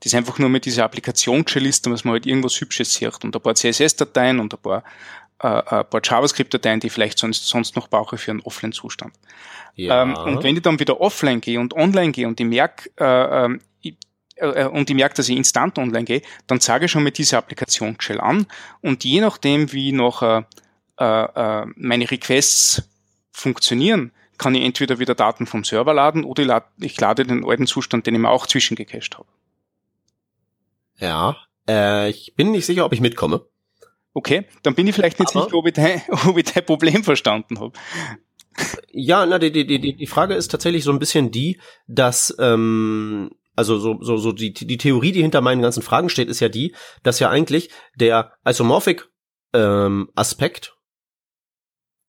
das 0.00 0.14
einfach 0.14 0.38
nur 0.38 0.48
mit 0.48 0.64
dieser 0.64 0.84
Applikation-Liste, 0.84 1.90
was 1.90 2.04
man 2.04 2.12
halt 2.12 2.26
irgendwas 2.26 2.60
Hübsches 2.60 2.94
sieht 2.94 3.22
und 3.22 3.36
ein 3.36 3.42
paar 3.42 3.54
CSS-Dateien 3.54 4.40
und 4.40 4.54
ein 4.54 4.60
paar, 4.60 4.82
äh, 5.40 5.46
ein 5.46 5.88
paar 5.88 6.00
JavaScript-Dateien, 6.02 6.80
die 6.80 6.86
ich 6.88 6.92
vielleicht 6.92 7.18
sonst, 7.18 7.46
sonst 7.46 7.76
noch 7.76 7.88
brauche 7.88 8.16
für 8.16 8.30
einen 8.30 8.40
Offline-Zustand. 8.40 9.14
Ja. 9.76 10.02
Ähm, 10.02 10.14
und 10.14 10.42
wenn 10.42 10.56
ich 10.56 10.62
dann 10.62 10.80
wieder 10.80 11.00
offline 11.00 11.40
gehe 11.40 11.60
und 11.60 11.74
online 11.74 12.12
gehe 12.12 12.26
und 12.26 12.40
ich 12.40 12.46
merke, 12.46 12.90
äh, 12.98 13.44
ähm, 13.44 13.60
ich, 13.82 13.94
äh, 14.36 14.64
und 14.66 14.88
ich 14.88 14.96
merke, 14.96 15.14
dass 15.16 15.28
ich 15.28 15.36
instant 15.36 15.78
online 15.78 16.04
gehe, 16.04 16.22
dann 16.46 16.60
zeige 16.60 16.86
ich 16.86 16.90
schon 16.90 17.02
mit 17.02 17.18
dieser 17.18 17.38
Applikation 17.38 17.96
Shell 18.00 18.20
an 18.20 18.46
und 18.80 19.04
je 19.04 19.20
nachdem, 19.20 19.72
wie 19.72 19.92
noch 19.92 20.22
äh, 20.22 20.42
äh, 20.96 21.66
meine 21.76 22.10
Requests 22.10 22.82
funktionieren, 23.32 24.12
kann 24.38 24.54
ich 24.54 24.64
entweder 24.64 24.98
wieder 24.98 25.14
Daten 25.14 25.46
vom 25.46 25.64
Server 25.64 25.92
laden 25.92 26.24
oder 26.24 26.42
ich 26.42 26.48
lade, 26.48 26.66
ich 26.80 27.00
lade 27.00 27.24
den 27.24 27.44
alten 27.44 27.66
Zustand, 27.66 28.06
den 28.06 28.14
ich 28.14 28.20
mir 28.20 28.30
auch 28.30 28.46
zwischengecached 28.46 29.18
habe. 29.18 29.28
Ja, 31.00 31.36
äh, 31.68 32.10
ich 32.10 32.34
bin 32.36 32.52
nicht 32.52 32.66
sicher, 32.66 32.84
ob 32.84 32.92
ich 32.92 33.00
mitkomme. 33.00 33.46
Okay, 34.12 34.46
dann 34.62 34.74
bin 34.74 34.86
ich 34.86 34.94
vielleicht 34.94 35.18
nicht 35.18 35.34
Aber 35.34 35.44
sicher, 35.44 35.56
ob 35.56 35.66
ich, 35.66 35.74
dein, 35.74 36.02
ob 36.26 36.36
ich 36.36 36.44
dein 36.44 36.64
Problem 36.64 37.04
verstanden 37.04 37.60
habe. 37.60 37.72
Ja, 38.92 39.24
na, 39.24 39.38
die, 39.38 39.52
die, 39.52 39.66
die, 39.66 39.96
die 39.96 40.06
Frage 40.06 40.34
ist 40.34 40.50
tatsächlich 40.50 40.84
so 40.84 40.92
ein 40.92 40.98
bisschen 40.98 41.30
die, 41.30 41.60
dass, 41.86 42.34
ähm, 42.38 43.30
also 43.56 43.78
so, 43.78 43.98
so, 44.02 44.16
so 44.16 44.32
die, 44.32 44.52
die 44.52 44.78
Theorie, 44.78 45.12
die 45.12 45.22
hinter 45.22 45.40
meinen 45.40 45.62
ganzen 45.62 45.82
Fragen 45.82 46.08
steht, 46.08 46.28
ist 46.28 46.40
ja 46.40 46.48
die, 46.48 46.74
dass 47.02 47.20
ja 47.20 47.30
eigentlich 47.30 47.70
der 47.94 48.32
Isomorphic 48.44 49.08
ähm, 49.54 50.10
Aspekt 50.14 50.76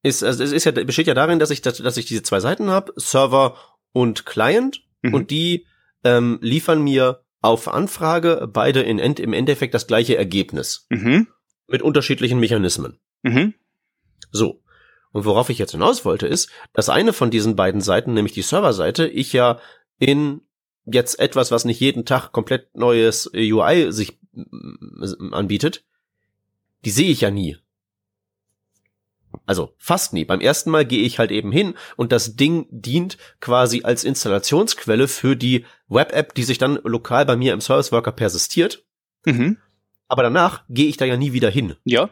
ist, 0.04 0.24
also 0.24 0.44
es 0.44 0.52
ist 0.52 0.66
ja, 0.66 0.72
besteht 0.72 1.08
ja 1.08 1.14
darin, 1.14 1.38
dass 1.38 1.52
ich, 1.52 1.62
dass, 1.62 1.78
dass 1.78 1.98
ich 1.98 2.06
diese 2.06 2.24
zwei 2.24 2.40
Seiten 2.40 2.70
habe, 2.70 2.92
Server 2.96 3.56
und 3.92 4.26
Client, 4.26 4.82
mhm. 5.04 5.14
und 5.14 5.32
die 5.32 5.68
ähm, 6.04 6.40
liefern 6.42 6.82
mir 6.82 7.24
auf 7.42 7.68
Anfrage 7.68 8.50
beide 8.52 8.82
in 8.82 9.00
End, 9.00 9.20
im 9.20 9.34
Endeffekt 9.34 9.74
das 9.74 9.88
gleiche 9.88 10.16
Ergebnis. 10.16 10.86
Mhm. 10.90 11.28
Mit 11.68 11.82
unterschiedlichen 11.82 12.40
Mechanismen. 12.40 13.00
Mhm. 13.24 13.54
So. 14.32 14.62
Und 15.12 15.26
worauf 15.26 15.50
ich 15.50 15.58
jetzt 15.58 15.72
hinaus 15.72 16.06
wollte, 16.06 16.28
ist, 16.28 16.50
dass 16.74 16.90
eine 16.90 17.12
von 17.12 17.32
diesen 17.32 17.56
beiden 17.56 17.82
Seiten, 17.82 18.14
nämlich 18.14 18.34
die 18.34 18.44
Serverseite, 18.44 19.08
ich 19.08 19.34
ja 19.34 19.60
in 20.00 20.42
jetzt 20.86 21.20
etwas, 21.20 21.52
was 21.52 21.66
nicht 21.66 21.80
jeden 21.80 22.06
Tag 22.06 22.32
komplett 22.32 22.76
neues 22.76 23.30
UI 23.34 23.92
sich 23.92 24.18
anbietet, 25.32 25.84
die 26.86 26.92
sehe 26.92 27.12
ich 27.12 27.22
ja 27.22 27.32
nie. 27.32 27.58
Also 29.46 29.74
fast 29.78 30.14
nie. 30.14 30.26
Beim 30.26 30.42
ersten 30.42 30.70
Mal 30.72 30.86
gehe 30.86 31.04
ich 31.04 31.20
halt 31.20 31.32
eben 31.32 31.52
hin 31.52 31.76
und 31.96 32.12
das 32.12 32.36
Ding 32.36 32.68
dient 32.70 33.18
quasi 33.40 33.84
als 33.84 34.04
Installationsquelle 34.04 35.08
für 35.08 35.36
die 35.36 35.66
Web-App, 35.88 36.34
die 36.34 36.44
sich 36.44 36.58
dann 36.58 36.80
lokal 36.84 37.26
bei 37.26 37.36
mir 37.36 37.54
im 37.54 37.62
Service 37.62 37.92
Worker 37.92 38.12
persistiert. 38.12 38.86
Mhm. 39.26 39.58
Aber 40.08 40.24
danach 40.24 40.64
gehe 40.70 40.88
ich 40.88 40.98
da 40.98 41.06
ja 41.06 41.18
nie 41.18 41.34
wieder 41.34 41.50
hin. 41.50 41.76
Ja. 41.86 42.10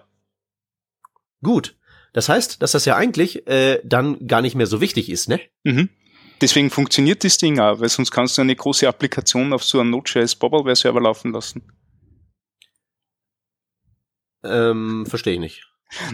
Gut. 1.44 1.76
Das 2.14 2.30
heißt, 2.30 2.62
dass 2.62 2.72
das 2.72 2.86
ja 2.86 2.96
eigentlich 2.96 3.48
äh, 3.48 3.82
dann 3.84 4.28
gar 4.28 4.42
nicht 4.42 4.56
mehr 4.56 4.68
so 4.68 4.82
wichtig 4.82 5.10
ist, 5.10 5.30
ne? 5.30 5.40
Mhm. 5.64 5.90
Deswegen 6.42 6.70
funktioniert 6.70 7.24
das 7.24 7.38
Ding 7.38 7.60
auch, 7.60 7.82
weil 7.82 7.90
sonst 7.90 8.12
kannst 8.12 8.38
du 8.38 8.42
eine 8.42 8.56
große 8.56 8.88
Applikation 8.88 9.52
auf 9.52 9.64
so 9.64 9.80
einem 9.80 9.90
Node.js 9.90 10.36
Bobbleware 10.36 10.76
Server 10.76 11.02
laufen 11.02 11.34
lassen. 11.34 11.64
Ähm, 14.44 15.06
verstehe 15.06 15.34
ich 15.34 15.40
nicht. 15.40 15.70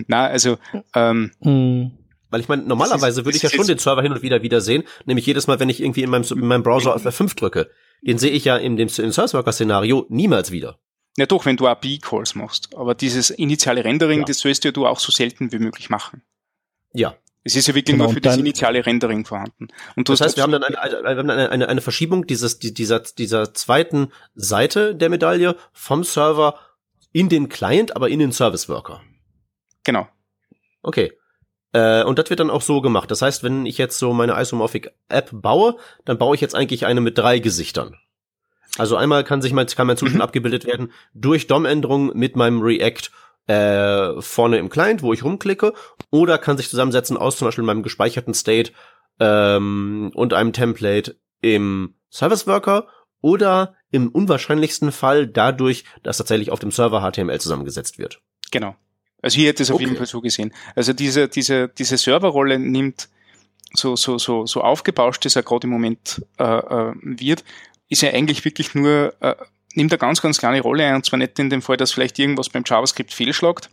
Na, 0.07 0.27
also 0.27 0.57
ähm, 0.93 1.31
mhm. 1.41 1.91
Weil 2.29 2.41
ich 2.41 2.49
meine, 2.49 2.63
normalerweise 2.63 3.23
würde 3.23 3.37
ich 3.37 3.43
ja 3.43 3.49
schon 3.49 3.65
den 3.65 3.77
Server 3.77 4.01
hin 4.01 4.11
und 4.11 4.21
wieder 4.21 4.41
wiedersehen, 4.41 4.83
nämlich 5.05 5.25
jedes 5.25 5.47
Mal, 5.47 5.59
wenn 5.59 5.69
ich 5.69 5.81
irgendwie 5.81 6.03
in 6.03 6.09
meinem, 6.09 6.25
in 6.29 6.45
meinem 6.45 6.63
Browser 6.63 6.93
auf 6.93 7.05
F5 7.05 7.33
drücke. 7.35 7.69
Den 8.01 8.17
sehe 8.17 8.31
ich 8.31 8.43
ja 8.43 8.57
in 8.57 8.75
dem, 8.75 8.89
im 8.89 9.11
Service 9.11 9.33
Worker 9.33 9.53
Szenario 9.53 10.05
niemals 10.09 10.51
wieder. 10.51 10.77
Ja 11.17 11.27
doch, 11.27 11.45
wenn 11.45 11.55
du 11.55 11.67
API-Calls 11.67 12.35
machst. 12.35 12.75
Aber 12.75 12.93
dieses 12.93 13.29
initiale 13.29 13.85
Rendering, 13.85 14.19
ja. 14.19 14.25
das 14.25 14.39
sollst 14.39 14.65
ja 14.65 14.71
du 14.71 14.85
auch 14.85 14.99
so 14.99 15.11
selten 15.11 15.51
wie 15.53 15.59
möglich 15.59 15.89
machen. 15.89 16.23
Ja. 16.93 17.15
Es 17.45 17.55
ist 17.55 17.67
ja 17.67 17.75
wirklich 17.75 17.93
genau, 17.93 18.05
nur 18.05 18.13
für 18.13 18.21
das 18.21 18.37
initiale 18.37 18.85
Rendering 18.85 19.23
vorhanden. 19.23 19.67
Und 19.95 20.09
das 20.09 20.19
heißt, 20.19 20.35
wir 20.35 20.43
haben 20.43 20.51
dann 20.51 20.63
eine, 20.63 21.05
eine, 21.05 21.49
eine, 21.51 21.69
eine 21.69 21.81
Verschiebung 21.81 22.25
dieses, 22.25 22.59
dieser, 22.59 22.99
dieser 22.99 23.53
zweiten 23.53 24.11
Seite 24.33 24.95
der 24.95 25.09
Medaille 25.09 25.55
vom 25.71 26.03
Server 26.03 26.59
in 27.11 27.29
den 27.29 27.47
Client, 27.47 27.95
aber 27.95 28.09
in 28.09 28.19
den 28.19 28.31
Service 28.31 28.67
Worker. 28.67 29.01
Genau. 29.85 30.07
Okay. 30.81 31.13
Äh, 31.71 32.03
und 32.03 32.19
das 32.19 32.29
wird 32.29 32.41
dann 32.41 32.49
auch 32.49 32.61
so 32.61 32.81
gemacht. 32.81 33.09
Das 33.09 33.21
heißt, 33.21 33.43
wenn 33.43 33.65
ich 33.65 33.77
jetzt 33.77 33.97
so 33.97 34.11
meine 34.11 34.39
Isomorphic 34.39 34.93
App 35.07 35.29
baue, 35.31 35.77
dann 36.03 36.17
baue 36.17 36.35
ich 36.35 36.41
jetzt 36.41 36.55
eigentlich 36.55 36.85
eine 36.85 37.01
mit 37.01 37.17
drei 37.17 37.39
Gesichtern. 37.39 37.97
Also 38.77 38.97
einmal 38.97 39.23
kann 39.23 39.41
sich 39.41 39.53
mein, 39.53 39.67
kann 39.67 39.87
mein 39.87 39.97
Zustand 39.97 40.17
mhm. 40.17 40.21
abgebildet 40.27 40.65
werden 40.65 40.91
durch 41.13 41.47
DOM-Änderungen 41.47 42.11
mit 42.13 42.35
meinem 42.35 42.61
React 42.61 43.09
äh, 43.47 44.21
vorne 44.21 44.57
im 44.57 44.69
Client, 44.69 45.01
wo 45.01 45.13
ich 45.13 45.23
rumklicke, 45.23 45.73
oder 46.11 46.37
kann 46.37 46.57
sich 46.57 46.69
zusammensetzen 46.69 47.17
aus 47.17 47.37
zum 47.37 47.47
Beispiel 47.47 47.63
meinem 47.63 47.83
gespeicherten 47.83 48.33
State 48.33 48.71
ähm, 49.19 50.11
und 50.15 50.33
einem 50.33 50.53
Template 50.53 51.15
im 51.41 51.95
Service 52.09 52.47
Worker 52.47 52.87
oder 53.21 53.75
im 53.91 54.09
unwahrscheinlichsten 54.09 54.91
Fall 54.91 55.27
dadurch, 55.27 55.85
dass 56.03 56.17
tatsächlich 56.17 56.51
auf 56.51 56.59
dem 56.59 56.71
Server 56.71 57.01
HTML 57.01 57.39
zusammengesetzt 57.39 57.97
wird. 57.97 58.21
Genau. 58.51 58.75
Also 59.25 59.37
hier 59.37 59.49
hätte 59.49 59.63
es 59.63 59.71
auf 59.71 59.77
okay. 59.77 59.85
jeden 59.85 59.97
Fall 59.97 60.05
so 60.05 60.21
gesehen. 60.21 60.53
Also 60.75 60.93
diese, 60.93 61.27
diese, 61.27 61.67
diese 61.67 61.97
Serverrolle 61.97 62.59
nimmt 62.59 63.09
so, 63.73 63.95
so, 63.95 64.19
so, 64.19 64.45
so 64.45 64.61
aufgebauscht, 64.61 65.25
das 65.25 65.35
er 65.35 65.41
gerade 65.41 65.65
im 65.65 65.71
Moment 65.71 66.23
äh, 66.37 66.43
äh, 66.43 66.93
wird, 67.01 67.43
ist 67.89 68.03
ja 68.03 68.11
eigentlich 68.11 68.45
wirklich 68.45 68.75
nur, 68.75 69.15
äh, 69.21 69.33
nimmt 69.73 69.91
eine 69.91 69.97
ganz, 69.97 70.21
ganz 70.21 70.37
kleine 70.37 70.61
Rolle 70.61 70.85
ein, 70.85 70.93
und 70.93 71.05
zwar 71.07 71.17
nicht 71.17 71.39
in 71.39 71.49
dem 71.49 71.63
Fall, 71.63 71.75
dass 71.75 71.91
vielleicht 71.91 72.19
irgendwas 72.19 72.49
beim 72.49 72.61
JavaScript 72.63 73.15
fehlschlagt, 73.15 73.71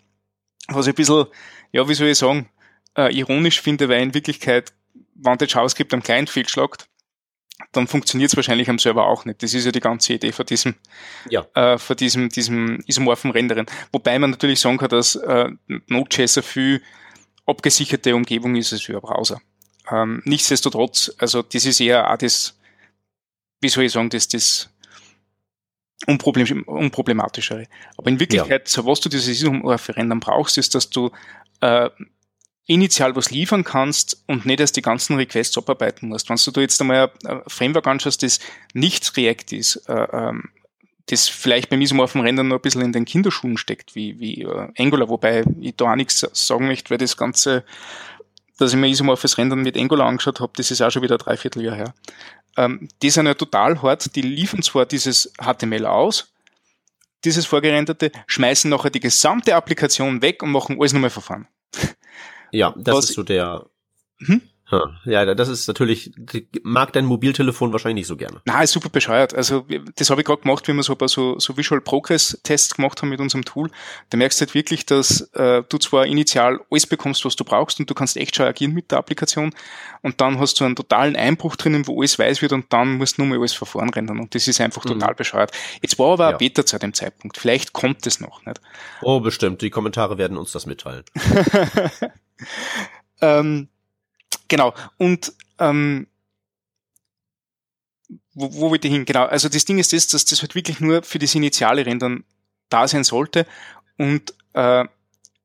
was 0.69 0.87
ich 0.87 0.95
ein 0.95 0.97
bisschen, 0.97 1.27
ja, 1.71 1.87
wie 1.87 1.95
soll 1.95 2.09
ich 2.09 2.17
sagen, 2.17 2.49
äh, 2.97 3.15
ironisch 3.15 3.61
finde, 3.61 3.91
weil 3.91 4.01
in 4.01 4.15
Wirklichkeit, 4.15 4.73
wenn 5.17 5.37
der 5.37 5.49
JavaScript 5.49 5.93
am 5.93 6.03
Client 6.03 6.31
fehlschlagt, 6.31 6.89
dann 7.73 7.87
funktioniert 7.87 8.31
es 8.31 8.37
wahrscheinlich 8.37 8.69
am 8.69 8.79
Server 8.79 9.07
auch 9.07 9.25
nicht. 9.25 9.43
Das 9.43 9.55
ist 9.55 9.65
ja 9.65 9.73
die 9.73 9.81
ganze 9.81 10.15
Idee 10.15 10.33
von 10.33 10.47
diesem, 10.47 10.75
ja. 11.31 11.47
äh, 11.55 11.79
von 11.79 11.97
diesem, 11.97 12.29
diesem 12.29 12.83
isomorphen 12.87 13.31
Renderen. 13.31 13.67
Wobei 13.93 14.19
man 14.19 14.31
natürlich 14.31 14.61
sagen 14.61 14.79
kann, 14.79 14.89
dass 14.89 15.15
äh, 15.17 15.51
Node.js 15.87 16.39
eine 16.39 16.43
viel 16.43 16.83
abgesicherte 17.47 18.15
Umgebung 18.15 18.57
ist 18.57 18.73
als 18.73 18.83
für 18.83 19.01
Browser. 19.01 19.41
Ähm, 19.91 20.23
nichtsdestotrotz, 20.25 21.13
also 21.19 21.43
das 21.43 21.65
ist 21.65 21.81
eher 21.81 22.11
auch 22.11 22.17
das, 22.17 22.59
wie 23.61 23.69
soll 23.69 23.85
ich 23.85 23.93
sagen, 23.93 24.11
das, 24.11 24.29
das 24.29 24.69
Unproblem 26.07 26.65
unproblematischere. 26.65 27.67
Aber 27.97 28.11
in 28.11 28.19
Wirklichkeit, 28.19 28.69
ja. 28.69 28.73
so 28.73 28.87
was 28.87 29.01
du 29.01 29.09
dieses 29.09 29.29
isomorphe 29.29 29.97
Rendern 29.97 30.21
brauchst, 30.21 30.59
ist, 30.59 30.75
dass 30.75 30.91
du 30.91 31.11
äh, 31.61 31.89
initial 32.67 33.17
was 33.17 33.31
liefern 33.31 33.65
kannst 33.65 34.23
und 34.27 34.47
nicht 34.47 34.61
erst 34.61 34.77
die 34.77 34.83
ganzen 34.83 35.17
Requests 35.17 35.57
abarbeiten 35.59 36.09
musst. 36.09 36.29
Wenn 36.29 36.37
du 36.37 36.61
jetzt 36.61 36.81
einmal 36.81 37.11
ein 37.25 37.43
Framework 37.47 37.87
anschaust, 37.87 38.23
das 38.23 38.39
nicht 38.73 39.17
React 39.17 39.53
ist, 39.53 39.77
äh, 39.89 40.07
ähm, 40.13 40.51
das 41.07 41.29
vielleicht 41.29 41.69
beim 41.69 41.81
isomorphen 41.81 42.21
Rendern 42.21 42.49
noch 42.49 42.57
ein 42.57 42.63
bisschen 42.63 42.83
in 42.83 42.93
den 42.93 43.05
Kinderschuhen 43.05 43.59
steckt, 43.59 43.95
wie, 43.95 44.21
wie 44.21 44.43
äh, 44.43 44.69
Angular, 44.79 45.09
wobei 45.09 45.45
ich 45.61 45.77
da 45.77 45.93
auch 45.93 45.97
nichts 45.97 46.21
sagen 46.33 46.69
möchte, 46.69 46.91
weil 46.91 46.99
das 46.99 47.17
Ganze, 47.17 47.65
dass 48.59 48.73
ich 48.73 48.79
mir 48.79 48.89
isomorphes 48.89 49.39
Rendern 49.39 49.63
mit 49.63 49.77
Angular 49.77 50.07
angeschaut 50.07 50.41
habe, 50.41 50.53
das 50.57 50.71
ist 50.71 50.81
auch 50.81 50.91
schon 50.91 51.03
wieder 51.03 51.19
drei 51.19 51.37
Vierteljahr 51.37 51.75
her. 51.75 51.95
Ähm, 52.57 52.89
die 53.03 53.11
sind 53.11 53.27
ja 53.27 53.35
total 53.35 53.83
hart, 53.83 54.15
die 54.15 54.23
liefern 54.23 54.63
zwar 54.63 54.87
dieses 54.87 55.33
HTML 55.41 55.87
aus, 55.87 56.33
dieses 57.25 57.47
vorgerenderte, 57.47 58.13
schmeißen 58.27 58.71
nachher 58.71 58.91
die 58.91 59.01
gesamte 59.01 59.55
Applikation 59.57 60.23
weg 60.23 60.43
und 60.43 60.53
machen 60.53 60.77
alles 60.79 60.93
nochmal 60.93 61.11
Verfahren. 61.11 61.49
Ja, 62.53 62.75
das 62.77 62.95
Was 62.95 63.11
ist 63.11 63.17
so 63.17 63.23
der. 63.23 63.67
Hm? 64.19 64.43
Ja, 65.05 65.35
das 65.35 65.49
ist 65.49 65.69
natürlich, 65.69 66.13
mag 66.63 66.93
dein 66.93 67.05
Mobiltelefon 67.05 67.73
wahrscheinlich 67.73 68.03
nicht 68.03 68.07
so 68.07 68.17
gerne. 68.17 68.41
Na, 68.47 68.63
ist 68.63 68.73
super 68.73 68.89
bescheuert. 68.89 69.35
Also 69.35 69.67
das 69.97 70.09
habe 70.09 70.23
ich 70.23 70.27
gerade 70.27 70.41
gemacht, 70.41 70.67
wie 70.67 70.73
wir 70.73 70.83
so 70.83 70.95
ein 70.95 70.99
paar 70.99 71.09
so, 71.09 71.39
so 71.39 71.57
Visual 71.57 71.81
Progress 71.81 72.41
Tests 72.43 72.75
gemacht 72.75 73.03
haben 73.03 73.11
mit 73.11 73.21
unserem 73.21 73.45
Tool. 73.45 73.71
Da 74.11 74.17
merkst 74.17 74.41
du 74.41 74.47
halt 74.47 74.55
wirklich, 74.55 74.87
dass 74.87 75.23
äh, 75.35 75.63
du 75.69 75.79
zwar 75.79 76.07
initial 76.07 76.61
alles 76.71 76.87
bekommst, 76.87 77.25
was 77.25 77.37
du 77.37 77.45
brauchst 77.45 77.81
und 77.81 77.91
du 77.91 77.95
kannst 77.95 78.17
echt 78.17 78.37
schon 78.37 78.47
agieren 78.47 78.73
mit 78.73 78.91
der 78.91 78.99
Applikation 78.99 79.55
und 80.01 80.21
dann 80.21 80.39
hast 80.39 80.59
du 80.59 80.65
einen 80.65 80.77
totalen 80.77 81.17
Einbruch 81.17 81.57
drinnen, 81.57 81.87
wo 81.87 82.01
alles 82.01 82.19
weiß 82.19 82.41
wird 82.41 82.53
und 82.53 82.73
dann 82.73 82.95
musst 82.95 83.19
du 83.19 83.23
nur 83.23 83.31
mal 83.31 83.39
alles 83.39 83.53
verfahren 83.53 83.91
rennen 83.91 84.19
und 84.21 84.35
das 84.35 84.49
ist 84.49 84.61
einfach 84.61 84.85
mhm. 84.85 84.91
total 84.91 85.15
bescheuert. 85.15 85.53
Jetzt 85.83 85.99
war 85.99 86.15
aber 86.15 86.31
ja. 86.31 86.37
Beta 86.39 86.65
zu 86.65 86.79
dem 86.79 86.95
Zeitpunkt. 86.95 87.37
Vielleicht 87.37 87.75
kommt 87.75 88.07
es 88.07 88.21
noch, 88.21 88.45
nicht? 88.47 88.61
Oh, 89.03 89.21
bestimmt. 89.21 89.61
Die 89.61 89.71
Kommentare 89.71 90.17
werden 90.17 90.39
uns 90.39 90.53
das 90.53 90.65
mitteilen. 90.65 91.05
ähm, 93.21 93.69
Genau. 94.53 94.75
Und 94.99 95.33
ähm, 95.59 96.07
wo, 98.35 98.53
wo 98.53 98.71
will 98.71 98.81
ich 98.83 98.91
hin? 98.91 99.07
Genau. 99.07 99.25
Also 99.25 99.49
das 99.49 99.65
Ding 99.65 99.79
ist 99.79 99.95
das, 99.95 100.09
dass 100.09 100.27
das 100.27 100.43
halt 100.43 100.55
wirklich 100.55 100.79
nur 100.79 101.03
für 101.03 101.19
das 101.19 101.35
initiale 101.35 101.87
Rendern 101.87 102.25
da 102.69 102.87
sein 102.87 103.03
sollte 103.03 103.47
und 103.97 104.35
äh, 104.53 104.85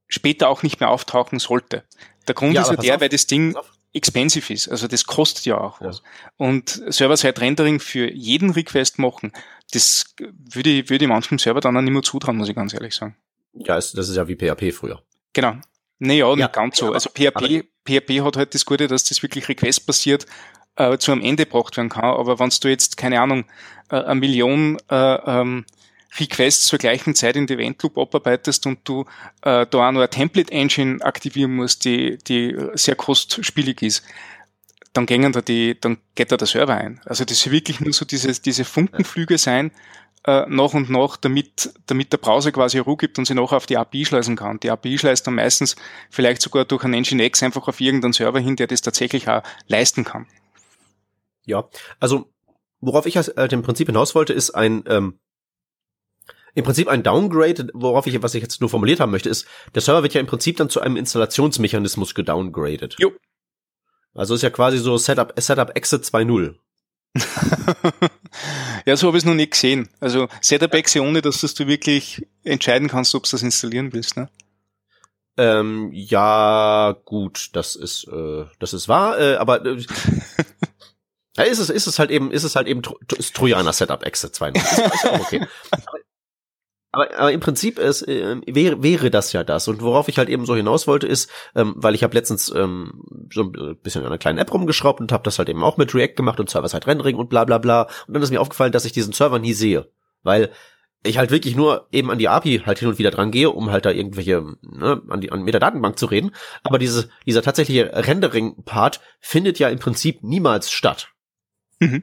später 0.10 0.50
auch 0.50 0.62
nicht 0.62 0.82
mehr 0.82 0.89
auftauchen 0.89 1.39
sollte. 1.39 1.86
Der 2.28 2.36
Grund 2.36 2.54
ja, 2.54 2.64
ist 2.64 2.72
ja 2.72 2.76
der, 2.76 2.95
auf. 2.95 3.02
weil 3.02 3.08
das 3.08 3.28
Ding 3.28 3.58
expensive 3.93 4.54
ist. 4.54 4.68
Also 4.68 4.89
das 4.89 5.06
kostet 5.06 5.45
ja 5.45 5.58
auch 5.58 5.80
was. 5.80 6.04
Und 6.36 6.84
Server-Side-Rendering 6.89 7.80
für 7.80 8.12
jeden 8.12 8.50
Request 8.50 9.00
machen, 9.00 9.32
das 9.72 10.16
würde 10.20 10.89
würde 10.89 11.08
manchem 11.08 11.39
Server 11.39 11.62
dann 11.62 11.78
auch 11.78 11.82
nicht 11.82 11.93
mehr 11.93 12.04
zutrauen, 12.04 12.36
muss 12.36 12.50
ich 12.50 12.56
ganz 12.56 12.74
ehrlich 12.74 12.93
sagen. 12.93 13.16
Ja, 13.54 13.76
das 13.76 13.93
ist 13.93 14.18
ja 14.18 14.28
wie 14.28 14.36
PHP 14.36 14.74
früher. 14.74 15.02
Genau. 15.32 15.56
Naja, 16.00 16.36
nicht 16.36 16.54
ganz 16.54 16.78
so. 16.78 16.91
Also 16.91 17.10
PHP, 17.10 17.66
PHP 17.88 18.22
hat 18.22 18.38
halt 18.38 18.54
das 18.54 18.66
Gute, 18.66 18.88
dass 18.88 19.04
das 19.04 19.24
wirklich 19.24 19.50
requestbasiert 19.50 20.26
äh, 20.76 20.98
zu 20.98 21.12
einem 21.12 21.22
Ende 21.22 21.45
gebracht 21.45 21.78
werden 21.78 21.89
kann. 21.89 22.06
Aber 22.06 22.39
wenn 22.39 22.50
du 22.50 22.68
jetzt, 22.68 22.98
keine 22.98 23.20
Ahnung, 23.20 23.45
äh, 23.89 23.95
eine 23.95 24.20
Million 24.20 24.78
äh, 24.89 24.95
ähm, 24.95 25.66
Requests 26.20 26.68
zur 26.68 26.80
gleichen 26.80 27.16
Zeit 27.16 27.36
in 27.36 27.48
die 27.48 27.56
Event 27.56 27.82
Loop 27.84 27.98
abarbeitest 27.98 28.66
und 28.66 28.80
du 28.88 29.02
äh, 29.41 29.66
da 29.66 29.88
auch 29.88 29.91
noch 29.91 30.00
eine 30.00 30.10
Template 30.10 30.52
Engine 30.52 31.04
aktivieren 31.04 31.56
musst, 31.56 31.86
die, 31.86 32.18
die 32.18 32.56
sehr 32.74 32.95
kostspielig 32.95 33.82
ist, 33.82 34.04
dann 34.93 35.06
gängen 35.06 35.32
da 35.32 35.41
die, 35.41 35.80
dann 35.80 35.98
geht 36.16 36.32
da 36.32 36.38
der 36.38 36.48
Server 36.48 36.76
ein. 36.76 37.02
Also 37.06 37.26
das 37.26 37.38
ist 37.38 37.52
wirklich 37.52 37.80
nur 37.82 37.93
so 37.93 38.06
diese, 38.06 38.32
diese 38.39 38.66
Funkenflüge 38.66 39.38
sein, 39.38 39.72
äh, 40.28 40.45
nach 40.47 40.73
und 40.73 40.89
nach, 40.89 41.17
damit, 41.17 41.73
damit 41.88 42.11
der 42.11 42.17
Browser 42.17 42.51
quasi 42.51 42.80
Ruhe 42.80 42.97
gibt 42.97 43.17
und 43.17 43.25
sie 43.25 43.34
nachher 43.34 43.57
auf 43.57 43.65
die 43.65 43.78
API 43.78 44.05
schleißen 44.05 44.36
kann. 44.36 44.59
Die 44.59 44.69
API 44.69 44.97
schleißt 44.97 45.25
dann 45.25 45.36
meistens 45.36 45.78
vielleicht 46.09 46.41
sogar 46.41 46.65
durch 46.65 46.84
einen 46.84 47.01
Nginx 47.01 47.41
einfach 47.41 47.67
auf 47.67 47.80
irgendeinen 47.80 48.13
Server 48.13 48.39
hin, 48.39 48.57
der 48.57 48.67
das 48.67 48.82
tatsächlich 48.82 49.30
auch 49.30 49.41
leisten 49.67 50.03
kann. 50.03 50.28
Ja, 51.45 51.69
also 52.01 52.30
worauf 52.82 53.05
ich 53.05 53.15
halt 53.15 53.53
im 53.53 53.63
Prinzip 53.63 53.88
hinaus 53.88 54.15
wollte, 54.15 54.34
ist 54.34 54.51
ein 54.51 54.84
ähm, 54.88 55.17
im 56.55 56.65
Prinzip 56.65 56.88
ein 56.88 57.03
Downgrade, 57.03 57.69
worauf 57.73 58.07
ich, 58.07 58.21
was 58.21 58.34
ich 58.34 58.41
jetzt 58.41 58.59
nur 58.61 58.69
formuliert 58.69 58.99
haben 58.99 59.11
möchte, 59.11 59.30
ist, 59.30 59.47
der 59.75 59.82
Server 59.82 60.01
wird 60.03 60.15
ja 60.15 60.19
im 60.19 60.28
Prinzip 60.28 60.57
dann 60.57 60.69
zu 60.69 60.82
einem 60.82 60.97
Installationsmechanismus 60.97 62.15
gedowngradet. 62.15 62.95
Jo. 62.99 63.13
Also 64.15 64.34
ist 64.34 64.41
ja 64.41 64.49
quasi 64.49 64.80
so 64.80 64.97
Setup, 64.97 65.34
Setup 65.39 65.78
Exit 65.78 66.03
2.0. 66.03 66.55
ja, 68.86 68.97
so 68.97 69.07
habe 69.07 69.18
ich 69.18 69.24
es 69.24 69.26
noch 69.26 69.34
nicht 69.34 69.51
gesehen. 69.51 69.89
Also 69.99 70.28
Setup-Exe, 70.41 71.01
ohne 71.01 71.22
dass 71.22 71.41
du 71.41 71.68
wirklich 71.68 72.28
entscheiden 72.43 72.88
kannst, 72.88 73.15
ob 73.15 73.24
du 73.24 73.32
das 73.32 73.41
installieren 73.41 73.93
willst, 73.93 74.18
ne? 74.18 74.30
Ähm, 75.39 75.91
ja, 75.93 76.95
gut, 77.05 77.49
das 77.53 77.76
ist, 77.76 78.07
äh, 78.07 78.45
das 78.57 78.74
ist 78.74 78.88
wahr, 78.88 79.20
äh, 79.20 79.36
aber 79.36 79.63
äh, 79.63 79.78
ja, 81.38 81.43
ist 81.43 81.59
es, 81.59 81.70
ist 81.70 81.86
es 81.86 81.99
halt 81.99 82.09
eben, 82.09 82.32
ist 82.32 82.43
es 82.43 82.55
halt 82.55 82.68
eben 82.68 82.82
ist 83.18 83.36
Trojaner 83.36 83.72
Setup 83.72 84.03
Exe 84.03 84.32
2. 84.32 84.49
Ist, 84.49 84.80
ist 84.80 85.05
auch 85.05 85.20
okay. 85.20 85.45
Aber, 86.98 87.16
aber 87.16 87.32
im 87.32 87.39
Prinzip 87.39 87.78
es, 87.78 88.02
äh, 88.02 88.41
wäre, 88.48 88.82
wäre 88.82 89.12
das 89.12 89.32
ja 89.32 89.43
das. 89.43 89.68
Und 89.68 89.84
worauf 89.84 90.08
ich 90.08 90.18
halt 90.18 90.30
eben 90.30 90.48
so 90.48 90.56
hinaus 90.56 90.88
wollte, 90.88 91.06
ist, 91.06 91.30
ähm, 91.54 91.76
weil 91.78 91.93
ich 91.93 92.02
habe 92.02 92.16
letztens 92.16 92.50
ähm, 92.50 93.04
so 93.32 93.43
ein 93.43 93.78
bisschen 93.84 94.02
an 94.02 94.08
einer 94.08 94.18
kleinen 94.18 94.39
App 94.39 94.52
rumgeschraubt 94.52 95.00
und 95.00 95.12
habe 95.12 95.24
das 95.24 95.38
halt 95.38 95.48
eben 95.48 95.64
auch 95.64 95.78
mit 95.78 95.93
React 95.93 96.16
gemacht 96.16 96.39
und 96.39 96.50
Server-Side-Rendering 96.50 97.16
und 97.16 97.30
bla 97.30 97.45
bla 97.45 97.60
bla. 97.60 97.84
Und 98.08 98.16
dann 98.16 98.24
ist 98.24 98.32
mir 98.32 98.41
aufgefallen, 98.41 98.72
dass 98.72 98.84
ich 98.84 98.93
diesen 98.93 99.14
Server 99.14 99.38
nie 99.38 99.54
sehe. 99.54 99.91
Weil 100.24 100.50
ich 101.04 101.20
halt 101.20 101.30
wirklich 101.30 101.56
nur 101.56 101.88
eben 101.91 102.10
an 102.10 102.18
die 102.18 102.30
API 102.30 102.64
halt 102.66 102.80
hin 102.80 102.88
und 102.88 102.98
wieder 102.98 103.12
dran 103.12 103.30
gehe, 103.30 103.52
um 103.52 103.70
halt 103.70 103.86
da 103.86 103.91
irgendwelche, 103.91 104.43
ne, 104.64 105.00
an 105.08 105.22
die 105.22 105.32
an 105.32 105.43
mit 105.43 105.54
der 105.54 105.62
Datenbank 105.62 106.00
zu 106.00 106.08
reden. 106.08 106.32
Aber 106.64 106.80
diese, 106.80 107.10
dieser 107.28 107.43
tatsächliche 107.43 107.91
Rendering-Part 107.93 109.02
findet 109.20 109.60
ja 109.60 109.70
im 109.70 109.78
Prinzip 109.78 110.24
niemals 110.24 110.72
statt. 110.72 111.10
Mhm 111.80 112.02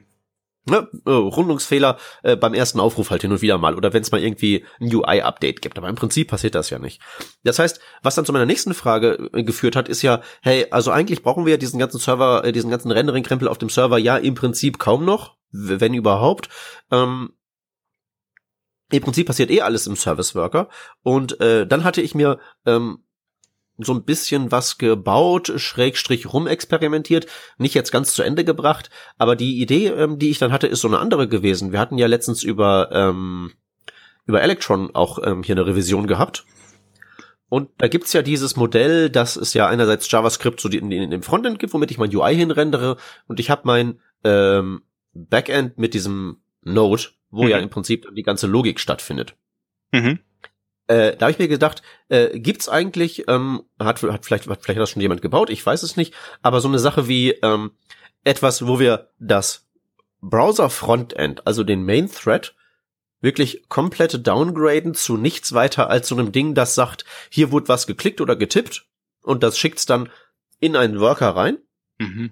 ne, 0.65 0.87
äh, 1.05 1.11
Rundungsfehler 1.11 1.97
äh, 2.23 2.35
beim 2.35 2.53
ersten 2.53 2.79
Aufruf 2.79 3.11
halt 3.11 3.21
hin 3.21 3.31
und 3.31 3.41
wieder 3.41 3.57
mal 3.57 3.75
oder 3.75 3.93
wenn 3.93 4.01
es 4.01 4.11
mal 4.11 4.21
irgendwie 4.21 4.65
ein 4.79 4.93
UI-Update 4.93 5.61
gibt. 5.61 5.77
Aber 5.77 5.89
im 5.89 5.95
Prinzip 5.95 6.29
passiert 6.29 6.55
das 6.55 6.69
ja 6.69 6.79
nicht. 6.79 7.01
Das 7.43 7.59
heißt, 7.59 7.79
was 8.03 8.15
dann 8.15 8.25
zu 8.25 8.33
meiner 8.33 8.45
nächsten 8.45 8.73
Frage 8.73 9.29
äh, 9.33 9.43
geführt 9.43 9.75
hat, 9.75 9.87
ist 9.87 10.01
ja, 10.01 10.21
hey, 10.41 10.67
also 10.71 10.91
eigentlich 10.91 11.23
brauchen 11.23 11.45
wir 11.45 11.51
ja 11.51 11.57
diesen 11.57 11.79
ganzen 11.79 11.99
Server, 11.99 12.43
äh, 12.43 12.51
diesen 12.51 12.71
ganzen 12.71 12.91
Rendering-Krempel 12.91 13.47
auf 13.47 13.57
dem 13.57 13.69
Server 13.69 13.97
ja 13.97 14.17
im 14.17 14.35
Prinzip 14.35 14.79
kaum 14.79 15.05
noch, 15.05 15.37
wenn 15.51 15.93
überhaupt. 15.93 16.49
Ähm, 16.91 17.31
im 18.91 19.01
Prinzip 19.01 19.27
passiert 19.27 19.49
eh 19.49 19.61
alles 19.61 19.87
im 19.87 19.95
Service 19.95 20.35
Worker. 20.35 20.69
Und 21.01 21.39
äh, 21.41 21.65
dann 21.65 21.83
hatte 21.83 22.01
ich 22.01 22.13
mir 22.13 22.39
ähm, 22.65 23.04
so 23.77 23.93
ein 23.93 24.03
bisschen 24.03 24.51
was 24.51 24.77
gebaut, 24.77 25.51
schrägstrich 25.57 26.31
rumexperimentiert, 26.31 27.27
nicht 27.57 27.73
jetzt 27.73 27.91
ganz 27.91 28.13
zu 28.13 28.23
Ende 28.23 28.45
gebracht, 28.45 28.89
aber 29.17 29.35
die 29.35 29.61
Idee, 29.61 29.87
ähm, 29.87 30.19
die 30.19 30.29
ich 30.29 30.39
dann 30.39 30.51
hatte, 30.51 30.67
ist 30.67 30.81
so 30.81 30.87
eine 30.87 30.99
andere 30.99 31.27
gewesen. 31.27 31.71
Wir 31.71 31.79
hatten 31.79 31.97
ja 31.97 32.07
letztens 32.07 32.43
über, 32.43 32.89
ähm, 32.91 33.51
über 34.25 34.41
Electron 34.41 34.95
auch 34.95 35.19
ähm, 35.23 35.43
hier 35.43 35.55
eine 35.55 35.65
Revision 35.65 36.07
gehabt. 36.07 36.45
Und 37.47 37.69
da 37.77 37.87
gibt's 37.87 38.13
ja 38.13 38.21
dieses 38.21 38.55
Modell, 38.55 39.09
dass 39.09 39.35
es 39.35 39.53
ja 39.53 39.67
einerseits 39.67 40.09
JavaScript 40.09 40.59
so 40.59 40.67
in, 40.69 40.91
in, 40.91 41.11
im 41.11 41.21
Frontend 41.21 41.59
gibt, 41.59 41.73
womit 41.73 41.91
ich 41.91 41.97
mein 41.97 42.15
UI 42.15 42.35
hinrendere 42.35 42.97
und 43.27 43.39
ich 43.39 43.49
habe 43.49 43.61
mein 43.65 43.99
ähm, 44.23 44.81
Backend 45.13 45.77
mit 45.77 45.93
diesem 45.93 46.37
Node, 46.61 47.03
wo 47.29 47.43
mhm. 47.43 47.49
ja 47.49 47.57
im 47.59 47.69
Prinzip 47.69 48.07
die 48.15 48.23
ganze 48.23 48.47
Logik 48.47 48.79
stattfindet. 48.79 49.35
Mhm. 49.91 50.19
Äh, 50.87 51.15
da 51.15 51.25
habe 51.25 51.31
ich 51.31 51.39
mir 51.39 51.47
gedacht, 51.47 51.81
äh, 52.09 52.39
gibt's 52.39 52.69
eigentlich, 52.69 53.27
ähm, 53.27 53.63
hat, 53.79 54.01
hat 54.03 54.25
vielleicht, 54.25 54.47
hat 54.47 54.61
vielleicht 54.61 54.79
das 54.79 54.89
schon 54.89 55.01
jemand 55.01 55.21
gebaut, 55.21 55.49
ich 55.49 55.65
weiß 55.65 55.83
es 55.83 55.97
nicht, 55.97 56.13
aber 56.41 56.61
so 56.61 56.67
eine 56.67 56.79
Sache 56.79 57.07
wie 57.07 57.31
ähm, 57.31 57.71
etwas, 58.23 58.67
wo 58.67 58.79
wir 58.79 59.09
das 59.19 59.65
Browser 60.21 60.69
Frontend, 60.69 61.45
also 61.47 61.63
den 61.63 61.85
Main 61.85 62.09
Thread, 62.11 62.55
wirklich 63.21 63.67
komplett 63.69 64.27
downgraden 64.27 64.93
zu 64.93 65.17
nichts 65.17 65.53
weiter 65.53 65.89
als 65.89 66.07
so 66.07 66.15
einem 66.15 66.31
Ding, 66.31 66.53
das 66.53 66.75
sagt, 66.75 67.05
hier 67.29 67.51
wurde 67.51 67.67
was 67.67 67.87
geklickt 67.87 68.21
oder 68.21 68.35
getippt 68.35 68.85
und 69.23 69.41
das 69.41 69.57
schickt's 69.57 69.85
dann 69.85 70.09
in 70.59 70.75
einen 70.75 70.99
Worker 70.99 71.29
rein. 71.29 71.57
Mhm 71.97 72.31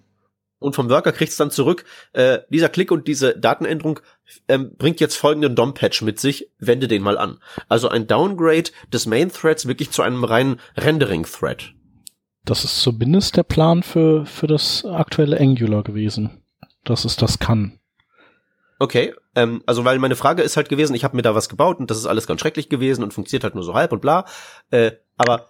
und 0.64 0.76
vom 0.76 0.90
Worker 0.90 1.12
kriegt's 1.12 1.38
dann 1.38 1.52
zurück, 1.52 1.86
äh, 2.14 2.40
dieser 2.50 2.70
Klick 2.70 2.92
und 2.92 3.08
diese 3.08 3.38
Datenänderung 3.38 4.00
ähm, 4.48 4.76
bringt 4.78 5.00
jetzt 5.00 5.16
folgenden 5.16 5.56
DOM-Patch 5.56 6.02
mit 6.02 6.20
sich, 6.20 6.50
wende 6.60 6.88
den 6.88 7.04
mal 7.04 7.18
an. 7.18 7.40
Also 7.70 7.90
ein 7.90 8.08
Downgrade 8.08 8.72
des 8.92 9.06
Main-Threads 9.06 9.68
wirklich 9.68 9.92
zu 9.92 10.02
einem 10.02 10.24
reinen 10.24 10.60
Rendering-Thread. 10.78 11.74
Das 12.46 12.64
ist 12.64 12.82
zumindest 12.82 13.38
der 13.38 13.44
Plan 13.44 13.84
für, 13.84 14.26
für 14.26 14.48
das 14.48 14.86
aktuelle 14.86 15.40
Angular 15.40 15.84
gewesen, 15.84 16.44
dass 16.84 17.06
es 17.06 17.16
das 17.16 17.40
kann. 17.40 17.80
Okay, 18.80 19.14
ähm, 19.36 19.64
also 19.66 19.86
weil 19.86 20.00
meine 20.00 20.16
Frage 20.16 20.42
ist 20.42 20.58
halt 20.58 20.68
gewesen, 20.68 20.96
ich 20.96 21.04
habe 21.04 21.16
mir 21.16 21.22
da 21.22 21.36
was 21.36 21.48
gebaut 21.48 21.80
und 21.80 21.90
das 21.90 21.98
ist 21.98 22.06
alles 22.06 22.28
ganz 22.28 22.42
schrecklich 22.42 22.68
gewesen 22.68 23.04
und 23.04 23.14
funktioniert 23.14 23.44
halt 23.44 23.56
nur 23.56 23.64
so 23.64 23.74
halb 23.74 23.92
und 23.94 24.02
bla. 24.02 24.26
Äh, 24.72 24.92
aber 25.16 25.50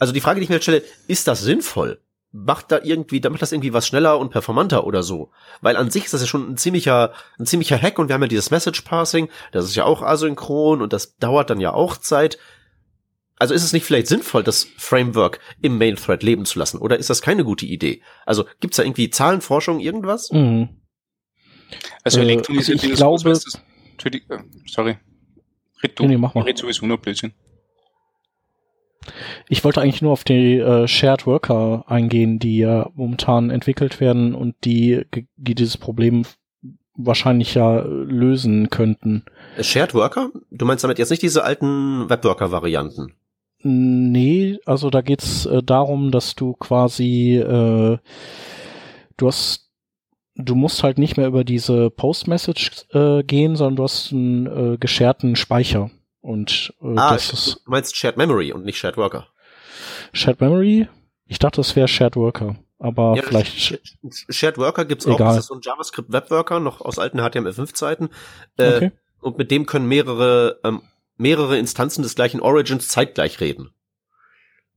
also 0.00 0.12
die 0.12 0.20
Frage, 0.20 0.40
die 0.40 0.44
ich 0.44 0.48
mir 0.48 0.56
jetzt 0.56 0.64
stelle, 0.64 0.82
ist 1.06 1.28
das 1.28 1.42
sinnvoll? 1.42 2.00
Macht 2.32 2.72
da 2.72 2.80
irgendwie, 2.82 3.20
da 3.20 3.28
macht 3.28 3.42
das 3.42 3.52
irgendwie 3.52 3.74
was 3.74 3.86
schneller 3.86 4.18
und 4.18 4.30
performanter 4.30 4.86
oder 4.86 5.02
so. 5.02 5.30
Weil 5.60 5.76
an 5.76 5.90
sich 5.90 6.06
ist 6.06 6.14
das 6.14 6.22
ja 6.22 6.26
schon 6.26 6.50
ein 6.50 6.56
ziemlicher, 6.56 7.12
ein 7.38 7.46
ziemlicher 7.46 7.80
Hack 7.80 7.98
und 7.98 8.08
wir 8.08 8.14
haben 8.14 8.22
ja 8.22 8.28
dieses 8.28 8.50
Message 8.50 8.80
Passing, 8.82 9.28
das 9.52 9.66
ist 9.66 9.76
ja 9.76 9.84
auch 9.84 10.02
asynchron 10.02 10.80
und 10.80 10.92
das 10.92 11.16
dauert 11.18 11.50
dann 11.50 11.60
ja 11.60 11.74
auch 11.74 11.98
Zeit. 11.98 12.38
Also 13.38 13.54
ist 13.54 13.64
es 13.64 13.72
nicht 13.72 13.84
vielleicht 13.84 14.06
sinnvoll, 14.06 14.42
das 14.42 14.66
Framework 14.78 15.40
im 15.60 15.76
Main 15.76 15.96
Thread 15.96 16.22
leben 16.22 16.46
zu 16.46 16.58
lassen? 16.58 16.78
Oder 16.78 16.98
ist 16.98 17.10
das 17.10 17.22
keine 17.22 17.44
gute 17.44 17.66
Idee? 17.66 18.02
Also 18.24 18.46
gibt's 18.60 18.78
da 18.78 18.82
irgendwie 18.82 19.10
Zahlenforschung, 19.10 19.80
irgendwas? 19.80 20.30
Mhm. 20.30 20.80
Also 22.04 22.20
äh, 22.20 22.22
elektronisiert 22.22 22.78
also 22.78 22.92
ich 22.92 22.96
glaube, 22.96 23.30
äh, 23.30 24.38
sorry. 24.66 24.98
Red 25.82 25.98
du, 25.98 26.06
nee, 26.06 26.16
mach 26.16 26.34
mal. 26.34 26.44
Red 26.44 26.58
sowieso 26.58 26.86
nur 26.86 26.98
Blödsinn. 26.98 27.34
Ich 29.48 29.64
wollte 29.64 29.80
eigentlich 29.80 30.02
nur 30.02 30.12
auf 30.12 30.24
die 30.24 30.58
äh, 30.58 30.86
Shared 30.86 31.26
Worker 31.26 31.84
eingehen, 31.86 32.38
die 32.38 32.58
ja 32.58 32.90
momentan 32.94 33.50
entwickelt 33.50 34.00
werden 34.00 34.34
und 34.34 34.54
die, 34.64 35.02
die 35.36 35.54
dieses 35.54 35.76
Problem 35.76 36.24
wahrscheinlich 36.94 37.54
ja 37.54 37.80
lösen 37.80 38.70
könnten. 38.70 39.24
Shared 39.60 39.94
Worker? 39.94 40.30
Du 40.50 40.66
meinst 40.66 40.84
damit 40.84 40.98
jetzt 40.98 41.10
nicht 41.10 41.22
diese 41.22 41.44
alten 41.44 42.08
Webworker-Varianten? 42.08 43.14
Nee, 43.64 44.58
also 44.66 44.90
da 44.90 45.02
geht's 45.02 45.46
äh, 45.46 45.62
darum, 45.62 46.10
dass 46.10 46.34
du 46.34 46.54
quasi 46.54 47.36
äh, 47.36 47.98
du 49.16 49.26
hast, 49.26 49.70
du 50.34 50.54
musst 50.54 50.82
halt 50.82 50.98
nicht 50.98 51.16
mehr 51.16 51.28
über 51.28 51.44
diese 51.44 51.90
Post-Message 51.90 52.86
äh, 52.92 53.22
gehen, 53.22 53.56
sondern 53.56 53.76
du 53.76 53.82
hast 53.84 54.12
einen 54.12 54.46
äh, 54.46 54.76
gescherten 54.78 55.36
Speicher. 55.36 55.90
Und 56.22 56.72
äh, 56.80 56.94
Ah, 56.96 57.12
das 57.14 57.32
ist 57.32 57.60
du 57.66 57.70
meinst 57.70 57.94
Shared 57.96 58.16
Memory 58.16 58.52
und 58.52 58.64
nicht 58.64 58.78
Shared 58.78 58.96
Worker. 58.96 59.28
Shared 60.14 60.40
Memory. 60.40 60.88
Ich 61.26 61.38
dachte, 61.38 61.56
das 61.56 61.76
wäre 61.76 61.88
Shared 61.88 62.16
Worker, 62.16 62.56
aber 62.78 63.14
Ja, 63.16 63.22
vielleicht. 63.22 63.52
Sh- 63.58 63.78
Shared 64.32 64.56
Worker 64.56 64.84
gibt's 64.84 65.06
auch. 65.06 65.14
Egal. 65.16 65.28
Das 65.34 65.38
ist 65.38 65.46
so 65.48 65.54
ein 65.54 65.60
JavaScript 65.62 66.10
Webworker, 66.12 66.60
noch 66.60 66.80
aus 66.80 66.98
alten 66.98 67.20
HTML5-Zeiten. 67.20 68.08
Äh, 68.56 68.76
Okay. 68.76 68.92
Und 69.20 69.38
mit 69.38 69.50
dem 69.52 69.66
können 69.66 69.86
mehrere, 69.86 70.58
ähm, 70.64 70.82
mehrere 71.16 71.56
Instanzen 71.58 72.02
des 72.02 72.16
gleichen 72.16 72.40
Origins 72.40 72.88
zeitgleich 72.88 73.40
reden. 73.40 73.70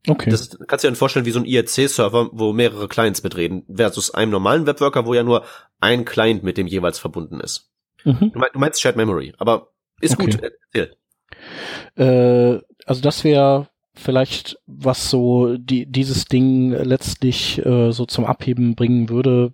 Okay. 0.07 0.29
Das 0.29 0.41
ist, 0.41 0.59
kannst 0.67 0.83
du 0.83 0.87
dir 0.87 0.91
dann 0.91 0.95
vorstellen 0.97 1.25
wie 1.25 1.31
so 1.31 1.39
ein 1.39 1.45
IRC-Server, 1.45 2.29
wo 2.31 2.53
mehrere 2.53 2.87
Clients 2.87 3.23
mitreden, 3.23 3.65
versus 3.73 4.11
einem 4.13 4.31
normalen 4.31 4.67
Webworker, 4.67 5.07
wo 5.07 5.15
ja 5.15 5.23
nur 5.23 5.45
ein 5.79 6.05
Client 6.05 6.43
mit 6.43 6.57
dem 6.57 6.67
jeweils 6.67 6.99
verbunden 6.99 7.39
ist. 7.39 7.71
mhm. 8.03 8.31
Du, 8.33 8.39
mein, 8.39 8.49
du 8.53 8.59
meinst 8.59 8.79
Shared 8.81 8.97
Memory, 8.97 9.33
aber 9.39 9.71
ist 9.99 10.13
Okay. 10.19 10.25
gut. 10.29 10.41
Erzähl. 10.73 10.95
Äh, 11.95 12.59
also 12.85 13.01
das 13.01 13.23
wäre 13.23 13.67
vielleicht, 13.93 14.59
was 14.67 15.09
so 15.09 15.57
die, 15.57 15.85
dieses 15.85 16.25
Ding 16.25 16.71
letztlich 16.71 17.65
äh, 17.65 17.91
so 17.91 18.05
zum 18.05 18.25
Abheben 18.25 18.75
bringen 18.75 19.09
würde, 19.09 19.53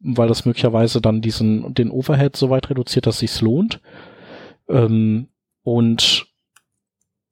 weil 0.00 0.28
das 0.28 0.44
möglicherweise 0.44 1.00
dann 1.00 1.22
diesen 1.22 1.74
den 1.74 1.90
Overhead 1.90 2.36
so 2.36 2.50
weit 2.50 2.70
reduziert, 2.70 3.06
dass 3.06 3.18
sich's 3.18 3.40
lohnt. 3.40 3.80
Ähm, 4.68 5.28
und 5.62 6.26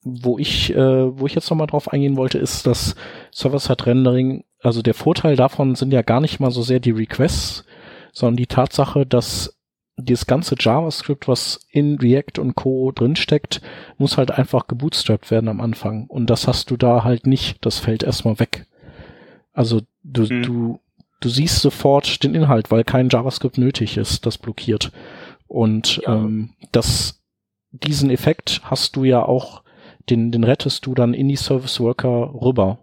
wo 0.02 0.38
ich, 0.38 0.74
äh, 0.74 1.18
wo 1.18 1.26
ich 1.26 1.34
jetzt 1.34 1.50
nochmal 1.50 1.66
drauf 1.66 1.92
eingehen 1.92 2.16
wollte, 2.16 2.38
ist, 2.38 2.66
dass 2.66 2.94
Server-Side-Rendering, 3.32 4.44
also 4.62 4.80
der 4.80 4.94
Vorteil 4.94 5.36
davon 5.36 5.74
sind 5.74 5.92
ja 5.92 6.02
gar 6.02 6.20
nicht 6.20 6.38
mal 6.38 6.50
so 6.52 6.62
sehr 6.62 6.80
die 6.80 6.92
Requests, 6.92 7.64
sondern 8.12 8.36
die 8.36 8.46
Tatsache, 8.46 9.04
dass 9.04 9.55
dieses 9.98 10.26
ganze 10.26 10.56
JavaScript, 10.58 11.26
was 11.28 11.60
in 11.70 11.98
React 11.98 12.38
und 12.40 12.54
Co. 12.54 12.92
drinsteckt, 12.92 13.62
muss 13.98 14.16
halt 14.18 14.30
einfach 14.30 14.66
gebootstrapped 14.66 15.30
werden 15.30 15.48
am 15.48 15.60
Anfang. 15.60 16.06
Und 16.06 16.28
das 16.28 16.46
hast 16.46 16.70
du 16.70 16.76
da 16.76 17.02
halt 17.04 17.26
nicht. 17.26 17.64
Das 17.64 17.78
fällt 17.78 18.02
erstmal 18.02 18.38
weg. 18.38 18.66
Also 19.52 19.80
du, 20.02 20.22
Mhm. 20.22 20.42
du, 20.42 20.80
du 21.20 21.28
siehst 21.30 21.60
sofort 21.60 22.22
den 22.22 22.34
Inhalt, 22.34 22.70
weil 22.70 22.84
kein 22.84 23.08
JavaScript 23.08 23.56
nötig 23.56 23.96
ist, 23.96 24.26
das 24.26 24.36
blockiert. 24.36 24.92
Und 25.48 25.96
Ja. 26.04 26.14
ähm, 26.16 26.50
das, 26.72 27.22
diesen 27.70 28.10
Effekt 28.10 28.60
hast 28.64 28.96
du 28.96 29.04
ja 29.04 29.24
auch, 29.24 29.62
den, 30.10 30.30
den 30.30 30.44
rettest 30.44 30.84
du 30.86 30.94
dann 30.94 31.14
in 31.14 31.28
die 31.28 31.36
Service 31.36 31.80
Worker 31.80 32.34
rüber. 32.34 32.80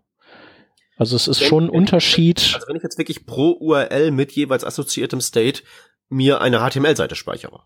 Also 0.97 1.16
es 1.16 1.28
ist 1.28 1.41
Wenn- 1.41 1.47
schon 1.47 1.64
ein 1.66 1.70
Unterschied. 1.70 2.51
Also 2.55 2.68
wenn 2.68 2.76
ich 2.76 2.84
jetzt 2.84 2.97
wirklich 2.97 3.26
pro 3.26 3.51
URL 3.59 4.11
mit 4.11 4.32
jeweils 4.32 4.64
assoziiertem 4.64 5.22
State 5.22 5.61
mir 6.14 6.41
eine 6.41 6.59
HTML-Seite 6.59 7.16
speichere. 7.16 7.61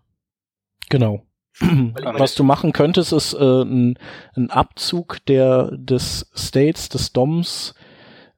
Genau. 0.89 1.23
Was 1.59 2.35
du 2.35 2.43
machen 2.43 2.71
könntest, 2.71 3.13
ist 3.13 3.33
äh, 3.33 3.61
ein, 3.63 3.97
ein 4.35 4.49
Abzug 4.51 5.25
der 5.25 5.71
des 5.75 6.29
States, 6.35 6.87
des 6.89 7.13
DOMs 7.13 7.73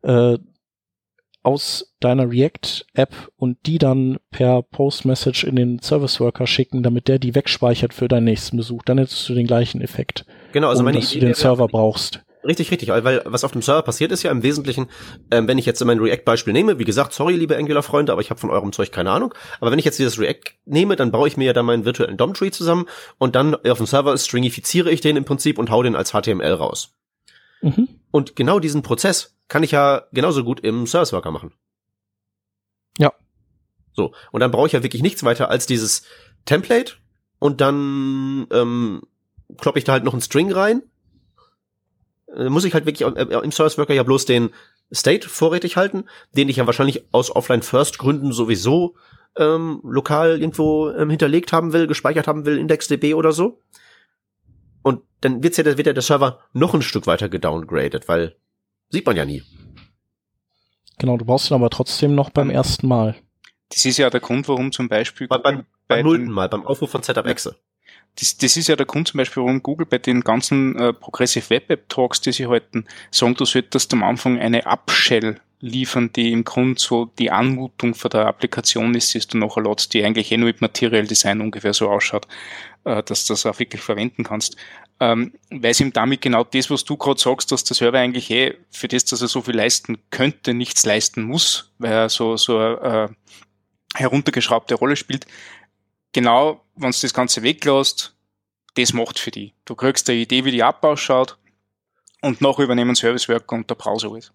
äh, 0.03 0.37
aus 1.43 1.95
deiner 1.99 2.29
React-App 2.29 3.13
und 3.35 3.65
die 3.65 3.77
dann 3.77 4.19
per 4.31 4.61
Post-Message 4.61 5.43
in 5.45 5.55
den 5.55 5.79
Service-Worker 5.81 6.47
schicken, 6.47 6.83
damit 6.83 7.07
der 7.07 7.19
die 7.19 7.35
wegspeichert 7.35 7.93
für 7.93 8.07
deinen 8.07 8.25
nächsten 8.25 8.57
Besuch. 8.57 8.83
Dann 8.83 8.97
hättest 8.97 9.27
du 9.27 9.33
den 9.33 9.47
gleichen 9.47 9.81
Effekt, 9.81 10.25
Genau, 10.51 10.69
also 10.69 10.79
ohne 10.81 10.91
meine 10.91 10.99
dass 10.99 11.09
du 11.11 11.17
Idee 11.17 11.27
den 11.27 11.29
wäre- 11.29 11.39
Server 11.39 11.67
brauchst. 11.67 12.23
Richtig, 12.41 12.71
richtig, 12.71 12.87
weil 12.89 13.21
was 13.25 13.43
auf 13.43 13.51
dem 13.51 13.61
Server 13.61 13.81
passiert 13.81 14.13
ist 14.13 14.23
ja 14.23 14.31
im 14.31 14.43
Wesentlichen, 14.43 14.89
ähm, 15.29 15.47
wenn 15.49 15.57
ich 15.57 15.65
jetzt 15.65 15.83
mein 15.83 15.99
React-Beispiel 15.99 16.53
nehme, 16.53 16.79
wie 16.79 16.85
gesagt, 16.85 17.11
sorry, 17.11 17.35
liebe 17.35 17.57
Angular-Freunde, 17.57 18.13
aber 18.13 18.21
ich 18.21 18.29
habe 18.29 18.39
von 18.39 18.49
eurem 18.49 18.71
Zeug 18.71 18.93
keine 18.93 19.11
Ahnung, 19.11 19.33
aber 19.59 19.71
wenn 19.71 19.79
ich 19.79 19.83
jetzt 19.83 19.99
dieses 19.99 20.17
React 20.19 20.53
nehme, 20.65 20.95
dann 20.95 21.11
baue 21.11 21.27
ich 21.27 21.35
mir 21.35 21.45
ja 21.45 21.53
dann 21.53 21.65
meinen 21.65 21.83
virtuellen 21.83 22.15
DOM-Tree 22.15 22.51
zusammen 22.51 22.85
und 23.17 23.35
dann 23.35 23.55
auf 23.55 23.77
dem 23.77 23.87
Server 23.87 24.17
stringifiziere 24.17 24.89
ich 24.89 25.01
den 25.01 25.17
im 25.17 25.25
Prinzip 25.25 25.59
und 25.59 25.69
hau 25.69 25.83
den 25.83 25.97
als 25.97 26.11
HTML 26.11 26.53
raus. 26.53 26.95
Mhm. 27.61 27.89
Und 28.11 28.37
genau 28.37 28.59
diesen 28.59 28.83
Prozess 28.83 29.35
kann 29.49 29.63
ich 29.63 29.71
ja 29.71 30.03
genauso 30.13 30.45
gut 30.45 30.61
im 30.61 30.87
Service 30.87 31.11
Worker 31.11 31.31
machen. 31.31 31.53
Ja. 32.97 33.11
So, 33.91 34.13
und 34.31 34.39
dann 34.39 34.51
brauche 34.51 34.67
ich 34.67 34.73
ja 34.73 34.83
wirklich 34.83 35.01
nichts 35.01 35.23
weiter 35.23 35.49
als 35.49 35.65
dieses 35.65 36.03
Template 36.45 36.93
und 37.39 37.59
dann 37.59 38.47
ähm, 38.51 39.01
kloppe 39.57 39.79
ich 39.79 39.85
da 39.85 39.93
halt 39.93 40.03
noch 40.05 40.13
einen 40.13 40.21
String 40.21 40.51
rein. 40.51 40.83
Äh, 42.35 42.49
muss 42.49 42.65
ich 42.65 42.73
halt 42.73 42.85
wirklich 42.85 43.07
äh, 43.07 43.39
im 43.43 43.51
Service 43.51 43.77
Worker 43.77 43.93
ja 43.93 44.03
bloß 44.03 44.25
den 44.25 44.49
State 44.93 45.29
vorrätig 45.29 45.77
halten, 45.77 46.05
den 46.35 46.49
ich 46.49 46.57
ja 46.57 46.65
wahrscheinlich 46.65 47.03
aus 47.11 47.35
Offline-First-Gründen 47.35 48.31
sowieso 48.31 48.95
ähm, 49.37 49.81
lokal 49.83 50.39
irgendwo 50.39 50.89
ähm, 50.89 51.09
hinterlegt 51.09 51.53
haben 51.53 51.73
will, 51.73 51.87
gespeichert 51.87 52.27
haben 52.27 52.45
will, 52.45 52.57
IndexDB 52.57 53.13
oder 53.13 53.31
so. 53.31 53.59
Und 54.81 55.01
dann 55.21 55.43
wird's 55.43 55.57
ja, 55.57 55.65
wird 55.65 55.87
ja 55.87 55.93
der 55.93 56.01
Server 56.01 56.39
noch 56.53 56.73
ein 56.73 56.81
Stück 56.81 57.05
weiter 57.05 57.29
gedowngraded, 57.29 58.07
weil 58.07 58.35
sieht 58.89 59.05
man 59.05 59.17
ja 59.17 59.25
nie. 59.25 59.43
Genau, 60.97 61.17
du 61.17 61.25
brauchst 61.25 61.49
ihn 61.51 61.55
aber 61.55 61.69
trotzdem 61.69 62.15
noch 62.15 62.29
beim 62.29 62.49
ersten 62.49 62.87
Mal. 62.87 63.15
Das 63.69 63.85
ist 63.85 63.97
ja 63.97 64.09
der 64.09 64.19
Grund, 64.19 64.47
warum 64.47 64.71
zum 64.71 64.89
Beispiel 64.89 65.27
Bei, 65.27 65.37
beim, 65.37 65.65
bei 65.87 65.97
beim 65.97 66.05
nullten 66.05 66.31
Mal, 66.31 66.49
beim 66.49 66.65
Aufruf 66.65 66.89
von 66.89 67.03
Setup 67.03 67.25
Exe. 67.25 67.55
Das, 68.17 68.37
das 68.37 68.57
ist 68.57 68.67
ja 68.67 68.75
der 68.75 68.85
Grund 68.85 69.07
zum 69.07 69.17
Beispiel, 69.17 69.43
warum 69.43 69.63
Google 69.63 69.85
bei 69.85 69.97
den 69.97 70.21
ganzen 70.21 70.75
äh, 70.77 70.93
Progressive 70.93 71.49
Web 71.49 71.69
App 71.69 71.89
Talks, 71.89 72.21
die 72.21 72.31
sie 72.31 72.47
halten, 72.47 72.85
sagen, 73.11 73.35
du 73.35 73.45
solltest 73.45 73.93
am 73.93 74.03
Anfang 74.03 74.39
eine 74.39 74.65
Upshell 74.65 75.39
liefern, 75.61 76.11
die 76.13 76.31
im 76.31 76.43
Grund 76.43 76.79
so 76.79 77.05
die 77.05 77.31
Anmutung 77.31 77.93
von 77.93 78.09
der 78.09 78.27
Applikation 78.27 78.95
ist, 78.95 79.13
die 79.13 79.19
du 79.19 79.37
nachher 79.37 79.63
lädst, 79.63 79.93
die 79.93 80.03
eigentlich 80.03 80.31
eh 80.31 80.37
nur 80.37 80.47
mit 80.47 80.61
Material 80.61 81.05
Design 81.05 81.41
ungefähr 81.41 81.73
so 81.73 81.89
ausschaut, 81.89 82.27
äh, 82.85 83.03
dass 83.03 83.25
du 83.25 83.33
das 83.33 83.45
auch 83.45 83.59
wirklich 83.59 83.81
verwenden 83.81 84.23
kannst. 84.23 84.55
Ähm, 85.01 85.33
weil 85.49 85.71
es 85.71 85.79
ihm 85.79 85.93
damit 85.93 86.21
genau 86.21 86.43
das, 86.43 86.69
was 86.69 86.83
du 86.83 86.97
gerade 86.97 87.19
sagst, 87.19 87.51
dass 87.51 87.63
der 87.63 87.75
Server 87.75 87.99
eigentlich 87.99 88.29
eh 88.31 88.57
für 88.69 88.87
das, 88.87 89.05
dass 89.05 89.21
er 89.21 89.27
so 89.29 89.41
viel 89.41 89.55
leisten 89.55 89.97
könnte, 90.11 90.53
nichts 90.53 90.85
leisten 90.85 91.23
muss, 91.23 91.71
weil 91.77 91.91
er 91.91 92.09
so, 92.09 92.35
so 92.35 92.59
äh, 92.59 93.07
heruntergeschraubte 93.95 94.75
Rolle 94.75 94.95
spielt, 94.95 95.25
genau, 96.13 96.61
wenn 96.75 96.91
du 96.91 96.97
das 97.01 97.13
Ganze 97.13 97.43
weglässt, 97.43 98.15
das 98.75 98.93
macht 98.93 99.19
für 99.19 99.31
die. 99.31 99.53
Du 99.65 99.75
kriegst 99.75 100.09
eine 100.09 100.19
Idee, 100.19 100.45
wie 100.45 100.51
die 100.51 100.61
App 100.61 100.83
ausschaut 100.83 101.37
und 102.21 102.41
nachher 102.41 102.63
übernehmen 102.63 102.95
Service 102.95 103.27
Worker 103.29 103.55
und 103.55 103.69
der 103.69 103.75
Browser 103.75 104.11
alles. 104.11 104.31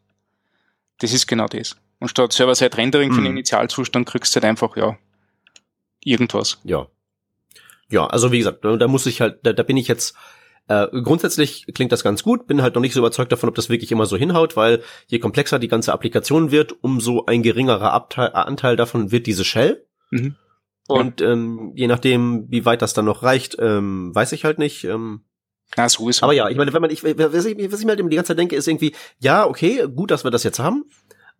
Das 0.99 1.13
ist 1.13 1.27
genau 1.27 1.47
das. 1.47 1.77
Und 1.99 2.09
statt 2.09 2.33
Server-Side-Rendering 2.33 3.11
für 3.13 3.21
den 3.21 3.31
Mhm. 3.31 3.39
Initialzustand 3.39 4.07
kriegst 4.07 4.35
du 4.35 4.41
halt 4.41 4.45
einfach, 4.45 4.77
ja, 4.77 4.99
irgendwas. 6.05 6.59
Ja. 6.65 6.89
Ja, 7.91 8.07
also 8.07 8.33
wie 8.33 8.39
gesagt, 8.39 8.65
da 8.65 8.89
muss 8.89 9.07
ich 9.07 9.21
halt, 9.21 9.39
da, 9.43 9.53
da 9.53 9.63
bin 9.63 9.77
ich 9.77 9.89
jetzt 9.89 10.17
äh, 10.67 10.87
grundsätzlich 11.03 11.67
klingt 11.75 11.93
das 11.93 12.03
ganz 12.03 12.23
gut, 12.23 12.47
bin 12.47 12.63
halt 12.63 12.75
noch 12.75 12.81
nicht 12.81 12.95
so 12.95 13.01
überzeugt 13.01 13.31
davon, 13.31 13.51
ob 13.51 13.55
das 13.55 13.69
wirklich 13.69 13.93
immer 13.93 14.07
so 14.07 14.17
hinhaut, 14.17 14.57
weil 14.57 14.83
je 15.07 15.19
komplexer 15.19 15.59
die 15.59 15.69
ganze 15.69 15.93
Applikation 15.93 16.51
wird, 16.51 16.75
umso 16.83 17.27
ein 17.27 17.43
geringerer 17.43 17.93
Abteil, 17.93 18.31
Anteil 18.33 18.77
davon 18.77 19.13
wird 19.13 19.27
diese 19.27 19.45
Shell. 19.45 19.85
Mhm. 20.11 20.37
Und 20.87 21.21
ähm, 21.23 21.73
je 21.75 21.87
nachdem, 21.87 22.47
wie 22.49 22.65
weit 22.65 22.83
das 22.83 22.95
dann 22.95 23.07
noch 23.07 23.23
reicht, 23.23 23.57
ähm, 23.59 24.15
weiß 24.15 24.33
ich 24.33 24.45
halt 24.45 24.59
nicht. 24.59 24.85
Ähm, 24.85 25.25
so 25.89 26.09
ist 26.09 26.23
aber 26.23 26.35
ja, 26.35 26.49
ich 26.49 26.57
meine, 26.57 26.73
wenn 26.73 26.83
man, 26.83 26.91
ich, 26.91 27.03
was 27.03 27.45
ich, 27.45 27.73
was 27.73 27.81
ich 27.81 27.87
mir 27.87 27.93
halt 27.93 28.01
immer 28.01 28.11
die 28.11 28.17
ganze 28.17 28.29
Zeit 28.29 28.39
denke, 28.39 28.55
ist 28.55 28.69
irgendwie, 28.69 28.95
ja, 29.19 29.47
okay, 29.47 29.87
gut, 29.89 30.11
dass 30.11 30.25
wir 30.25 30.31
das 30.31 30.45
jetzt 30.45 30.59
haben, 30.59 30.85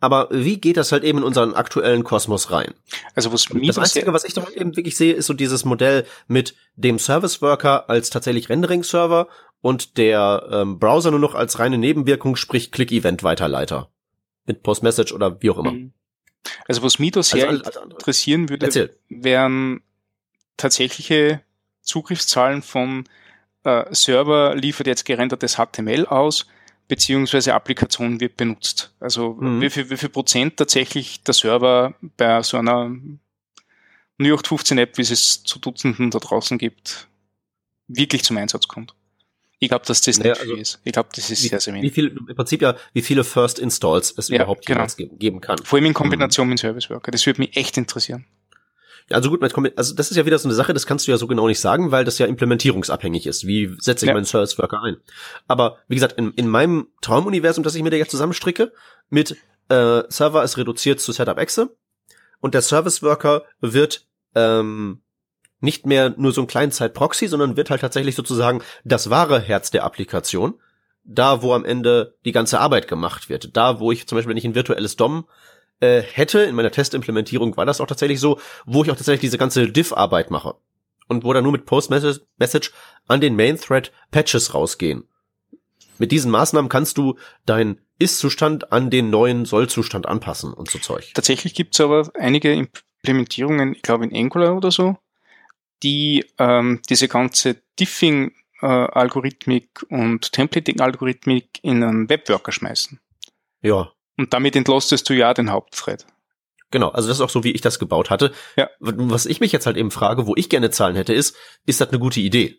aber 0.01 0.29
wie 0.31 0.59
geht 0.59 0.77
das 0.77 0.93
halt 0.93 1.05
eben 1.05 1.19
in 1.19 1.25
unseren 1.25 1.55
aktuellen 1.55 2.05
Kosmos 2.05 2.51
rein? 2.51 2.75
Also 3.15 3.33
was 3.33 3.49
mir 3.51 3.67
Das 3.67 3.77
da 3.77 3.83
Einzige, 3.83 4.13
was 4.13 4.25
ich 4.25 4.35
doch 4.35 4.51
eben 4.51 4.77
wirklich 4.77 4.97
sehe, 4.97 5.15
ist 5.15 5.27
so 5.27 5.35
dieses 5.35 5.65
Modell 5.65 6.05
mit 6.27 6.55
dem 6.77 6.99
Service 6.99 7.41
Worker 7.43 7.89
als 7.89 8.11
tatsächlich 8.11 8.49
Rendering-Server 8.49 9.29
und 9.61 9.97
der 9.97 10.47
ähm, 10.51 10.79
Browser 10.79 11.11
nur 11.11 11.21
noch 11.21 11.35
als 11.35 11.59
reine 11.59 11.79
Nebenwirkung, 11.79 12.37
sprich 12.37 12.71
Click-Event-Weiterleiter. 12.71 13.89
Mit 14.47 14.63
Post-Message 14.63 15.13
oder 15.13 15.41
wie 15.41 15.51
auch 15.51 15.59
immer. 15.59 15.73
Mhm. 15.73 15.93
Also 16.69 16.83
was 16.83 16.99
mich 16.99 17.13
da 17.13 17.23
sehr 17.23 17.49
Also 17.49 17.63
alles 17.65 17.77
andere. 17.77 17.93
interessieren 17.99 18.49
würde, 18.49 18.67
Erzähl. 18.67 18.97
wären 19.09 19.83
tatsächliche 20.57 21.41
Zugriffszahlen 21.83 22.63
von 22.63 23.05
äh, 23.65 23.85
Server 23.95 24.55
liefert 24.55 24.87
jetzt 24.87 25.05
gerendertes 25.05 25.57
HTML 25.57 26.07
aus, 26.07 26.47
beziehungsweise 26.89 27.55
Applikation 27.55 28.21
wird 28.21 28.37
benutzt. 28.37 28.93
Also 29.01 29.35
Mhm. 29.41 29.61
wie, 29.61 29.71
viel, 29.71 29.89
wie 29.91 29.97
viel 29.97 30.11
Prozent 30.11 30.57
tatsächlich 30.59 31.23
der 31.23 31.35
Server 31.35 31.95
bei 32.17 32.43
so 32.43 32.59
einer 32.59 32.91
0815 34.19 34.79
App, 34.79 34.97
wie 34.99 35.03
es 35.03 35.11
es 35.11 35.43
zu 35.45 35.59
Dutzenden 35.59 36.11
da 36.11 36.19
draußen 36.19 36.59
gibt, 36.59 37.09
wirklich 37.89 38.23
zum 38.23 38.37
Einsatz 38.37 38.69
kommt. 38.69 38.95
Ich 39.61 39.69
glaube, 39.69 39.85
dass 39.87 40.01
das 40.01 40.19
Naja, 40.19 40.33
nicht 40.33 40.41
also 40.43 40.55
ist. 40.57 40.81
Ich 40.85 40.93
glaube, 40.93 41.09
das 41.15 41.31
ist 41.31 41.43
Wie, 41.45 41.49
sehr, 41.49 41.61
sehr 41.61 41.75
wie 41.75 41.79
wenig. 41.79 41.93
viel, 41.93 42.09
im 42.09 42.35
Prinzip 42.37 42.61
ja, 42.63 42.77
wie 42.93 43.03
viele 43.03 43.25
First 43.25 43.59
Installs 43.59 44.13
es 44.17 44.29
Ja, 44.29 44.37
überhaupt 44.37 44.67
genau. 44.67 44.87
geben, 44.97 45.19
geben 45.19 45.41
kann. 45.41 45.59
Vor 45.59 45.79
allem 45.79 45.87
in 45.87 45.95
Kombination 45.95 46.49
mit 46.49 46.59
Service 46.59 46.91
Worker. 46.91 47.11
Das 47.13 47.25
würde 47.27 47.41
mich 47.41 47.57
echt 47.57 47.77
interessieren. 47.77 48.27
Ja, 49.11 49.17
also 49.19 49.29
gut, 49.31 49.43
also 49.77 49.95
das 49.95 50.11
ist 50.11 50.17
ja 50.17 50.25
wieder 50.25 50.39
so 50.39 50.49
eine 50.49 50.55
Sache, 50.55 50.73
das 50.73 50.87
kannst 50.87 51.07
du 51.07 51.11
ja 51.11 51.19
so 51.19 51.27
genau 51.27 51.47
nicht 51.47 51.61
sagen, 51.61 51.91
weil 51.91 52.05
das 52.07 52.19
ja 52.19 52.27
implementierungsabhängig 52.27 53.27
ist. 53.27 53.47
Wie 53.47 53.75
setze 53.79 54.07
ich 54.07 54.09
Ja. 54.09 54.15
meinen 54.15 54.25
Service 54.25 54.57
Worker 54.59 54.83
ein? 54.83 54.97
Aber 55.47 55.79
wie 55.89 55.95
gesagt, 55.97 56.19
in, 56.19 56.33
in 56.33 56.49
meinem 56.49 56.89
Traumuniversum, 57.03 57.63
das 57.65 57.75
ich 57.75 57.83
mir 57.83 57.91
da 57.91 57.97
jetzt 57.99 58.11
zusammenstricke, 58.13 58.73
mit 59.11 59.37
äh, 59.69 60.03
Server 60.09 60.43
ist 60.43 60.57
reduziert 60.57 61.01
zu 61.01 61.13
Setup 61.13 61.39
Exe 61.39 61.77
und 62.41 62.55
der 62.55 62.63
Service 62.63 63.03
Worker 63.03 63.45
wird 63.61 64.07
ähm, 64.35 65.01
nicht 65.65 65.87
mehr 65.87 66.15
nur 66.17 66.33
so 66.33 66.43
ein 66.43 66.47
Kleinzeit-Proxy, 66.47 67.27
sondern 67.27 67.57
wird 67.57 67.71
halt 67.71 67.81
tatsächlich 67.81 68.15
sozusagen 68.15 68.63
das 68.85 69.11
wahre 69.11 69.41
Herz 69.41 69.71
der 69.71 69.85
Applikation. 69.85 70.55
Da, 71.07 71.43
wo 71.43 71.53
am 71.53 71.67
Ende 71.67 72.15
die 72.25 72.33
ganze 72.33 72.61
Arbeit 72.61 72.89
gemacht 72.89 73.29
wird. 73.29 73.55
Da, 73.57 73.79
wo 73.79 73.93
ich 73.93 74.07
zum 74.07 74.17
Beispiel, 74.17 74.31
wenn 74.31 74.39
ich 74.39 74.47
ein 74.47 74.55
virtuelles 74.55 74.97
DOM 74.97 75.27
äh, 75.81 76.01
hätte, 76.01 76.41
in 76.41 76.55
meiner 76.55 76.71
Testimplementierung 76.71 77.57
war 77.59 77.67
das 77.67 77.83
auch 77.83 77.87
tatsächlich 77.87 78.21
so, 78.21 78.41
wo 78.65 78.85
ich 78.85 78.91
auch 78.91 78.97
tatsächlich 78.97 79.21
diese 79.21 79.37
ganze 79.37 79.69
Diff-Arbeit 79.69 80.31
mache. 80.31 80.55
Und 81.07 81.25
wo 81.25 81.33
dann 81.35 81.43
nur 81.43 81.53
mit 81.53 81.67
Post-Message 81.67 82.73
an 83.07 83.21
den 83.21 83.37
Main-Thread 83.37 83.93
Patches 84.11 84.55
rausgehen. 84.55 85.07
Mit 85.99 86.11
diesen 86.11 86.31
Maßnahmen 86.31 86.71
kannst 86.71 86.97
du 86.97 87.19
deinen 87.45 87.81
Ist-Zustand 87.99 88.73
an 88.73 88.89
den 88.89 89.11
neuen 89.11 89.45
Soll-Zustand 89.45 90.07
anpassen 90.07 90.55
und 90.55 90.71
so 90.71 90.79
Zeug. 90.79 91.13
Tatsächlich 91.15 91.55
gibt's 91.55 91.81
aber 91.81 92.11
einige 92.19 92.53
Implementierungen, 92.53 93.75
ich 93.75 93.83
glaube 93.83 94.05
in 94.05 94.17
Angular 94.17 94.57
oder 94.57 94.71
so, 94.71 94.97
die 95.85 96.25
ähm, 96.39 96.81
diese 96.89 97.07
ganze 97.07 97.63
Diffing-Algorithmik 97.79 99.87
äh, 99.89 99.95
und 99.95 100.33
Templating-Algorithmik 100.33 101.61
in 101.63 101.85
einen 101.85 102.09
Webworker 102.09 102.51
schmeißen. 102.51 102.99
Ja. 103.61 103.93
Und 104.17 104.33
damit 104.33 104.57
entlostest 104.57 105.09
du 105.09 105.15
ja 105.15 105.33
den 105.35 105.51
Hauptthread. 105.51 106.07
Genau, 106.71 106.89
also 106.89 107.09
das 107.09 107.19
ist 107.19 107.21
auch 107.21 107.31
so, 107.31 107.45
wie 107.45 107.53
ich 107.53 107.61
das 107.61 107.79
gebaut 107.79 108.11
hatte. 108.11 108.33
Ja. 108.57 108.69
Was 108.81 109.27
ich 109.27 109.39
mich 109.41 109.53
jetzt 109.53 109.67
halt 109.67 109.77
eben 109.77 109.93
frage, 109.93 110.27
wo 110.27 110.35
ich 110.35 110.49
gerne 110.49 110.71
Zahlen 110.71 110.97
hätte, 110.97 111.15
ist, 111.15 111.37
ist 111.67 111.81
das 111.81 111.91
eine 111.91 112.01
gute 112.01 112.21
Idee? 112.21 112.59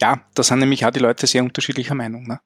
Ja, 0.00 0.26
da 0.34 0.42
sind 0.42 0.58
nämlich 0.58 0.84
auch 0.84 0.90
die 0.90 1.00
Leute 1.00 1.26
sehr 1.26 1.42
unterschiedlicher 1.42 1.94
Meinung. 1.94 2.26
Ne? 2.26 2.40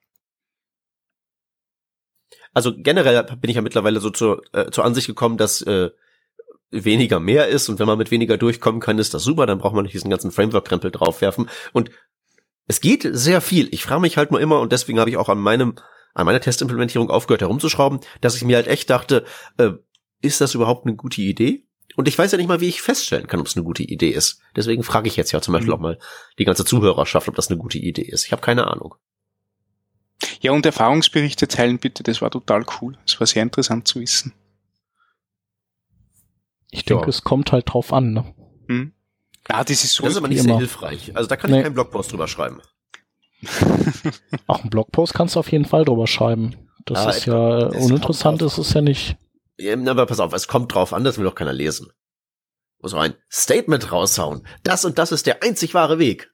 Also 2.52 2.72
generell 2.76 3.22
bin 3.22 3.50
ich 3.50 3.56
ja 3.56 3.62
mittlerweile 3.62 4.00
so 4.00 4.10
zur, 4.10 4.42
äh, 4.52 4.70
zur 4.70 4.84
Ansicht 4.84 5.06
gekommen, 5.06 5.38
dass 5.38 5.62
äh, 5.62 5.90
weniger 6.70 7.20
mehr 7.20 7.48
ist 7.48 7.68
und 7.68 7.78
wenn 7.78 7.86
man 7.86 7.98
mit 7.98 8.10
weniger 8.10 8.36
durchkommen 8.36 8.80
kann, 8.80 8.98
ist 8.98 9.14
das 9.14 9.22
super, 9.22 9.46
dann 9.46 9.58
braucht 9.58 9.74
man 9.74 9.84
nicht 9.84 9.94
diesen 9.94 10.10
ganzen 10.10 10.30
Framework-Krempel 10.30 10.90
draufwerfen 10.90 11.48
und 11.72 11.90
es 12.66 12.80
geht 12.80 13.06
sehr 13.08 13.40
viel. 13.40 13.68
Ich 13.72 13.84
frage 13.84 14.00
mich 14.00 14.16
halt 14.16 14.32
nur 14.32 14.40
immer 14.40 14.60
und 14.60 14.72
deswegen 14.72 14.98
habe 14.98 15.10
ich 15.10 15.16
auch 15.16 15.28
an 15.28 15.38
meinem 15.38 15.76
an 16.14 16.24
meiner 16.24 16.40
Testimplementierung 16.40 17.10
aufgehört 17.10 17.42
herumzuschrauben, 17.42 18.00
dass 18.22 18.36
ich 18.36 18.44
mir 18.44 18.56
halt 18.56 18.68
echt 18.68 18.88
dachte, 18.88 19.24
äh, 19.58 19.72
ist 20.22 20.40
das 20.40 20.54
überhaupt 20.54 20.86
eine 20.86 20.96
gute 20.96 21.20
Idee? 21.20 21.66
Und 21.94 22.08
ich 22.08 22.18
weiß 22.18 22.32
ja 22.32 22.38
nicht 22.38 22.48
mal, 22.48 22.60
wie 22.60 22.68
ich 22.68 22.80
feststellen 22.80 23.26
kann, 23.26 23.38
ob 23.40 23.46
es 23.46 23.56
eine 23.56 23.64
gute 23.64 23.82
Idee 23.82 24.10
ist. 24.10 24.40
Deswegen 24.56 24.82
frage 24.82 25.08
ich 25.08 25.16
jetzt 25.16 25.32
ja 25.32 25.42
zum 25.42 25.52
Beispiel 25.52 25.68
mhm. 25.68 25.74
auch 25.74 25.80
mal 25.80 25.98
die 26.38 26.44
ganze 26.44 26.64
Zuhörerschaft, 26.64 27.28
ob 27.28 27.34
das 27.34 27.48
eine 27.48 27.58
gute 27.58 27.78
Idee 27.78 28.02
ist. 28.02 28.24
Ich 28.24 28.32
habe 28.32 28.42
keine 28.42 28.66
Ahnung. 28.66 28.94
Ja, 30.40 30.52
und 30.52 30.64
Erfahrungsberichte 30.64 31.48
teilen 31.48 31.78
bitte, 31.78 32.02
das 32.02 32.22
war 32.22 32.30
total 32.30 32.64
cool. 32.80 32.96
Es 33.06 33.20
war 33.20 33.26
sehr 33.26 33.42
interessant 33.42 33.86
zu 33.86 34.00
wissen. 34.00 34.32
Ich 36.70 36.84
denke, 36.84 37.04
ja. 37.04 37.08
es 37.08 37.22
kommt 37.22 37.52
halt 37.52 37.72
drauf 37.72 37.92
an, 37.92 38.12
ne? 38.12 38.34
Hm. 38.68 38.92
Ja, 39.48 39.62
das 39.62 39.84
ist 39.84 39.94
so. 39.94 40.04
Das 40.04 40.12
ist 40.12 40.18
aber 40.18 40.28
nicht 40.28 40.42
sehr 40.42 40.56
hilfreich. 40.56 41.16
Also 41.16 41.28
da 41.28 41.36
kann 41.36 41.50
nee. 41.50 41.58
ich 41.58 41.62
keinen 41.64 41.74
Blogpost 41.74 42.12
drüber 42.12 42.28
schreiben. 42.28 42.60
Auch 44.46 44.60
einen 44.60 44.70
Blogpost 44.70 45.14
kannst 45.14 45.36
du 45.36 45.40
auf 45.40 45.52
jeden 45.52 45.66
Fall 45.66 45.84
drüber 45.84 46.06
schreiben. 46.06 46.56
Das 46.86 47.06
ah, 47.06 47.10
ist 47.10 47.26
ja 47.26 47.68
das 47.68 47.84
uninteressant, 47.84 48.42
ist 48.42 48.58
es 48.58 48.72
ja 48.72 48.80
nicht. 48.80 49.16
Ja, 49.58 49.74
aber 49.74 50.06
pass 50.06 50.20
auf, 50.20 50.32
es 50.32 50.48
kommt 50.48 50.74
drauf 50.74 50.92
an, 50.92 51.04
das 51.04 51.18
will 51.18 51.24
doch 51.24 51.34
keiner 51.34 51.52
lesen. 51.52 51.90
Muss 52.80 52.94
auch 52.94 53.00
ein 53.00 53.14
Statement 53.30 53.90
raushauen. 53.90 54.46
Das 54.62 54.84
und 54.84 54.98
das 54.98 55.12
ist 55.12 55.26
der 55.26 55.42
einzig 55.42 55.74
wahre 55.74 55.98
Weg. 55.98 56.30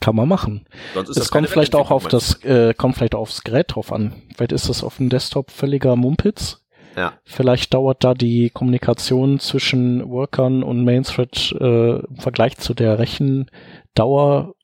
Kann 0.00 0.16
man 0.16 0.28
machen. 0.28 0.66
Es 0.94 1.30
kommt 1.30 1.48
vielleicht 1.48 1.76
auch 1.76 1.92
auf 1.92 2.08
das, 2.08 2.42
äh, 2.42 2.74
kommt 2.74 2.96
vielleicht 2.96 3.14
aufs 3.14 3.44
Gerät 3.44 3.74
drauf 3.74 3.92
an. 3.92 4.22
Vielleicht 4.34 4.52
ist 4.52 4.68
das 4.68 4.82
auf 4.82 4.96
dem 4.96 5.08
Desktop 5.08 5.52
völliger 5.52 5.94
Mumpitz. 5.94 6.61
Ja. 6.96 7.14
Vielleicht 7.24 7.74
dauert 7.74 8.04
da 8.04 8.14
die 8.14 8.50
Kommunikation 8.50 9.38
zwischen 9.38 10.08
Workern 10.10 10.62
und 10.62 10.84
Mainthread 10.84 11.54
äh, 11.58 12.00
im 12.00 12.16
Vergleich 12.16 12.58
zu 12.58 12.74
der 12.74 12.98
Rechendauer 12.98 14.54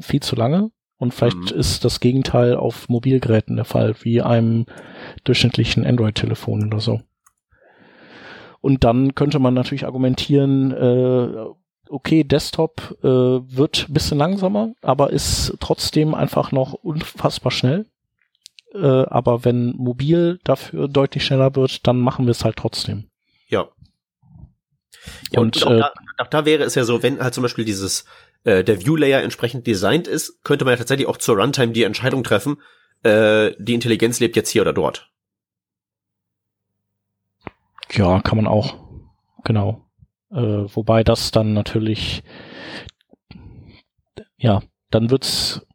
viel 0.00 0.20
zu 0.20 0.36
lange. 0.36 0.70
Und 0.98 1.12
vielleicht 1.12 1.52
mhm. 1.52 1.60
ist 1.60 1.84
das 1.84 2.00
Gegenteil 2.00 2.56
auf 2.56 2.88
Mobilgeräten 2.88 3.56
der 3.56 3.66
Fall, 3.66 3.94
wie 4.00 4.22
einem 4.22 4.64
durchschnittlichen 5.24 5.84
Android-Telefon 5.84 6.66
oder 6.66 6.80
so. 6.80 7.00
Und 8.62 8.84
dann 8.84 9.14
könnte 9.14 9.38
man 9.38 9.52
natürlich 9.54 9.84
argumentieren, 9.84 10.72
äh, 10.72 11.46
okay, 11.88 12.24
Desktop 12.24 12.96
äh, 13.02 13.06
wird 13.06 13.86
ein 13.88 13.92
bisschen 13.92 14.18
langsamer, 14.18 14.72
aber 14.82 15.10
ist 15.10 15.54
trotzdem 15.60 16.14
einfach 16.14 16.50
noch 16.50 16.72
unfassbar 16.72 17.52
schnell. 17.52 17.86
Äh, 18.76 19.06
aber 19.08 19.44
wenn 19.44 19.74
mobil 19.76 20.38
dafür 20.44 20.88
deutlich 20.88 21.24
schneller 21.24 21.56
wird, 21.56 21.86
dann 21.86 21.98
machen 21.98 22.26
wir 22.26 22.32
es 22.32 22.44
halt 22.44 22.56
trotzdem. 22.56 23.08
Ja. 23.48 23.68
ja 25.30 25.40
und, 25.40 25.56
und 25.56 25.66
auch, 25.66 25.70
äh, 25.70 25.78
da, 25.78 25.92
auch 26.18 26.26
da 26.26 26.44
wäre 26.44 26.64
es 26.64 26.74
ja 26.74 26.84
so, 26.84 27.02
wenn 27.02 27.20
halt 27.20 27.32
zum 27.32 27.42
Beispiel 27.42 27.64
dieses 27.64 28.04
äh, 28.44 28.62
der 28.64 28.84
View-Layer 28.84 29.22
entsprechend 29.22 29.66
designt 29.66 30.06
ist, 30.06 30.44
könnte 30.44 30.64
man 30.64 30.72
ja 30.72 30.78
tatsächlich 30.78 31.08
auch 31.08 31.16
zur 31.16 31.36
Runtime 31.36 31.72
die 31.72 31.84
Entscheidung 31.84 32.22
treffen, 32.22 32.58
äh, 33.02 33.52
die 33.58 33.74
Intelligenz 33.74 34.20
lebt 34.20 34.36
jetzt 34.36 34.50
hier 34.50 34.62
oder 34.62 34.72
dort. 34.72 35.10
Ja, 37.92 38.20
kann 38.20 38.36
man 38.36 38.46
auch. 38.46 38.76
Genau. 39.44 39.86
Äh, 40.30 40.36
wobei 40.36 41.04
das 41.04 41.30
dann 41.30 41.54
natürlich, 41.54 42.22
ja, 44.36 44.62
dann 44.90 45.10
wird's 45.10 45.65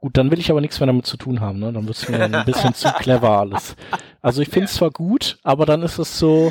gut, 0.00 0.16
dann 0.16 0.30
will 0.30 0.38
ich 0.38 0.50
aber 0.50 0.60
nichts 0.60 0.80
mehr 0.80 0.86
damit 0.86 1.06
zu 1.06 1.16
tun 1.16 1.40
haben, 1.40 1.58
ne? 1.58 1.72
Dann 1.72 1.86
wird's 1.86 2.08
mir 2.08 2.22
ein 2.22 2.44
bisschen 2.44 2.74
zu 2.74 2.90
clever 2.92 3.38
alles. 3.38 3.76
Also 4.22 4.42
ich 4.42 4.48
finde 4.48 4.66
es 4.66 4.74
zwar 4.74 4.90
gut, 4.90 5.38
aber 5.42 5.66
dann 5.66 5.82
ist 5.82 5.98
es 5.98 6.18
so, 6.18 6.50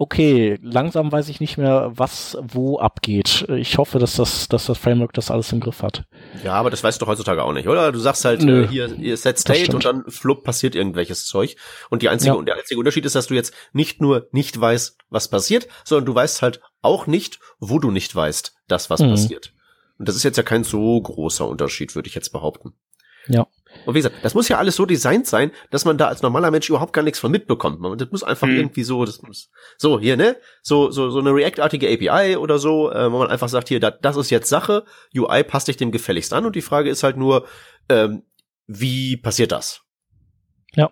okay, 0.00 0.58
langsam 0.62 1.12
weiß 1.12 1.28
ich 1.28 1.40
nicht 1.40 1.58
mehr, 1.58 1.92
was 1.94 2.38
wo 2.40 2.78
abgeht. 2.78 3.46
Ich 3.50 3.76
hoffe, 3.76 3.98
dass 3.98 4.16
das, 4.16 4.48
dass 4.48 4.64
das 4.64 4.78
Framework 4.78 5.12
das 5.12 5.30
alles 5.30 5.52
im 5.52 5.60
Griff 5.60 5.82
hat. 5.82 6.04
Ja, 6.42 6.54
aber 6.54 6.70
das 6.70 6.82
weißt 6.82 6.98
du 6.98 7.04
doch 7.04 7.12
heutzutage 7.12 7.44
auch 7.44 7.52
nicht, 7.52 7.68
oder? 7.68 7.92
Du 7.92 7.98
sagst 7.98 8.24
halt 8.24 8.42
Nö, 8.42 8.64
äh, 8.64 8.68
hier, 8.68 8.88
hier 8.88 9.16
Set 9.18 9.38
State 9.38 9.74
und 9.74 9.84
dann 9.84 10.04
flupp 10.08 10.42
passiert 10.42 10.74
irgendwelches 10.74 11.26
Zeug. 11.26 11.56
Und 11.90 12.00
die 12.00 12.08
einzige, 12.08 12.32
ja. 12.32 12.38
und 12.38 12.46
der 12.46 12.56
einzige 12.56 12.78
Unterschied 12.78 13.04
ist, 13.04 13.14
dass 13.14 13.26
du 13.26 13.34
jetzt 13.34 13.52
nicht 13.74 14.00
nur 14.00 14.26
nicht 14.32 14.58
weißt, 14.58 14.96
was 15.10 15.28
passiert, 15.28 15.68
sondern 15.84 16.06
du 16.06 16.14
weißt 16.14 16.40
halt 16.40 16.62
auch 16.80 17.06
nicht, 17.06 17.38
wo 17.58 17.78
du 17.78 17.90
nicht 17.90 18.16
weißt, 18.16 18.54
dass 18.68 18.88
was 18.88 19.00
mhm. 19.00 19.10
passiert. 19.10 19.52
Und 20.00 20.08
das 20.08 20.16
ist 20.16 20.22
jetzt 20.22 20.38
ja 20.38 20.42
kein 20.42 20.64
so 20.64 20.98
großer 20.98 21.46
Unterschied, 21.46 21.94
würde 21.94 22.08
ich 22.08 22.14
jetzt 22.14 22.32
behaupten. 22.32 22.72
Ja. 23.28 23.46
Und 23.84 23.94
wie 23.94 23.98
gesagt, 23.98 24.16
das 24.22 24.32
muss 24.32 24.48
ja 24.48 24.56
alles 24.56 24.76
so 24.76 24.86
designt 24.86 25.26
sein, 25.26 25.52
dass 25.70 25.84
man 25.84 25.98
da 25.98 26.08
als 26.08 26.22
normaler 26.22 26.50
Mensch 26.50 26.70
überhaupt 26.70 26.94
gar 26.94 27.02
nichts 27.02 27.18
von 27.18 27.30
mitbekommt. 27.30 27.80
Man, 27.80 27.98
das 27.98 28.10
muss 28.10 28.22
einfach 28.22 28.46
hm. 28.46 28.56
irgendwie 28.56 28.82
so, 28.82 29.04
das 29.04 29.20
muss, 29.20 29.50
so 29.76 30.00
hier, 30.00 30.16
ne? 30.16 30.38
So, 30.62 30.90
so, 30.90 31.10
so 31.10 31.18
eine 31.18 31.34
React-artige 31.34 31.86
API 31.86 32.38
oder 32.38 32.58
so, 32.58 32.90
äh, 32.90 33.12
wo 33.12 33.18
man 33.18 33.28
einfach 33.28 33.50
sagt, 33.50 33.68
hier, 33.68 33.78
da, 33.78 33.90
das 33.90 34.16
ist 34.16 34.30
jetzt 34.30 34.48
Sache, 34.48 34.86
UI 35.14 35.44
passt 35.44 35.68
dich 35.68 35.76
dem 35.76 35.92
gefälligst 35.92 36.32
an 36.32 36.46
und 36.46 36.56
die 36.56 36.62
Frage 36.62 36.88
ist 36.88 37.02
halt 37.02 37.18
nur, 37.18 37.46
ähm, 37.90 38.22
wie 38.66 39.18
passiert 39.18 39.52
das? 39.52 39.82
Ja. 40.72 40.90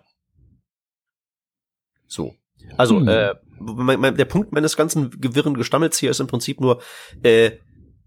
So. 2.05 2.35
Also, 2.77 2.97
hm. 2.97 3.07
äh, 3.07 3.33
mein, 3.57 3.99
mein, 3.99 4.17
der 4.17 4.25
Punkt 4.25 4.51
meines 4.51 4.77
ganzen 4.77 5.19
gewirren 5.19 5.55
Gestammels 5.55 5.97
hier 5.97 6.11
ist 6.11 6.19
im 6.19 6.27
Prinzip 6.27 6.61
nur, 6.61 6.79
äh, 7.23 7.53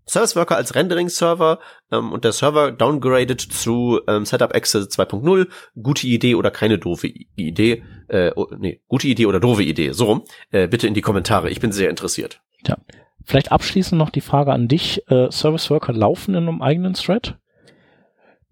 Service 0.07 0.37
Worker 0.37 0.57
als 0.57 0.75
Rendering-Server 0.75 1.59
ähm, 1.91 2.13
und 2.13 2.25
der 2.25 2.33
Server 2.33 2.73
downgraded 2.73 3.41
zu 3.41 4.01
ähm, 4.09 4.25
Setup 4.25 4.55
Access 4.55 4.89
2.0. 4.89 5.49
Gute 5.81 6.07
Idee 6.07 6.35
oder 6.35 6.51
keine 6.51 6.79
doofe 6.79 7.09
Idee? 7.37 7.83
Äh, 8.09 8.33
oh, 8.35 8.47
nee, 8.59 8.81
gute 8.89 9.09
Idee 9.09 9.27
oder 9.27 9.41
doofe 9.41 9.63
Idee? 9.63 9.93
So 9.93 10.07
rum. 10.07 10.25
Äh, 10.51 10.69
bitte 10.69 10.87
in 10.87 10.95
die 10.95 11.03
Kommentare. 11.03 11.51
Ich 11.51 11.61
bin 11.61 11.73
sehr 11.73 11.91
interessiert. 11.91 12.41
Ja. 12.67 12.77
Vielleicht 13.25 13.53
abschließend 13.53 13.99
noch 13.99 14.11
die 14.11 14.21
Frage 14.21 14.53
an 14.53 14.69
dich. 14.69 15.09
Äh, 15.09 15.31
Service 15.31 15.71
Worker 15.71 15.93
laufen 15.93 16.35
in 16.35 16.49
einem 16.49 16.63
eigenen 16.63 16.95
Thread? 16.95 17.39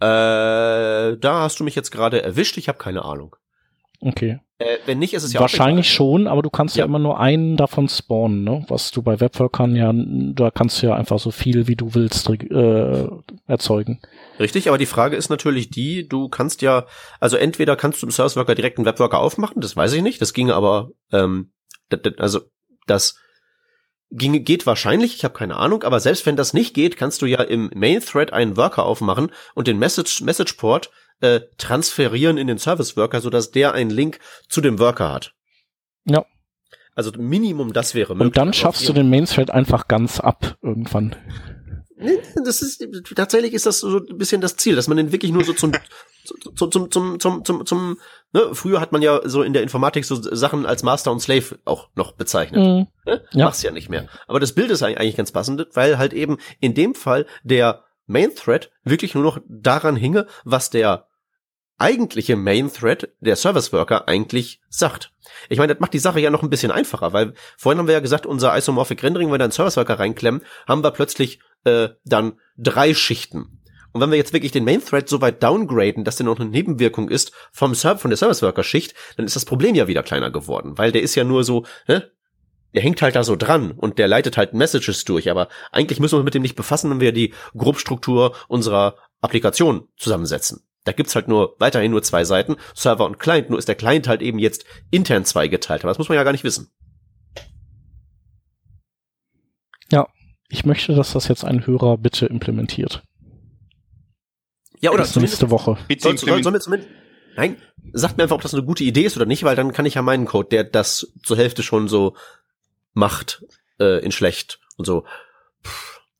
Äh, 0.01 1.19
da 1.19 1.41
hast 1.43 1.61
du 1.61 1.65
mich 1.65 1.75
jetzt 1.75 1.91
gerade 1.91 2.23
erwischt. 2.23 2.57
Ich 2.57 2.69
habe 2.69 2.79
keine 2.79 3.05
Ahnung. 3.05 3.37
Okay. 4.01 4.41
Äh, 4.61 4.79
wenn 4.85 4.99
nicht, 4.99 5.15
ist 5.15 5.23
es 5.23 5.33
ja 5.33 5.41
Wahrscheinlich 5.41 5.91
schon, 5.91 6.27
aber 6.27 6.43
du 6.43 6.51
kannst 6.51 6.77
ja. 6.77 6.81
ja. 6.81 6.85
immer 6.85 6.99
nur 6.99 7.19
einen 7.19 7.57
davon 7.57 7.89
spawnen, 7.89 8.45
ne? 8.45 8.63
Was 8.69 8.91
du 8.91 9.01
bei 9.01 9.19
Webworkern 9.19 9.75
ja, 9.75 9.91
da 9.95 10.51
kannst 10.51 10.83
du 10.83 10.89
ja 10.89 10.95
einfach 10.95 11.19
so 11.19 11.31
viel 11.31 11.67
wie 11.67 11.77
du 11.77 11.95
willst 11.95 12.29
äh, 12.29 13.07
erzeugen. 13.47 14.03
Richtig, 14.39 14.69
aber 14.69 14.77
die 14.77 14.85
Frage 14.85 15.17
ist 15.17 15.31
natürlich 15.31 15.71
die, 15.71 16.07
du 16.07 16.29
kannst 16.29 16.61
ja, 16.61 16.85
also 17.21 17.39
entweder 17.39 17.75
kannst 17.75 18.03
du 18.03 18.07
im 18.07 18.13
Service 18.13 18.37
Worker 18.37 18.55
direkt 18.55 18.77
einen 18.77 18.85
Webworker 18.85 19.19
aufmachen, 19.19 19.63
das 19.63 19.77
weiß 19.77 19.95
ich 19.95 20.03
nicht, 20.03 20.21
das 20.21 20.35
ginge 20.35 20.55
aber, 20.55 20.91
ähm, 21.11 21.53
also 22.19 22.41
das 22.87 23.17
ginge, 24.11 24.41
geht 24.41 24.67
wahrscheinlich, 24.67 25.15
ich 25.15 25.25
habe 25.25 25.33
keine 25.33 25.57
Ahnung, 25.57 25.85
aber 25.85 26.01
selbst 26.01 26.27
wenn 26.27 26.37
das 26.37 26.53
nicht 26.53 26.75
geht, 26.75 26.99
kannst 26.99 27.23
du 27.23 27.27
ja 27.27 27.41
im 27.41 27.71
Main 27.75 28.03
Thread 28.03 28.35
einen 28.35 28.59
Worker 28.59 28.85
aufmachen 28.85 29.33
und 29.55 29.69
den 29.69 29.79
Message 29.79 30.21
Message 30.21 30.53
Port 30.53 30.91
äh, 31.21 31.41
transferieren 31.59 32.39
in 32.39 32.47
den 32.47 32.59
Service 32.59 32.97
Worker, 32.97 33.21
sodass 33.21 33.51
der 33.51 33.75
einen 33.75 33.91
Link 33.91 34.18
zu 34.49 34.61
dem 34.61 34.79
Worker 34.79 35.12
hat. 35.12 35.35
Ja. 36.05 36.25
Also 36.95 37.12
Minimum 37.16 37.73
das 37.73 37.95
wäre 37.95 38.14
möglich. 38.14 38.27
Und 38.29 38.37
dann 38.37 38.53
schaffst 38.53 38.89
du 38.89 38.93
den 38.93 39.09
Main 39.11 39.27
Thread 39.27 39.51
einfach 39.51 39.89
ganz 39.89 40.21
ab 40.21 40.57
irgendwann. 40.62 41.16
Das 42.45 42.62
ist 42.62 42.87
tatsächlich 43.14 43.53
ist 43.53 43.66
das 43.66 43.81
so 43.81 43.99
ein 43.99 44.16
bisschen 44.16 44.41
das 44.41 44.57
Ziel, 44.57 44.75
dass 44.75 44.89
man 44.89 44.97
den 44.97 45.12
wirklich 45.12 45.33
nur 45.33 45.45
so 45.45 45.53
zum 45.53 45.73
zum 46.57 46.71
zum 46.71 46.91
zum 46.91 47.21
zum 47.21 47.45
zum 47.45 47.66
zum 47.66 47.99
ne, 48.33 48.51
früher 48.53 48.81
hat 48.81 48.93
man 48.93 49.03
ja 49.03 49.21
so 49.25 49.43
in 49.43 49.53
der 49.53 49.62
Informatik 49.62 50.05
so 50.05 50.16
Sachen 50.21 50.64
als 50.64 50.83
Master 50.83 51.12
und 51.12 51.21
Slave 51.21 51.59
auch 51.64 51.89
noch 51.95 52.12
bezeichnet. 52.12 52.61
Mhm. 52.61 52.87
Ne? 53.05 53.23
Ja. 53.33 53.45
Mach's 53.45 53.62
ja 53.62 53.71
nicht 53.71 53.91
mehr. 53.91 54.09
Aber 54.27 54.41
das 54.41 54.53
Bild 54.53 54.71
ist 54.71 54.83
eigentlich 54.83 55.16
ganz 55.16 55.33
passend, 55.33 55.66
weil 55.75 55.99
halt 55.99 56.14
eben 56.14 56.39
in 56.61 56.75
dem 56.75 56.95
Fall 56.95 57.27
der 57.43 57.85
Main 58.07 58.35
Thread 58.35 58.71
wirklich 58.83 59.14
nur 59.14 59.23
noch 59.23 59.39
daran 59.47 59.97
hinge, 59.97 60.27
was 60.45 60.71
der 60.71 61.07
eigentliche 61.81 62.37
Main 62.37 62.72
Thread, 62.72 63.09
der 63.20 63.37
Service 63.37 63.72
Worker, 63.72 64.09
eigentlich 64.09 64.61
sagt. 64.68 65.12
Ich 65.49 65.59
meine, 65.59 65.74
das 65.74 65.81
macht 65.81 65.95
die 65.95 65.99
Sache 65.99 66.20
ja 66.20 66.31
noch 66.31 66.43
ein 66.43 66.51
bisschen 66.51 66.70
einfacher, 66.70 67.12
weil 67.12 67.35
vorhin 67.57 67.78
haben 67.78 67.87
wir 67.87 67.95
ja 67.95 68.01
gesagt, 68.01 68.26
unser 68.26 68.57
Isomorphic 68.57 69.03
Rendering, 69.03 69.28
wenn 69.28 69.35
wir 69.35 69.39
da 69.39 69.45
einen 69.45 69.53
Service 69.53 69.76
Worker 69.76 69.99
reinklemmen, 69.99 70.43
haben 70.68 70.85
wir 70.85 70.91
plötzlich 70.91 71.41
äh, 71.64 71.89
dann 72.05 72.35
drei 72.57 72.95
Schichten. 72.95 73.61
Und 73.93 74.01
wenn 74.01 74.11
wir 74.11 74.18
jetzt 74.18 74.33
wirklich 74.33 74.53
den 74.53 74.64
Main 74.64 74.85
Thread 74.85 75.09
so 75.09 75.20
weit 75.20 75.43
downgraden, 75.43 76.05
dass 76.05 76.16
der 76.16 76.26
noch 76.26 76.39
eine 76.39 76.49
Nebenwirkung 76.49 77.09
ist 77.09 77.33
vom 77.51 77.74
Serv 77.74 78.01
von 78.01 78.11
der 78.11 78.18
Service 78.18 78.43
Worker 78.43 78.62
Schicht, 78.62 78.95
dann 79.16 79.26
ist 79.26 79.37
das 79.37 79.45
Problem 79.45 79.74
ja 79.74 79.89
wieder 79.89 80.03
kleiner 80.03 80.31
geworden, 80.31 80.78
weil 80.78 80.93
der 80.93 81.03
ist 81.03 81.14
ja 81.14 81.24
nur 81.24 81.45
so, 81.45 81.64
ne? 81.89 82.11
Der 82.72 82.83
hängt 82.83 83.03
halt 83.03 83.16
da 83.16 83.24
so 83.24 83.35
dran 83.35 83.72
und 83.72 83.99
der 83.99 84.07
leitet 84.07 84.37
halt 84.37 84.55
Messages 84.55 85.05
durch, 85.05 85.28
aber 85.28 85.49
eigentlich 85.72 85.99
müssen 85.99 86.12
wir 86.12 86.18
uns 86.18 86.24
mit 86.24 86.35
dem 86.35 86.43
nicht 86.43 86.55
befassen, 86.55 86.89
wenn 86.89 87.01
wir 87.01 87.11
die 87.11 87.35
Grobstruktur 87.57 88.37
unserer 88.47 88.95
Applikation 89.20 89.89
zusammensetzen. 89.97 90.62
Da 90.85 90.93
gibt's 90.93 91.14
halt 91.14 91.28
nur 91.28 91.57
weiterhin 91.59 91.91
nur 91.91 92.03
zwei 92.03 92.24
Seiten, 92.24 92.57
Server 92.74 93.05
und 93.05 93.18
Client, 93.18 93.51
nur 93.51 93.59
ist 93.59 93.68
der 93.68 93.74
Client 93.74 94.09
halt 94.09 94.22
eben 94.22 94.39
jetzt 94.39 94.64
intern 94.91 95.24
zweigeteilt, 95.24 95.83
aber 95.83 95.91
das 95.91 95.99
muss 95.99 96.09
man 96.09 96.16
ja 96.16 96.24
gar 96.24 96.33
nicht 96.33 96.45
wissen. 96.45 96.70
Ja, 99.91 100.09
ich 100.49 100.64
möchte, 100.64 100.95
dass 100.95 101.12
das 101.12 101.28
jetzt 101.28 101.45
ein 101.45 101.66
Hörer 101.66 101.99
bitte 101.99 102.26
implementiert. 102.26 103.03
Ja, 104.81 104.93
oder 104.93 105.07
nächste 105.16 105.51
Woche. 105.51 105.76
Soll, 105.99 106.16
soll, 106.16 106.43
soll 106.43 106.53
mir 106.53 106.61
zumindest, 106.61 106.91
nein, 107.37 107.57
sagt 107.93 108.16
mir 108.16 108.22
einfach, 108.22 108.37
ob 108.37 108.43
das 108.43 108.55
eine 108.55 108.64
gute 108.64 108.85
Idee 108.85 109.03
ist 109.03 109.16
oder 109.16 109.26
nicht, 109.26 109.45
weil 109.45 109.57
dann 109.57 109.72
kann 109.72 109.85
ich 109.85 109.95
ja 109.95 110.03
meinen 110.03 110.24
Code, 110.24 110.49
der 110.49 110.64
das 110.64 111.12
zur 111.22 111.37
Hälfte 111.37 111.62
schon 111.62 111.89
so 111.89 112.16
macht, 112.95 113.45
äh, 113.78 114.03
in 114.03 114.12
schlecht 114.12 114.61
und 114.76 114.87
so. 114.87 115.05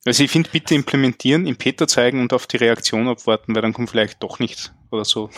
Also 0.07 0.25
ich 0.25 0.31
finde, 0.31 0.49
bitte 0.51 0.75
implementieren, 0.75 1.47
im 1.47 1.57
Peter 1.57 1.87
zeigen 1.87 2.21
und 2.21 2.33
auf 2.33 2.47
die 2.47 2.57
Reaktion 2.57 3.09
abwarten, 3.09 3.55
weil 3.55 3.63
dann 3.63 3.73
kommt 3.73 3.91
vielleicht 3.91 4.23
doch 4.23 4.39
nichts 4.39 4.73
oder 4.91 5.05
so. 5.05 5.31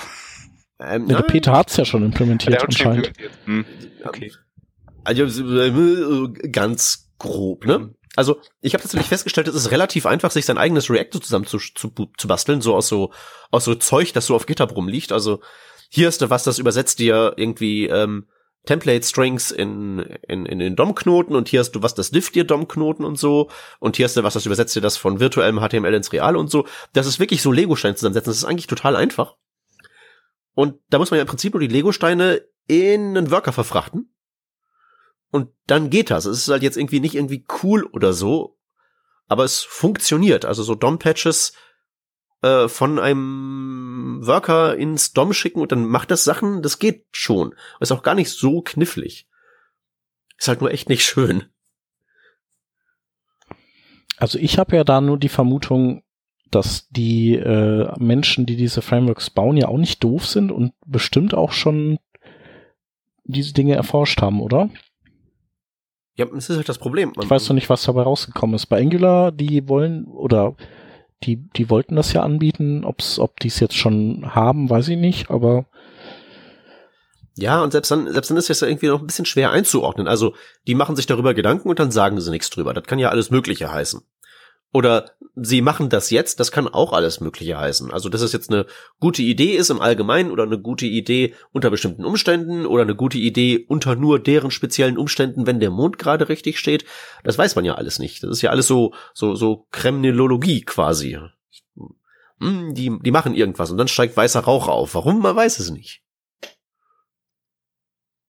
Ähm, 0.78 1.08
ja, 1.08 1.16
der 1.16 1.22
Peter 1.24 1.52
hat's 1.52 1.76
ja 1.76 1.84
schon 1.84 2.04
implementiert 2.04 2.54
ja, 2.54 2.60
anscheinend. 2.60 3.08
Implementiert. 3.08 3.46
Hm. 3.46 3.64
Okay. 4.04 4.32
Also 5.04 5.24
äh, 5.24 6.48
ganz 6.50 7.10
grob, 7.18 7.66
ne? 7.66 7.94
Also 8.14 8.40
ich 8.60 8.74
habe 8.74 8.82
tatsächlich 8.82 9.08
festgestellt, 9.08 9.48
es 9.48 9.54
ist 9.54 9.70
relativ 9.70 10.06
einfach, 10.06 10.30
sich 10.30 10.44
sein 10.44 10.58
eigenes 10.58 10.90
React 10.90 11.14
so 11.14 11.18
zusammen 11.18 11.46
zu, 11.46 11.58
zu, 11.58 11.92
zu 12.16 12.28
basteln, 12.28 12.60
so 12.60 12.74
aus 12.74 12.88
so 12.88 13.10
aus 13.50 13.64
so 13.64 13.74
Zeug, 13.74 14.12
das 14.12 14.26
so 14.26 14.36
auf 14.36 14.46
GitHub 14.46 14.76
rumliegt. 14.76 15.12
Also 15.12 15.40
hier 15.88 16.08
ist 16.08 16.20
da 16.20 16.30
was, 16.30 16.44
das 16.44 16.58
übersetzt 16.58 16.98
dir 16.98 17.34
irgendwie 17.36 17.86
ähm, 17.86 18.26
Template 18.64 19.04
Strings 19.04 19.50
in, 19.50 19.98
in, 20.28 20.46
in 20.46 20.58
den 20.58 20.76
DOM-Knoten 20.76 21.34
und 21.34 21.48
hier 21.48 21.60
hast 21.60 21.72
du 21.72 21.82
was, 21.82 21.94
das 21.94 22.12
difft 22.12 22.34
dir 22.34 22.44
DOM-Knoten 22.44 23.04
und 23.04 23.18
so 23.18 23.50
und 23.80 23.96
hier 23.96 24.04
hast 24.04 24.16
du 24.16 24.22
was, 24.22 24.34
das 24.34 24.46
übersetzt 24.46 24.76
dir 24.76 24.80
das 24.80 24.96
von 24.96 25.18
virtuellem 25.18 25.58
HTML 25.58 25.94
ins 25.94 26.12
Real 26.12 26.36
und 26.36 26.50
so. 26.50 26.66
Das 26.92 27.06
ist 27.06 27.18
wirklich 27.18 27.42
so 27.42 27.50
Lego-Steine 27.50 27.96
zusammensetzen. 27.96 28.30
Das 28.30 28.38
ist 28.38 28.44
eigentlich 28.44 28.68
total 28.68 28.94
einfach. 28.94 29.36
Und 30.54 30.78
da 30.90 30.98
muss 30.98 31.10
man 31.10 31.18
ja 31.18 31.22
im 31.22 31.28
Prinzip 31.28 31.54
nur 31.54 31.60
die 31.60 31.66
Lego-Steine 31.66 32.42
in 32.68 33.16
einen 33.16 33.30
Worker 33.30 33.52
verfrachten 33.52 34.12
und 35.32 35.48
dann 35.66 35.90
geht 35.90 36.10
das. 36.10 36.26
Es 36.26 36.38
ist 36.38 36.48
halt 36.48 36.62
jetzt 36.62 36.76
irgendwie 36.76 37.00
nicht 37.00 37.16
irgendwie 37.16 37.44
cool 37.62 37.84
oder 37.84 38.12
so, 38.12 38.58
aber 39.26 39.44
es 39.44 39.62
funktioniert. 39.62 40.44
Also 40.44 40.62
so 40.62 40.74
DOM-Patches 40.74 41.54
äh, 42.43 42.68
von 42.68 42.99
einem 42.99 44.20
Worker 44.22 44.76
ins 44.76 45.12
DOM 45.12 45.32
schicken 45.32 45.61
und 45.61 45.72
dann 45.72 45.86
macht 45.86 46.11
das 46.11 46.24
Sachen, 46.24 46.62
das 46.62 46.78
geht 46.78 47.05
schon. 47.12 47.55
Ist 47.80 47.93
auch 47.93 48.03
gar 48.03 48.14
nicht 48.14 48.30
so 48.30 48.62
knifflig. 48.62 49.28
Ist 50.38 50.49
halt 50.49 50.61
nur 50.61 50.70
echt 50.70 50.88
nicht 50.88 51.05
schön. 51.05 51.45
Also 54.16 54.38
ich 54.38 54.59
habe 54.59 54.76
ja 54.76 54.84
da 54.84 55.01
nur 55.01 55.18
die 55.18 55.28
Vermutung, 55.28 56.05
dass 56.51 56.88
die 56.90 57.34
äh, 57.34 57.90
Menschen, 57.99 58.45
die 58.47 58.57
diese 58.57 58.82
Frameworks 58.82 59.30
bauen, 59.30 59.57
ja 59.57 59.68
auch 59.68 59.78
nicht 59.78 60.05
doof 60.05 60.26
sind 60.26 60.53
und 60.53 60.74
bestimmt 60.84 61.34
auch 61.34 61.53
schon 61.53 61.99
diese 63.24 63.55
Dinge 63.55 63.74
erforscht 63.74 64.20
haben, 64.20 64.40
oder? 64.40 64.68
Ja, 66.16 66.26
das 66.26 66.51
ist 66.51 66.57
halt 66.57 66.68
das 66.68 66.78
Problem. 66.78 67.12
Man, 67.16 67.24
ich 67.24 67.30
weiß 67.30 67.49
noch 67.49 67.55
nicht, 67.55 67.70
was 67.70 67.84
dabei 67.84 68.03
rausgekommen 68.03 68.55
ist. 68.55 68.66
Bei 68.66 68.80
Angular, 68.80 69.32
die 69.32 69.66
wollen, 69.68 70.05
oder 70.05 70.57
die, 71.24 71.36
die 71.36 71.70
wollten 71.70 71.96
das 71.96 72.12
ja 72.12 72.22
anbieten. 72.22 72.84
Ob's, 72.84 73.18
ob 73.18 73.40
die 73.40 73.48
es 73.48 73.60
jetzt 73.60 73.76
schon 73.76 74.34
haben, 74.34 74.70
weiß 74.70 74.88
ich 74.88 74.98
nicht, 74.98 75.30
aber. 75.30 75.66
Ja, 77.34 77.62
und 77.62 77.72
selbst 77.72 77.90
dann, 77.90 78.12
selbst 78.12 78.30
dann 78.30 78.36
ist 78.36 78.50
es 78.50 78.60
ja 78.60 78.68
irgendwie 78.68 78.88
noch 78.88 79.00
ein 79.00 79.06
bisschen 79.06 79.24
schwer 79.24 79.50
einzuordnen. 79.50 80.06
Also, 80.06 80.34
die 80.66 80.74
machen 80.74 80.96
sich 80.96 81.06
darüber 81.06 81.32
Gedanken 81.32 81.68
und 81.70 81.78
dann 81.78 81.90
sagen 81.90 82.20
sie 82.20 82.30
nichts 82.30 82.50
drüber. 82.50 82.74
Das 82.74 82.84
kann 82.84 82.98
ja 82.98 83.08
alles 83.08 83.30
Mögliche 83.30 83.72
heißen. 83.72 84.02
Oder 84.72 85.10
sie 85.34 85.60
machen 85.60 85.90
das 85.90 86.10
jetzt, 86.10 86.40
das 86.40 86.50
kann 86.50 86.66
auch 86.66 86.92
alles 86.92 87.20
Mögliche 87.20 87.58
heißen. 87.58 87.90
Also, 87.90 88.08
dass 88.08 88.22
es 88.22 88.32
jetzt 88.32 88.50
eine 88.50 88.66
gute 89.00 89.22
Idee 89.22 89.54
ist 89.54 89.70
im 89.70 89.80
Allgemeinen 89.80 90.30
oder 90.30 90.44
eine 90.44 90.58
gute 90.58 90.86
Idee 90.86 91.34
unter 91.52 91.70
bestimmten 91.70 92.04
Umständen 92.04 92.64
oder 92.66 92.82
eine 92.82 92.94
gute 92.94 93.18
Idee 93.18 93.64
unter 93.68 93.96
nur 93.96 94.18
deren 94.18 94.50
speziellen 94.50 94.96
Umständen, 94.96 95.46
wenn 95.46 95.60
der 95.60 95.70
Mond 95.70 95.98
gerade 95.98 96.28
richtig 96.28 96.58
steht, 96.58 96.84
das 97.22 97.36
weiß 97.36 97.54
man 97.56 97.64
ja 97.64 97.74
alles 97.74 97.98
nicht. 97.98 98.22
Das 98.22 98.30
ist 98.30 98.42
ja 98.42 98.50
alles 98.50 98.66
so, 98.66 98.94
so, 99.14 99.34
so 99.34 99.66
Kremlologie 99.70 100.62
quasi. 100.62 101.18
Hm, 102.40 102.74
die, 102.74 102.98
die 102.98 103.10
machen 103.10 103.34
irgendwas 103.34 103.70
und 103.70 103.78
dann 103.78 103.88
steigt 103.88 104.16
weißer 104.16 104.40
Rauch 104.40 104.68
auf. 104.68 104.94
Warum? 104.94 105.20
Man 105.20 105.36
weiß 105.36 105.58
es 105.58 105.70
nicht. 105.70 106.02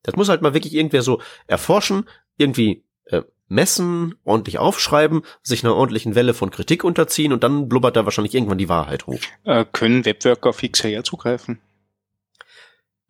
Das 0.03 0.15
muss 0.17 0.27
halt 0.27 0.41
mal 0.41 0.53
wirklich 0.53 0.73
irgendwer 0.75 1.01
so 1.01 1.21
erforschen, 1.47 2.07
irgendwie 2.37 2.83
äh, 3.05 3.23
messen, 3.53 4.15
ordentlich 4.23 4.57
aufschreiben, 4.57 5.23
sich 5.41 5.63
einer 5.63 5.75
ordentlichen 5.75 6.15
Welle 6.15 6.33
von 6.33 6.51
Kritik 6.51 6.83
unterziehen 6.83 7.33
und 7.33 7.43
dann 7.43 7.69
blubbert 7.69 7.95
da 7.95 8.05
wahrscheinlich 8.05 8.33
irgendwann 8.33 8.57
die 8.57 8.69
Wahrheit 8.69 9.07
hoch. 9.07 9.19
Äh, 9.45 9.65
können 9.71 10.05
Webworker 10.05 10.49
auf 10.49 10.61
XR 10.61 11.03
zugreifen? 11.03 11.61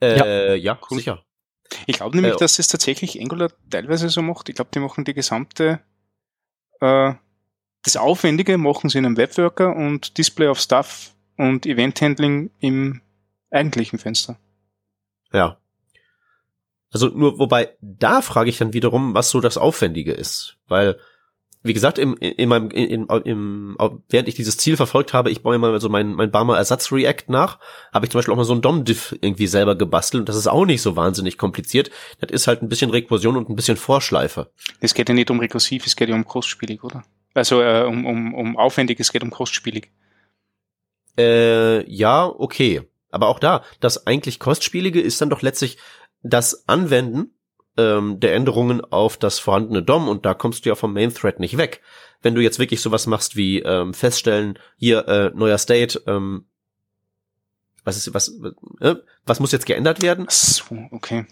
Äh, 0.01 0.17
ja, 0.17 0.53
ja 0.53 0.79
cool. 0.89 0.97
sicher. 0.97 1.23
Ich 1.87 1.97
glaube 1.97 2.15
nämlich, 2.15 2.35
äh, 2.35 2.37
dass 2.37 2.59
es 2.59 2.67
tatsächlich 2.67 3.19
Angular 3.19 3.51
teilweise 3.69 4.09
so 4.09 4.21
macht. 4.21 4.49
Ich 4.49 4.55
glaube, 4.55 4.71
die 4.73 4.79
machen 4.79 5.05
die 5.05 5.13
gesamte, 5.13 5.79
äh, 6.81 7.13
das 7.83 7.97
Aufwendige 7.97 8.57
machen 8.57 8.89
sie 8.89 8.99
in 8.99 9.05
einem 9.05 9.17
Webworker 9.17 9.75
und 9.75 10.17
Display 10.17 10.47
of 10.47 10.59
Stuff 10.59 11.11
und 11.37 11.65
Event 11.65 12.01
Handling 12.01 12.51
im 12.59 13.01
eigentlichen 13.51 13.99
Fenster. 13.99 14.37
Ja. 15.31 15.57
Also 16.93 17.07
nur, 17.07 17.39
wobei, 17.39 17.75
da 17.81 18.21
frage 18.21 18.51
ich 18.51 18.59
dann 18.59 18.73
wiederum, 18.73 19.15
was 19.15 19.31
so 19.31 19.41
das 19.41 19.57
Aufwendige 19.57 20.13
ist. 20.13 20.57
Weil, 20.67 20.99
wie 21.63 21.73
gesagt, 21.73 21.97
im, 21.97 22.15
in 22.17 22.47
meinem, 22.47 22.69
in, 22.69 23.07
im, 23.07 23.77
während 24.09 24.27
ich 24.29 24.35
dieses 24.35 24.57
Ziel 24.57 24.77
verfolgt 24.77 25.11
habe, 25.11 25.31
ich 25.31 25.41
baue 25.41 25.57
mal 25.57 25.81
so 25.81 25.89
mein, 25.89 26.13
mein 26.13 26.29
Barmer 26.29 26.55
Ersatz-React 26.57 27.29
nach, 27.29 27.57
habe 27.91 28.05
ich 28.05 28.11
zum 28.11 28.19
Beispiel 28.19 28.31
auch 28.31 28.37
mal 28.37 28.43
so 28.43 28.53
ein 28.53 28.61
DOM-Diff 28.61 29.15
irgendwie 29.21 29.47
selber 29.47 29.75
gebastelt 29.75 30.21
und 30.21 30.29
das 30.29 30.35
ist 30.35 30.45
auch 30.45 30.65
nicht 30.65 30.83
so 30.83 30.95
wahnsinnig 30.95 31.39
kompliziert. 31.39 31.89
Das 32.19 32.29
ist 32.29 32.45
halt 32.45 32.61
ein 32.61 32.69
bisschen 32.69 32.91
Rekursion 32.91 33.37
und 33.37 33.49
ein 33.49 33.55
bisschen 33.55 33.77
Vorschleife. 33.77 34.51
Es 34.79 34.93
geht 34.93 35.09
ja 35.09 35.15
nicht 35.15 35.31
um 35.31 35.39
rekursiv, 35.39 35.87
es 35.87 35.95
geht 35.95 36.09
ja 36.09 36.15
um 36.15 36.25
kostspielig, 36.25 36.83
oder? 36.83 37.03
Also 37.33 37.59
äh, 37.59 37.85
um, 37.85 38.05
um, 38.05 38.35
um 38.35 38.55
aufwendig, 38.55 38.99
es 38.99 39.11
geht 39.11 39.23
um 39.23 39.31
kostspielig. 39.31 39.89
Äh, 41.17 41.89
ja, 41.91 42.27
okay. 42.27 42.83
Aber 43.09 43.27
auch 43.27 43.37
da, 43.37 43.63
das 43.79 44.07
eigentlich 44.07 44.39
Kostspielige 44.39 44.99
ist 44.99 45.21
dann 45.21 45.29
doch 45.29 45.43
letztlich 45.43 45.77
das 46.23 46.67
Anwenden 46.67 47.33
ähm, 47.77 48.19
der 48.19 48.33
Änderungen 48.33 48.81
auf 48.81 49.17
das 49.17 49.39
vorhandene 49.39 49.83
DOM 49.83 50.07
und 50.07 50.25
da 50.25 50.33
kommst 50.33 50.65
du 50.65 50.69
ja 50.69 50.75
vom 50.75 50.93
Main 50.93 51.13
Thread 51.13 51.39
nicht 51.39 51.57
weg. 51.57 51.81
Wenn 52.21 52.35
du 52.35 52.41
jetzt 52.41 52.59
wirklich 52.59 52.81
sowas 52.81 53.07
machst 53.07 53.35
wie 53.35 53.59
ähm, 53.59 53.93
feststellen, 53.93 54.57
hier 54.77 55.07
äh, 55.07 55.31
neuer 55.35 55.57
State, 55.57 56.01
ähm, 56.07 56.45
was 57.83 57.97
ist 57.97 58.13
was 58.13 58.39
äh, 58.79 58.95
was 59.25 59.39
muss 59.39 59.51
jetzt 59.51 59.65
geändert 59.65 60.01
werden? 60.01 60.25
So, 60.29 60.77
okay. 60.91 61.25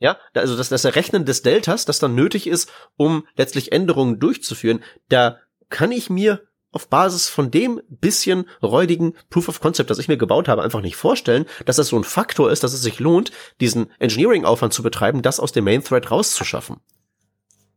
Ja, 0.00 0.18
also 0.34 0.56
das, 0.56 0.68
das 0.68 0.84
Errechnen 0.84 1.24
des 1.24 1.42
Deltas, 1.42 1.86
das 1.86 1.98
dann 1.98 2.14
nötig 2.14 2.46
ist, 2.46 2.70
um 2.96 3.26
letztlich 3.36 3.72
Änderungen 3.72 4.18
durchzuführen, 4.18 4.82
da 5.08 5.38
kann 5.70 5.92
ich 5.92 6.10
mir 6.10 6.42
auf 6.74 6.88
Basis 6.88 7.28
von 7.28 7.50
dem 7.50 7.80
bisschen 7.88 8.48
räudigen 8.62 9.14
Proof 9.30 9.48
of 9.48 9.60
Concept, 9.60 9.90
das 9.90 9.98
ich 9.98 10.08
mir 10.08 10.16
gebaut 10.16 10.48
habe, 10.48 10.62
einfach 10.62 10.80
nicht 10.80 10.96
vorstellen, 10.96 11.46
dass 11.66 11.76
das 11.76 11.88
so 11.88 11.96
ein 11.96 12.04
Faktor 12.04 12.50
ist, 12.50 12.62
dass 12.64 12.72
es 12.72 12.82
sich 12.82 12.98
lohnt, 13.00 13.30
diesen 13.60 13.90
Engineering-Aufwand 13.98 14.72
zu 14.72 14.82
betreiben, 14.82 15.22
das 15.22 15.40
aus 15.40 15.52
dem 15.52 15.64
Main 15.64 15.84
Thread 15.84 16.10
rauszuschaffen. 16.10 16.80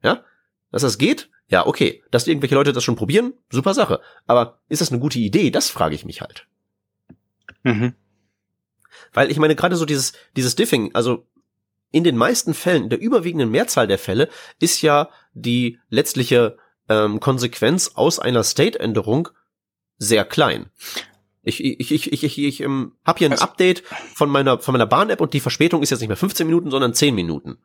Ja? 0.03 0.23
Dass 0.71 0.81
das 0.81 0.97
geht? 0.97 1.29
Ja, 1.47 1.65
okay. 1.65 2.03
Dass 2.11 2.27
irgendwelche 2.27 2.55
Leute 2.55 2.73
das 2.73 2.83
schon 2.83 2.95
probieren? 2.95 3.33
Super 3.49 3.73
Sache. 3.73 4.01
Aber 4.25 4.59
ist 4.67 4.81
das 4.81 4.91
eine 4.91 4.99
gute 4.99 5.19
Idee? 5.19 5.51
Das 5.51 5.69
frage 5.69 5.95
ich 5.95 6.05
mich 6.05 6.21
halt. 6.21 6.45
Mhm. 7.63 7.93
Weil 9.13 9.31
ich 9.31 9.37
meine, 9.37 9.55
gerade 9.55 9.75
so 9.75 9.85
dieses, 9.85 10.13
dieses 10.35 10.55
Diffing, 10.55 10.93
also 10.93 11.25
in 11.91 12.03
den 12.03 12.17
meisten 12.17 12.53
Fällen, 12.53 12.89
der 12.89 12.99
überwiegenden 12.99 13.49
Mehrzahl 13.49 13.87
der 13.87 13.97
Fälle, 13.97 14.29
ist 14.59 14.81
ja 14.81 15.09
die 15.33 15.79
letztliche 15.89 16.57
ähm, 16.89 17.19
Konsequenz 17.19 17.91
aus 17.95 18.19
einer 18.19 18.43
State-Änderung 18.43 19.29
sehr 19.97 20.25
klein. 20.25 20.69
Ich, 21.43 21.63
ich, 21.63 21.91
ich, 21.91 22.11
ich, 22.11 22.23
ich, 22.23 22.37
ich 22.39 22.61
ähm, 22.61 22.93
habe 23.05 23.19
hier 23.19 23.29
ein 23.29 23.33
Also- 23.33 23.43
Update 23.45 23.83
von 24.15 24.29
meiner, 24.29 24.59
von 24.59 24.73
meiner 24.73 24.85
Bahn-App 24.85 25.21
und 25.21 25.33
die 25.33 25.39
Verspätung 25.39 25.81
ist 25.81 25.89
jetzt 25.91 25.99
nicht 26.01 26.09
mehr 26.09 26.17
15 26.17 26.45
Minuten, 26.45 26.71
sondern 26.71 26.93
10 26.93 27.15
Minuten. 27.15 27.57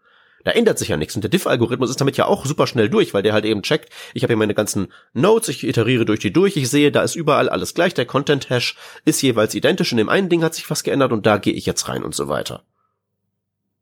Da 0.44 0.50
ändert 0.50 0.76
sich 0.78 0.88
ja 0.88 0.96
nichts. 0.96 1.14
Und 1.14 1.22
der 1.22 1.30
Diff-Algorithmus 1.30 1.90
ist 1.90 2.00
damit 2.00 2.16
ja 2.16 2.26
auch 2.26 2.44
super 2.46 2.66
schnell 2.66 2.88
durch, 2.88 3.14
weil 3.14 3.22
der 3.22 3.32
halt 3.32 3.44
eben 3.44 3.62
checkt, 3.62 3.92
ich 4.12 4.24
habe 4.24 4.32
hier 4.32 4.38
meine 4.38 4.54
ganzen 4.54 4.92
Notes, 5.12 5.48
ich 5.48 5.62
iteriere 5.64 6.04
durch 6.04 6.18
die 6.18 6.32
durch, 6.32 6.56
ich 6.56 6.68
sehe, 6.68 6.90
da 6.90 7.02
ist 7.02 7.14
überall 7.14 7.48
alles 7.48 7.74
gleich, 7.74 7.94
der 7.94 8.06
Content-Hash 8.06 8.76
ist 9.04 9.22
jeweils 9.22 9.54
identisch, 9.54 9.92
in 9.92 9.98
dem 9.98 10.08
einen 10.08 10.28
Ding 10.28 10.42
hat 10.42 10.54
sich 10.54 10.68
was 10.68 10.82
geändert 10.82 11.12
und 11.12 11.26
da 11.26 11.38
gehe 11.38 11.52
ich 11.52 11.64
jetzt 11.64 11.88
rein 11.88 12.02
und 12.02 12.14
so 12.14 12.28
weiter. 12.28 12.64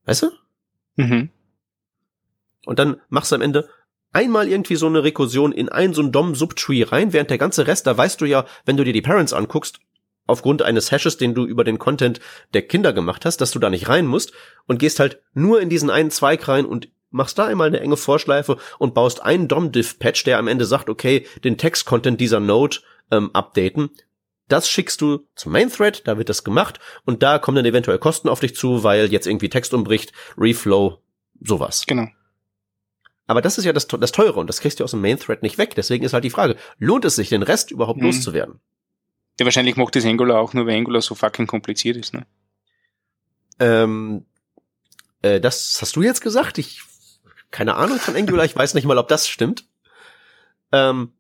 Weißt 0.05 0.23
du? 0.23 0.31
Mhm. 0.97 1.31
Und 2.67 2.79
dann 2.79 3.01
machst 3.09 3.33
du 3.33 3.37
am 3.37 3.43
Ende 3.43 3.69
einmal 4.13 4.49
irgendwie 4.49 4.77
so 4.77 4.87
eine 4.87 5.05
Rekursion 5.05 5.53
in 5.53 5.69
ein 5.69 5.95
so 5.95 6.03
ein 6.03 6.13
DOM-Subtree 6.13 6.85
rein, 6.85 7.13
während 7.13 7.31
der 7.31 7.39
ganze 7.39 7.67
Rest, 7.67 7.87
da 7.87 7.97
weißt 7.97 8.21
du 8.21 8.25
ja, 8.25 8.47
wenn 8.65 8.77
du 8.77 8.85
dir 8.85 8.93
die 8.93 9.03
Parents 9.03 9.33
anguckst, 9.33 9.81
aufgrund 10.27 10.63
eines 10.63 10.91
Hashes, 10.91 11.17
den 11.17 11.35
du 11.35 11.45
über 11.45 11.65
den 11.65 11.79
Content 11.79 12.21
der 12.55 12.63
Kinder 12.63 12.93
gemacht 12.93 13.25
hast, 13.25 13.41
dass 13.41 13.51
du 13.51 13.59
da 13.59 13.69
nicht 13.69 13.89
rein 13.89 14.07
musst 14.07 14.33
und 14.67 14.79
gehst 14.79 15.01
halt 15.01 15.21
nur 15.35 15.61
in 15.61 15.69
diesen 15.69 15.91
einen 15.91 16.11
Zweig 16.11 16.47
rein 16.49 16.65
und 16.65 16.89
machst 17.11 17.39
da 17.39 17.47
einmal 17.47 17.67
eine 17.67 17.81
enge 17.81 17.97
Vorschleife 17.97 18.57
und 18.79 18.95
baust 18.95 19.23
einen 19.23 19.49
DOM-Diff-Patch, 19.49 20.25
der 20.25 20.39
am 20.39 20.49
Ende 20.49 20.65
sagt, 20.65 20.89
okay, 20.89 21.27
den 21.43 21.59
Text-Content 21.59 22.21
dieser 22.21 22.41
Node 22.41 22.79
ähm, 23.11 23.31
updaten. 23.33 23.91
Das 24.49 24.69
schickst 24.69 25.01
du 25.01 25.27
zum 25.35 25.53
Main-Thread, 25.53 26.07
da 26.07 26.19
wird 26.19 26.29
das 26.29 26.45
gemacht 26.45 26.81
und 27.05 27.23
da 27.23 27.39
kommen 27.39 27.57
dann 27.57 27.67
eventuell 27.67 27.99
Kosten 27.99 28.29
auf 28.29 28.41
dich 28.41 28.55
zu, 28.55 28.83
weil 28.83 29.11
jetzt 29.13 29.27
irgendwie 29.27 29.49
Text 29.49 29.75
umbricht, 29.75 30.13
Reflow, 30.39 30.99
sowas. 31.41 31.85
Genau. 31.87 32.09
Aber 33.31 33.43
das 33.43 33.59
ist 33.59 33.65
ja 33.65 33.73
das, 33.73 33.87
das 33.87 34.11
Teure 34.11 34.41
und 34.41 34.49
das 34.49 34.61
kriegst 34.61 34.81
du 34.81 34.85
aus 34.85 34.91
dem 34.91 35.03
Main-Thread 35.03 35.45
nicht 35.45 35.57
weg. 35.57 35.77
Deswegen 35.77 36.05
ist 36.05 36.15
halt 36.15 36.25
die 36.25 36.31
Frage, 36.31 36.57
lohnt 36.79 37.05
es 37.05 37.15
sich, 37.15 37.29
den 37.29 37.45
Rest 37.45 37.71
überhaupt 37.71 38.01
Mhm. 38.01 38.07
loszuwerden? 38.07 38.59
Ja, 39.39 39.47
wahrscheinlich 39.47 39.77
macht 39.77 39.95
das 39.95 40.05
Angular 40.05 40.41
auch 40.41 40.53
nur, 40.53 40.67
weil 40.67 40.77
Angular 40.77 41.01
so 41.01 41.15
fucking 41.15 41.47
kompliziert 41.47 41.97
ist, 41.97 42.13
ne? 42.13 42.27
Ähm, 43.61 44.27
äh, 45.23 45.41
das 45.41 45.79
hast 45.81 45.95
du 45.95 46.03
jetzt 46.03 46.23
gesagt? 46.23 46.59
Ich 46.59 46.83
keine 47.53 47.77
Ahnung 47.77 48.01
von 48.01 48.17
Angular, 48.17 48.45
ich 48.45 48.57
weiß 48.57 48.75
nicht 48.75 48.85
mal, 48.85 48.99
ob 48.99 49.07
das 49.07 49.29
stimmt. 49.29 49.65
Ähm, 50.73 51.13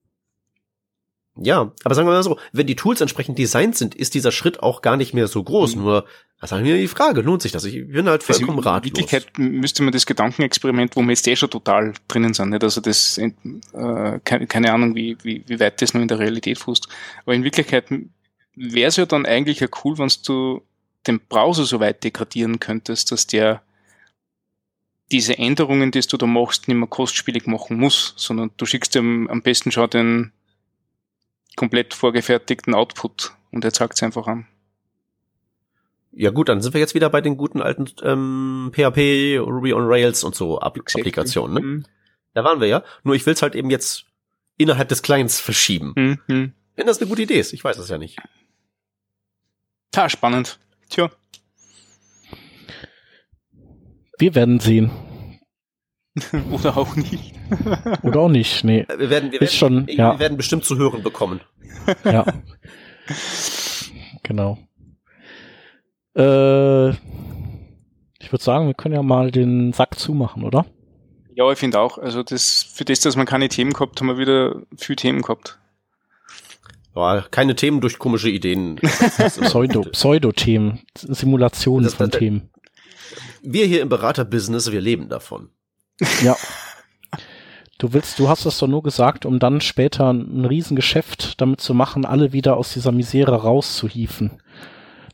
ja, 1.43 1.73
aber 1.85 1.95
sagen 1.95 2.07
wir 2.07 2.13
mal 2.13 2.23
so, 2.23 2.39
wenn 2.53 2.67
die 2.67 2.77
Tools 2.77 3.01
entsprechend 3.01 3.39
designt 3.39 3.75
sind, 3.75 3.95
ist 3.95 4.13
dieser 4.15 4.31
Schritt 4.31 4.63
auch 4.63 4.83
gar 4.83 4.99
nicht 4.99 5.15
mehr 5.15 5.27
so 5.27 5.43
groß. 5.43 5.75
Mhm. 5.75 5.83
Nur, 5.83 6.05
was 6.39 6.53
haben 6.53 6.65
wir 6.65 6.77
die 6.77 6.87
Frage, 6.87 7.23
lohnt 7.23 7.41
sich 7.41 7.51
das? 7.51 7.65
Ich 7.65 7.89
bin 7.89 8.09
halt 8.09 8.23
Also 8.29 8.35
vollkommen 8.35 8.59
in 8.59 8.65
ratlos. 8.65 8.91
Wirklichkeit 8.91 9.39
müsste 9.39 9.83
man 9.83 9.93
das 9.93 10.05
Gedankenexperiment, 10.05 10.97
wo 10.97 11.01
wir 11.01 11.11
jetzt 11.11 11.27
eh 11.27 11.37
schon 11.37 11.49
total 11.49 11.95
drinnen 12.09 12.35
sind, 12.35 12.51
nicht? 12.51 12.63
Also 12.63 12.83
das, 12.83 13.17
äh, 13.17 13.31
keine, 14.23 14.73
Ahnung, 14.73 14.95
wie, 14.95 15.17
wie, 15.23 15.43
wie 15.47 15.61
weit 15.61 15.81
das 15.81 15.95
noch 15.95 16.03
in 16.03 16.09
der 16.09 16.19
Realität 16.19 16.59
fußt. 16.59 16.89
Aber 17.25 17.35
in 17.35 17.43
Wirklichkeit 17.43 17.87
wäre 18.55 18.89
es 18.89 18.97
ja 18.97 19.07
dann 19.07 19.25
eigentlich 19.25 19.61
ja 19.61 19.69
cool, 19.83 19.97
wenn 19.97 20.11
du 20.27 20.63
den 21.07 21.21
Browser 21.21 21.65
so 21.65 21.81
weit 21.81 22.05
degradieren 22.05 22.61
könntest, 22.61 23.13
dass 23.13 23.27
der 23.27 23.63
diese 25.11 25.39
Änderungen, 25.39 25.91
die 25.91 26.01
du 26.01 26.17
da 26.19 26.27
machst, 26.27 26.69
nicht 26.69 26.77
mehr 26.77 26.87
kostspielig 26.87 27.47
machen 27.47 27.79
muss, 27.79 28.13
sondern 28.17 28.51
du 28.59 28.67
schickst 28.67 28.95
ihm 28.95 29.27
am 29.29 29.43
besten 29.43 29.73
schon 29.73 29.91
den 29.91 30.33
komplett 31.57 31.95
vorgefertigten 31.95 32.75
Output 32.75 33.33
und 33.51 33.65
er 33.65 33.73
zeigt 33.73 33.95
es 33.95 34.03
einfach 34.03 34.27
an. 34.27 34.47
Ja 36.13 36.31
gut, 36.31 36.49
dann 36.49 36.61
sind 36.61 36.75
wir 36.75 36.81
jetzt 36.81 36.95
wieder 36.95 37.09
bei 37.09 37.21
den 37.21 37.37
guten 37.37 37.63
alten 37.63 37.89
ähm, 38.03 38.73
PHP, 38.75 39.39
Ruby 39.39 39.73
on 39.73 39.87
Rails 39.87 40.25
und 40.25 40.35
so 40.35 40.61
App 40.61 40.77
Exactly. 40.77 41.03
Applikationen. 41.03 41.55
Ne? 41.55 41.61
Mhm. 41.61 41.85
Da 42.35 42.45
waren 42.45 42.61
wir 42.61 42.69
ja. 42.69 42.83
Nur 43.05 43.15
ich 43.15 43.27
will 43.27 43.35
es 43.35 43.43
halt 43.43 43.55
eben 43.55 43.71
jetzt 43.71 44.07
innerhalb 44.57 44.89
des 44.89 45.03
Clients 45.03 45.41
verschieben. 45.41 46.21
Mhm. 46.27 46.53
Wenn 46.77 46.87
das 46.87 46.99
eine 47.01 47.09
gute 47.09 47.23
Idee 47.23 47.39
ist, 47.39 47.53
ich 47.53 47.63
weiß 47.63 47.79
es 47.79 47.89
ja 47.89 47.99
nicht. 47.99 48.19
Ja, 49.95 50.09
spannend. 50.09 50.59
Tja. 50.89 51.11
Wir 54.19 54.35
werden 54.35 54.61
sehen. 54.61 54.91
Oder 56.51 56.77
auch 56.77 56.97
nicht. 56.97 57.35
Oder 58.03 58.21
auch 58.21 58.29
nicht. 58.29 58.65
Nee. 58.65 58.85
Wir 58.97 59.11
werden, 59.11 59.31
wir 59.33 59.41
Ist 59.41 59.61
werden, 59.61 59.79
schon, 59.79 59.87
wir 59.87 59.95
ja. 59.95 60.19
werden 60.19 60.37
bestimmt 60.37 60.65
zu 60.65 60.77
hören 60.77 61.03
bekommen. 61.03 61.41
Ja. 62.05 62.25
genau. 64.23 64.59
Äh, 66.17 66.91
ich 66.91 68.33
würde 68.33 68.43
sagen, 68.45 68.67
wir 68.67 68.75
können 68.75 68.95
ja 68.95 69.03
mal 69.03 69.31
den 69.31 69.73
Sack 69.73 69.99
zumachen, 69.99 70.45
oder? 70.45 70.67
Ja, 71.35 71.51
ich 71.51 71.59
finde 71.59 71.79
auch. 71.81 71.99
Also 71.99 72.23
das, 72.23 72.63
für 72.63 72.85
das, 72.85 73.01
dass 73.01 73.17
man 73.17 73.27
keine 73.27 73.49
Themen 73.49 73.73
gehabt, 73.73 74.01
haben 74.01 74.09
wir 74.09 74.19
wieder 74.19 74.63
viel 74.77 74.97
Themen 74.97 75.23
gehabt. 75.23 75.59
Ja, 76.95 77.25
keine 77.31 77.55
Themen 77.55 77.81
durch 77.81 77.99
komische 77.99 78.29
Ideen. 78.31 78.77
Pseudo, 79.43 79.83
Pseudo-Themen, 79.83 80.81
Simulationen 80.97 81.85
Das- 81.85 81.95
von 81.95 82.11
das- 82.11 82.19
Themen. 82.19 82.51
Wir 83.43 83.65
hier 83.67 83.81
im 83.81 83.89
Beraterbusiness, 83.89 84.71
wir 84.71 84.81
leben 84.81 85.09
davon. 85.09 85.49
Ja. 86.23 86.37
Du 87.79 87.93
willst, 87.95 88.19
du 88.19 88.29
hast 88.29 88.45
das 88.45 88.59
doch 88.59 88.67
nur 88.67 88.83
gesagt, 88.83 89.25
um 89.25 89.39
dann 89.39 89.61
später 89.63 90.11
ein 90.13 90.45
Riesengeschäft 90.45 91.41
damit 91.41 91.61
zu 91.61 91.73
machen, 91.73 92.05
alle 92.05 92.33
wieder 92.33 92.57
aus 92.57 92.73
dieser 92.75 92.93
Misere 92.93 93.37
rauszuhieven. 93.43 94.43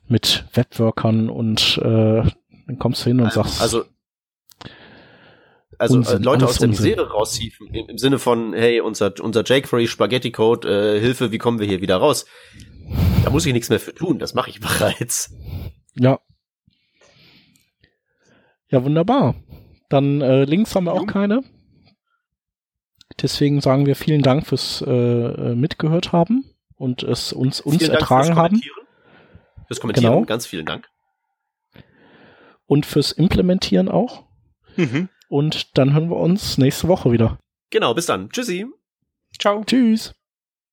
Mit 0.09 0.45
Webworkern 0.53 1.31
und 1.31 1.79
äh, 1.79 2.23
dann 2.67 2.79
kommst 2.79 3.05
du 3.05 3.11
hin 3.11 3.21
und 3.21 3.33
sagst, 3.33 3.61
Also, 3.61 3.85
also 5.79 5.95
äh, 5.95 5.99
Unsinn, 5.99 6.23
Leute 6.23 6.45
aus 6.47 6.59
der 6.59 6.69
Unsinn. 6.69 6.85
Misere 6.91 7.11
raushieven, 7.11 7.69
im, 7.75 7.89
im 7.89 7.99
Sinne 7.99 8.19
von, 8.19 8.53
hey, 8.53 8.81
unser, 8.81 9.13
unser 9.21 9.43
jQuery 9.45 9.87
Spaghetti 9.89 10.31
Code, 10.33 10.97
äh, 10.97 11.01
Hilfe, 11.01 11.33
wie 11.33 11.39
kommen 11.39 11.59
wir 11.59 11.67
hier 11.67 11.81
wieder 11.81 11.97
raus? 11.97 12.25
Da 13.25 13.31
muss 13.31 13.47
ich 13.47 13.53
nichts 13.53 13.69
mehr 13.69 13.81
für 13.81 13.95
tun, 13.95 14.19
das 14.21 14.35
mache 14.35 14.51
ich 14.51 14.61
bereits. 14.61 15.33
ja. 15.95 16.19
Ja, 18.69 18.83
wunderbar. 18.85 19.37
Dann 19.89 20.21
äh, 20.21 20.45
Links 20.45 20.75
haben 20.75 20.85
wir 20.85 20.93
auch 20.93 21.07
keine. 21.07 21.43
Deswegen 23.23 23.61
sagen 23.61 23.87
wir 23.87 23.97
vielen 23.97 24.23
Dank 24.23 24.47
fürs 24.47 24.83
äh, 24.87 24.91
äh, 24.91 25.55
mitgehört 25.55 26.13
haben 26.13 26.45
und 26.75 27.03
es 27.03 27.33
uns 27.33 27.61
uns 27.61 27.79
Vielen 27.79 27.91
Dank 27.93 28.01
ertragen 28.03 28.27
fürs 28.27 28.37
haben 28.37 28.49
Kommentieren. 28.49 28.87
Fürs 29.69 29.81
Kommentieren, 29.81 30.13
Genau. 30.15 30.25
ganz 30.27 30.47
vielen 30.47 30.67
Dank. 30.67 30.89
und 32.67 32.85
fürs 32.85 33.13
Implementieren 33.13 33.89
auch. 33.89 34.25
Mhm. 34.77 35.09
Und 35.29 35.79
dann 35.79 35.95
hören 35.95 36.11
wir 36.11 36.17
uns 36.17 36.59
nächste 36.59 36.89
Woche 36.89 37.13
wieder. 37.13 37.39
Genau, 37.71 37.95
bis 37.95 38.07
dann. 38.07 38.29
Tschüssi. 38.31 38.67
Ciao. 39.39 39.63
Tschüss. 39.65 40.15